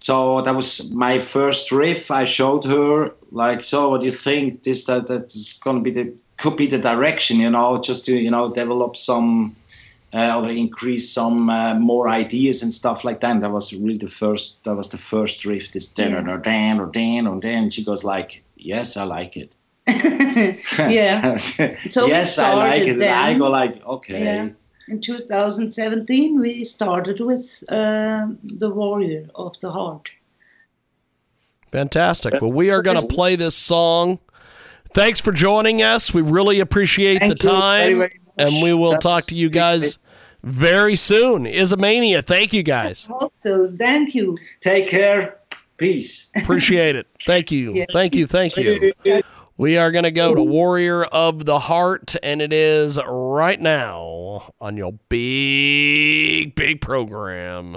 So 0.00 0.40
that 0.40 0.54
was 0.54 0.90
my 0.90 1.18
first 1.18 1.70
riff. 1.72 2.10
I 2.10 2.24
showed 2.24 2.64
her 2.64 3.14
like, 3.32 3.62
so 3.62 3.90
what 3.90 4.00
do 4.00 4.06
you 4.06 4.12
think? 4.12 4.62
This 4.62 4.84
that 4.84 5.06
that's 5.06 5.58
gonna 5.58 5.80
be 5.80 5.90
the 5.90 6.18
could 6.38 6.56
be 6.56 6.66
the 6.66 6.78
direction, 6.78 7.38
you 7.38 7.50
know, 7.50 7.80
just 7.80 8.04
to 8.06 8.12
you 8.16 8.30
know 8.30 8.50
develop 8.52 8.96
some 8.96 9.54
uh, 10.12 10.40
or 10.42 10.50
increase 10.50 11.12
some 11.12 11.50
uh, 11.50 11.74
more 11.74 12.08
ideas 12.08 12.62
and 12.62 12.72
stuff 12.74 13.04
like 13.04 13.20
that. 13.20 13.30
And 13.30 13.42
that 13.42 13.52
was 13.52 13.72
really 13.72 13.98
the 13.98 14.06
first. 14.06 14.62
That 14.64 14.74
was 14.74 14.88
the 14.88 14.98
first 14.98 15.44
riff. 15.44 15.72
This 15.72 15.88
dan 15.88 16.28
or 16.28 16.38
dan 16.38 16.80
or 16.80 16.86
dan 16.86 17.26
or 17.26 17.38
dan. 17.40 17.70
She 17.70 17.84
goes 17.84 18.04
like, 18.04 18.42
yes, 18.56 18.96
I 18.96 19.04
like 19.04 19.36
it. 19.36 19.56
Yeah. 20.78 21.36
So 21.36 22.06
yes, 22.06 22.38
I 22.38 22.54
like 22.54 22.82
it. 22.82 22.94
And 22.94 23.02
I 23.02 23.34
go 23.34 23.50
like, 23.50 23.84
okay. 23.84 24.24
Yeah. 24.24 24.48
In 24.88 25.00
2017, 25.00 26.40
we 26.40 26.64
started 26.64 27.20
with 27.20 27.62
uh, 27.68 28.26
the 28.42 28.70
Warrior 28.70 29.28
of 29.36 29.58
the 29.60 29.70
Heart. 29.70 30.10
Fantastic. 31.70 32.40
Well, 32.40 32.50
we 32.50 32.70
are 32.70 32.82
going 32.82 33.00
to 33.00 33.06
play 33.06 33.36
this 33.36 33.54
song. 33.54 34.18
Thanks 34.92 35.20
for 35.20 35.32
joining 35.32 35.82
us. 35.82 36.12
We 36.12 36.22
really 36.22 36.58
appreciate 36.58 37.20
Thank 37.20 37.38
the 37.38 37.48
you 37.48 37.52
very, 37.52 37.60
time. 37.60 37.98
very. 37.98 38.20
And 38.38 38.50
we 38.62 38.72
will 38.72 38.92
That 38.92 39.00
talk 39.00 39.24
to 39.24 39.36
you 39.36 39.50
guys 39.50 39.98
very 40.42 40.96
soon. 40.96 41.44
Izamania. 41.44 42.24
Thank 42.24 42.52
you 42.52 42.62
guys. 42.62 43.08
So 43.40 43.72
thank 43.78 44.14
you. 44.14 44.36
Take 44.60 44.88
care. 44.88 45.38
Peace. 45.76 46.30
Appreciate 46.36 46.96
it. 46.96 47.06
Thank 47.24 47.50
you. 47.52 47.72
Yeah. 47.74 47.86
Thank 47.92 48.14
you. 48.14 48.26
Thank 48.26 48.56
you. 48.56 48.92
We 49.60 49.76
are 49.76 49.90
going 49.90 50.04
to 50.04 50.10
go 50.10 50.34
to 50.34 50.42
Warrior 50.42 51.04
of 51.04 51.44
the 51.44 51.58
Heart, 51.58 52.16
and 52.22 52.40
it 52.40 52.50
is 52.50 52.98
right 53.06 53.60
now 53.60 54.54
on 54.58 54.78
your 54.78 54.92
big, 55.10 56.54
big 56.54 56.80
program. 56.80 57.76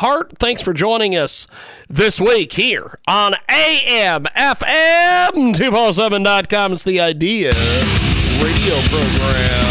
Heart. 0.00 0.38
Thanks 0.38 0.62
for 0.62 0.72
joining 0.72 1.14
us 1.14 1.46
this 1.90 2.18
week 2.18 2.54
here 2.54 2.98
on 3.06 3.34
AM 3.50 4.24
FM 4.24 5.52
247.com. 5.54 6.72
It's 6.72 6.84
the 6.84 7.00
idea 7.00 7.50
radio 8.40 8.76
program. 8.88 9.69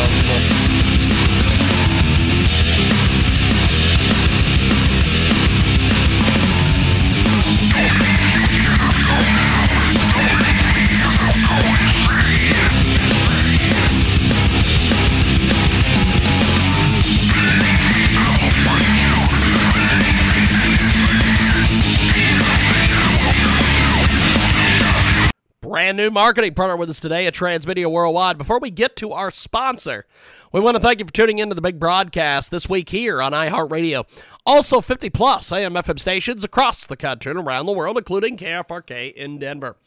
Brand 25.89 25.97
new 25.97 26.11
marketing 26.11 26.53
partner 26.53 26.77
with 26.77 26.87
us 26.87 26.99
today 26.99 27.25
at 27.25 27.33
Transmedia 27.33 27.89
Worldwide. 27.89 28.37
Before 28.37 28.59
we 28.59 28.69
get 28.69 28.95
to 28.97 29.11
our 29.11 29.31
sponsor, 29.31 30.05
we 30.51 30.59
want 30.59 30.75
to 30.75 30.79
thank 30.79 30.99
you 30.99 31.05
for 31.07 31.11
tuning 31.11 31.39
into 31.39 31.55
the 31.55 31.63
big 31.63 31.79
broadcast 31.79 32.51
this 32.51 32.69
week 32.69 32.89
here 32.89 33.23
on 33.23 33.31
iHeartRadio. 33.31 34.05
Also, 34.45 34.81
50 34.81 35.09
plus 35.09 35.51
AM 35.51 35.73
FM 35.73 35.99
stations 35.99 36.43
across 36.43 36.85
the 36.85 36.95
country 36.95 37.31
and 37.31 37.39
around 37.39 37.65
the 37.65 37.71
world, 37.71 37.97
including 37.97 38.37
KFRK 38.37 39.15
in 39.15 39.39
Denver. 39.39 39.77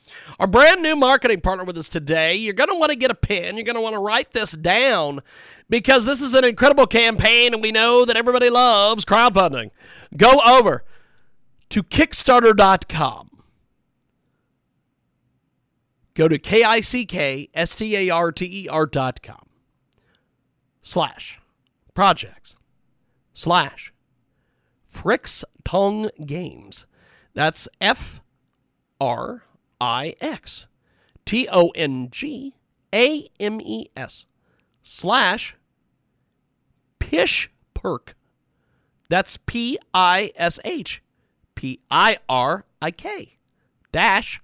Our 0.41 0.49
brand 0.49 0.83
new 0.83 0.97
marketing 0.97 1.41
partner 1.41 1.63
with 1.63 1.79
us 1.79 1.89
today, 1.89 2.35
you're 2.35 2.53
going 2.53 2.71
to 2.71 2.75
want 2.75 2.91
to 2.91 2.99
get 2.99 3.13
a 3.13 3.15
pen. 3.15 3.55
You're 3.55 3.65
going 3.65 3.77
to 3.77 3.81
want 3.81 3.95
to 3.95 4.01
write 4.01 4.33
this 4.33 4.51
down 4.51 5.21
because 5.71 6.05
this 6.05 6.21
is 6.21 6.35
an 6.35 6.45
incredible 6.45 6.89
campaign 6.89 7.55
and 7.55 7.63
we 7.63 7.71
know 7.71 8.05
that 8.05 8.17
everybody 8.17 8.51
loves 8.51 9.05
crowdfunding. 9.05 9.71
Go 10.17 10.41
over 10.45 10.83
to 11.69 11.85
Kickstarter.com 11.85 13.32
go 16.15 16.29
to 16.29 16.39
K-I-C-K-S-T-A-R-T-E-R 16.39 18.87
dot 18.87 19.23
com 19.23 19.47
slash 20.83 21.41
projects 21.95 22.55
slash 23.33 23.93
Frix 24.93 25.45
Tongue 25.65 26.11
Games. 26.25 26.87
That's 27.35 27.69
F 27.81 28.21
R 29.01 29.43
I 29.81 30.15
X 30.21 30.69
T 31.25 31.49
O 31.51 31.71
N 31.71 32.09
G 32.11 32.55
A 32.95 33.29
M 33.41 33.61
E 33.61 33.87
S 33.97 34.27
slash 34.83 35.57
Pish 36.99 37.51
Perk. 37.75 38.15
That's 39.09 39.37
P 39.39 39.79
I 39.95 40.31
S 40.37 40.61
H 40.65 41.03
P 41.55 41.81
I 41.91 42.19
R 42.29 42.67
I 42.81 42.91
K 42.91 43.39
dash 43.93 44.43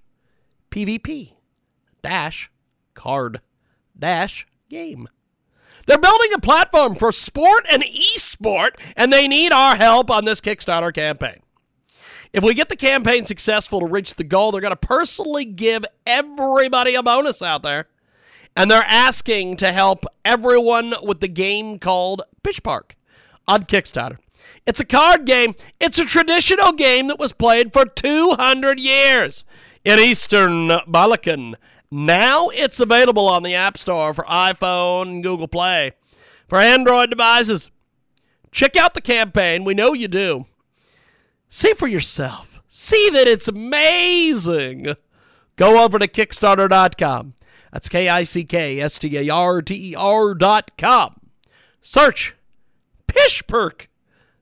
PVP 0.71 1.33
dash 2.01 2.51
card 2.93 3.41
dash 3.97 4.47
game. 4.69 5.07
They're 5.85 5.97
building 5.97 6.33
a 6.33 6.39
platform 6.39 6.95
for 6.95 7.11
sport 7.11 7.65
and 7.69 7.83
esport, 7.83 8.79
and 8.95 9.11
they 9.11 9.27
need 9.27 9.51
our 9.51 9.75
help 9.75 10.11
on 10.11 10.25
this 10.25 10.39
Kickstarter 10.39 10.93
campaign. 10.93 11.41
If 12.31 12.43
we 12.43 12.53
get 12.53 12.69
the 12.69 12.75
campaign 12.75 13.25
successful 13.25 13.79
to 13.79 13.87
reach 13.87 14.13
the 14.13 14.23
goal, 14.23 14.51
they're 14.51 14.61
going 14.61 14.69
to 14.69 14.75
personally 14.75 15.45
give 15.45 15.83
everybody 16.05 16.93
a 16.93 17.01
bonus 17.01 17.41
out 17.41 17.63
there. 17.63 17.87
And 18.55 18.69
they're 18.69 18.83
asking 18.85 19.57
to 19.57 19.71
help 19.71 20.05
everyone 20.23 20.93
with 21.01 21.21
the 21.21 21.27
game 21.27 21.79
called 21.79 22.21
Pishpirik 22.43 22.91
on 23.47 23.63
Kickstarter. 23.63 24.17
It's 24.67 24.79
a 24.79 24.85
card 24.85 25.25
game. 25.25 25.55
It's 25.79 25.97
a 25.97 26.05
traditional 26.05 26.73
game 26.73 27.07
that 27.07 27.17
was 27.17 27.31
played 27.31 27.73
for 27.73 27.85
200 27.85 28.79
years 28.79 29.43
in 29.83 29.97
Eastern 29.97 30.69
Balkan 30.85 31.55
now 31.91 32.49
it's 32.49 32.79
available 32.79 33.27
on 33.27 33.43
the 33.43 33.55
App 33.55 33.77
Store 33.77 34.13
for 34.13 34.23
iPhone 34.25 35.03
and 35.03 35.23
Google 35.23 35.47
Play 35.47 35.93
for 36.47 36.57
Android 36.57 37.09
devices. 37.09 37.69
Check 38.51 38.75
out 38.75 38.93
the 38.93 39.01
campaign. 39.01 39.63
We 39.63 39.73
know 39.73 39.93
you 39.93 40.07
do. 40.07 40.45
See 41.47 41.73
for 41.73 41.87
yourself. 41.87 42.61
See 42.67 43.09
that 43.11 43.27
it's 43.27 43.47
amazing. 43.47 44.95
Go 45.55 45.83
over 45.83 45.99
to 45.99 46.07
Kickstarter.com. 46.07 47.33
That's 47.71 47.89
K 47.89 48.09
I 48.09 48.23
C 48.23 48.43
K 48.43 48.79
S 48.79 48.99
T 48.99 49.17
A 49.17 49.29
R 49.29 49.61
T 49.61 49.91
E 49.91 49.95
R.com. 49.95 51.15
Search 51.81 52.35
Pishpirik. 53.07 53.87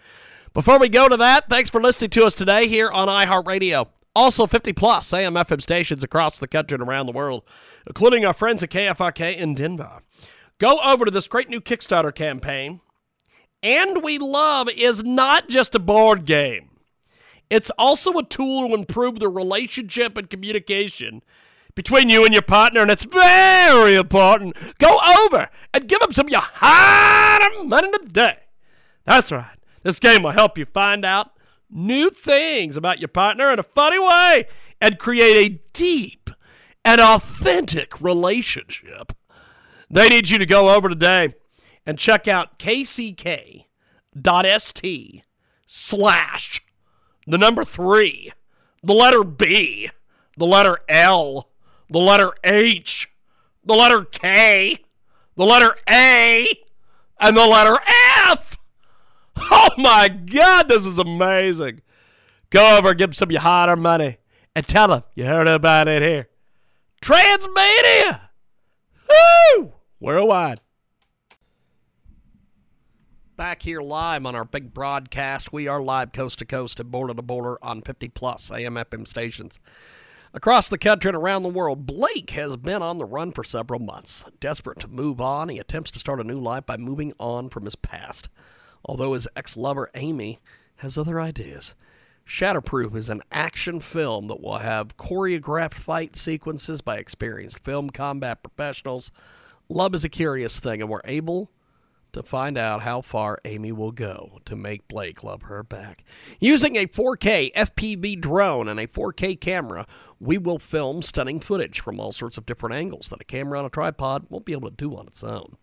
Before 0.53 0.77
we 0.77 0.89
go 0.89 1.07
to 1.07 1.17
that, 1.17 1.49
thanks 1.49 1.69
for 1.69 1.81
listening 1.81 2.11
to 2.11 2.25
us 2.25 2.33
today 2.35 2.67
here 2.67 2.89
on 2.89 3.07
iHeartRadio. 3.07 3.87
Also, 4.15 4.45
50 4.45 4.73
plus 4.73 5.11
AM 5.11 5.33
FM 5.33 5.61
stations 5.61 6.03
across 6.03 6.37
the 6.37 6.47
country 6.47 6.75
and 6.75 6.87
around 6.87 7.07
the 7.07 7.11
world, 7.11 7.43
including 7.87 8.25
our 8.25 8.33
friends 8.33 8.61
at 8.61 8.69
KFRK 8.69 9.35
in 9.37 9.55
Denver. 9.55 9.99
Go 10.59 10.79
over 10.83 11.05
to 11.05 11.11
this 11.11 11.27
great 11.27 11.49
new 11.49 11.59
Kickstarter 11.59 12.13
campaign. 12.13 12.81
And 13.63 14.03
We 14.03 14.19
Love 14.19 14.69
is 14.69 15.03
not 15.03 15.49
just 15.49 15.73
a 15.73 15.79
board 15.79 16.25
game, 16.25 16.69
it's 17.49 17.71
also 17.71 18.17
a 18.17 18.23
tool 18.23 18.69
to 18.69 18.75
improve 18.75 19.19
the 19.19 19.29
relationship 19.29 20.17
and 20.17 20.29
communication 20.29 21.23
between 21.75 22.09
you 22.09 22.25
and 22.25 22.33
your 22.33 22.43
partner, 22.43 22.81
and 22.81 22.91
it's 22.91 23.03
very 23.03 23.95
important. 23.95 24.55
Go 24.77 24.99
over 25.23 25.49
and 25.73 25.87
give 25.87 25.99
them 25.99 26.11
some 26.11 26.27
of 26.27 26.31
your 26.31 26.41
hard 26.41 27.67
money 27.67 27.91
today. 27.91 28.37
That's 29.05 29.31
right. 29.31 29.57
This 29.83 29.99
game 29.99 30.23
will 30.23 30.31
help 30.31 30.57
you 30.57 30.65
find 30.65 31.03
out 31.03 31.31
new 31.69 32.09
things 32.09 32.77
about 32.77 32.99
your 32.99 33.07
partner 33.07 33.51
in 33.51 33.59
a 33.59 33.63
funny 33.63 33.99
way 33.99 34.45
and 34.79 34.99
create 34.99 35.51
a 35.51 35.59
deep 35.73 36.29
and 36.85 37.01
authentic 37.01 37.99
relationship. 37.99 39.13
They 39.89 40.09
need 40.09 40.29
you 40.29 40.37
to 40.37 40.45
go 40.45 40.69
over 40.69 40.89
today 40.89 41.33
and 41.85 41.97
check 41.99 42.27
out 42.27 42.59
kck.st 42.59 43.65
slash 45.65 46.61
the 47.25 47.37
number 47.37 47.63
three, 47.63 48.31
the 48.83 48.93
letter 48.93 49.23
B, 49.23 49.89
the 50.37 50.45
letter 50.45 50.79
L, 50.89 51.49
the 51.93 51.99
letter 51.99 52.31
H, 52.43 53.07
the 53.63 53.75
letter 53.75 54.03
K, 54.03 54.77
the 55.35 55.45
letter 55.45 55.75
A, 55.87 56.47
and 57.19 57.37
the 57.37 57.45
letter 57.45 57.77
F. 58.27 58.57
Oh 59.37 59.69
my 59.77 60.07
God, 60.09 60.67
this 60.67 60.87
is 60.87 60.97
amazing. 60.97 61.81
Go 62.49 62.77
over, 62.77 62.95
give 62.95 63.15
some 63.15 63.27
of 63.27 63.31
your 63.31 63.41
harder 63.41 63.75
money, 63.75 64.17
and 64.55 64.67
tell 64.67 64.87
them 64.87 65.03
you 65.13 65.25
heard 65.25 65.47
about 65.47 65.87
it 65.87 66.01
here. 66.01 66.29
Transmedia! 66.99 68.21
Woo! 69.07 69.73
Worldwide. 69.99 70.61
Back 73.37 73.61
here 73.61 73.81
live 73.81 74.25
on 74.25 74.35
our 74.35 74.45
big 74.45 74.73
broadcast. 74.73 75.53
We 75.53 75.67
are 75.67 75.81
live 75.81 76.11
coast 76.11 76.39
to 76.39 76.45
coast 76.45 76.79
and 76.79 76.89
border 76.89 77.13
to 77.13 77.21
border 77.21 77.59
on 77.61 77.81
50 77.81 78.09
plus 78.09 78.51
AM 78.51 78.75
FM 78.75 79.07
stations. 79.07 79.59
Across 80.35 80.69
the 80.69 80.79
country 80.79 81.09
and 81.09 81.15
around 81.15 81.43
the 81.43 81.49
world, 81.49 81.85
Blake 81.85 82.31
has 82.31 82.57
been 82.57 82.81
on 82.81 82.97
the 82.97 83.05
run 83.05 83.31
for 83.31 83.43
several 83.43 83.79
months. 83.79 84.25
Desperate 84.39 84.79
to 84.79 84.87
move 84.87 85.21
on, 85.21 85.47
he 85.47 85.59
attempts 85.59 85.91
to 85.91 85.99
start 85.99 86.19
a 86.19 86.23
new 86.23 86.39
life 86.39 86.65
by 86.65 86.75
moving 86.75 87.13
on 87.19 87.49
from 87.49 87.65
his 87.65 87.75
past. 87.75 88.29
Although 88.83 89.13
his 89.13 89.27
ex 89.35 89.55
lover, 89.55 89.91
Amy, 89.93 90.39
has 90.77 90.97
other 90.97 91.21
ideas. 91.21 91.75
Shatterproof 92.25 92.95
is 92.95 93.09
an 93.09 93.21
action 93.31 93.79
film 93.79 94.25
that 94.25 94.41
will 94.41 94.57
have 94.57 94.97
choreographed 94.97 95.75
fight 95.75 96.15
sequences 96.15 96.81
by 96.81 96.97
experienced 96.97 97.59
film 97.59 97.91
combat 97.91 98.41
professionals. 98.41 99.11
Love 99.69 99.93
is 99.93 100.03
a 100.03 100.09
curious 100.09 100.59
thing, 100.59 100.81
and 100.81 100.89
we're 100.89 101.01
able 101.05 101.51
to 102.13 102.23
find 102.23 102.57
out 102.57 102.81
how 102.81 103.01
far 103.01 103.39
Amy 103.43 103.71
will 103.71 103.91
go 103.91 104.39
to 104.45 104.55
make 104.55 104.87
Blake 104.87 105.23
love 105.23 105.43
her 105.43 105.63
back. 105.63 106.03
Using 106.39 106.75
a 106.75 106.87
4K 106.87 107.53
FPV 107.53 108.21
drone 108.21 108.67
and 108.67 108.79
a 108.79 108.87
4K 108.87 109.39
camera, 109.39 109.85
we 110.19 110.37
will 110.37 110.59
film 110.59 111.01
stunning 111.01 111.39
footage 111.39 111.81
from 111.81 111.99
all 111.99 112.11
sorts 112.11 112.37
of 112.37 112.45
different 112.45 112.75
angles 112.75 113.09
that 113.09 113.21
a 113.21 113.25
camera 113.25 113.59
on 113.59 113.65
a 113.65 113.69
tripod 113.69 114.25
won't 114.29 114.45
be 114.45 114.53
able 114.53 114.69
to 114.69 114.75
do 114.75 114.95
on 114.95 115.07
its 115.07 115.23
own. 115.23 115.57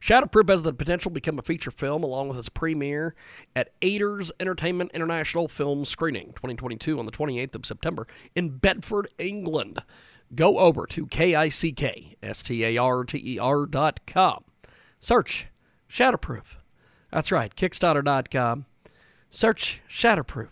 Shatterproof 0.00 0.48
has 0.48 0.62
the 0.62 0.72
potential 0.72 1.10
to 1.10 1.14
become 1.14 1.38
a 1.38 1.42
feature 1.42 1.70
film 1.70 2.04
along 2.04 2.28
with 2.28 2.38
its 2.38 2.48
premiere 2.48 3.14
at 3.56 3.72
Aiders 3.82 4.30
Entertainment 4.38 4.92
International 4.94 5.48
Film 5.48 5.84
Screening 5.84 6.28
2022 6.34 6.98
on 6.98 7.06
the 7.06 7.12
28th 7.12 7.56
of 7.56 7.66
September 7.66 8.06
in 8.34 8.50
Bedford, 8.50 9.08
England. 9.18 9.80
Go 10.34 10.58
over 10.58 10.86
to 10.86 11.06
K-I-C-K-S-T-A-R-T-E-R 11.06 13.66
dot 13.66 14.00
com. 14.06 14.44
Search 15.00 15.46
Shatterproof. 15.90 16.44
That's 17.10 17.30
right, 17.32 17.54
Kickstarter.com. 17.54 18.66
Search 19.30 19.80
Shatterproof. 19.88 20.48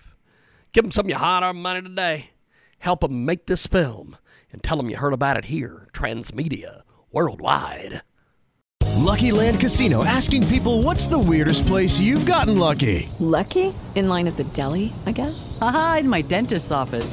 Give 0.72 0.84
them 0.84 0.90
some 0.90 1.06
of 1.06 1.10
your 1.10 1.18
hard-earned 1.18 1.62
money 1.62 1.82
today. 1.82 2.30
Help 2.78 3.00
them 3.00 3.24
make 3.24 3.46
this 3.46 3.66
film 3.66 4.16
and 4.50 4.62
tell 4.62 4.76
them 4.76 4.90
you 4.90 4.96
heard 4.96 5.12
about 5.12 5.36
it 5.36 5.44
here, 5.44 5.88
Transmedia, 5.92 6.82
worldwide. 7.10 8.02
Lucky 9.02 9.32
Land 9.32 9.58
Casino 9.58 10.04
asking 10.04 10.46
people 10.46 10.82
what's 10.82 11.06
the 11.06 11.18
weirdest 11.18 11.66
place 11.66 11.98
you've 11.98 12.24
gotten 12.26 12.58
lucky? 12.58 13.08
Lucky? 13.18 13.74
In 13.94 14.08
line 14.08 14.28
at 14.28 14.36
the 14.36 14.44
deli, 14.44 14.92
I 15.06 15.12
guess? 15.12 15.58
Aha, 15.60 15.98
in 16.00 16.08
my 16.08 16.22
dentist's 16.22 16.70
office. 16.70 17.12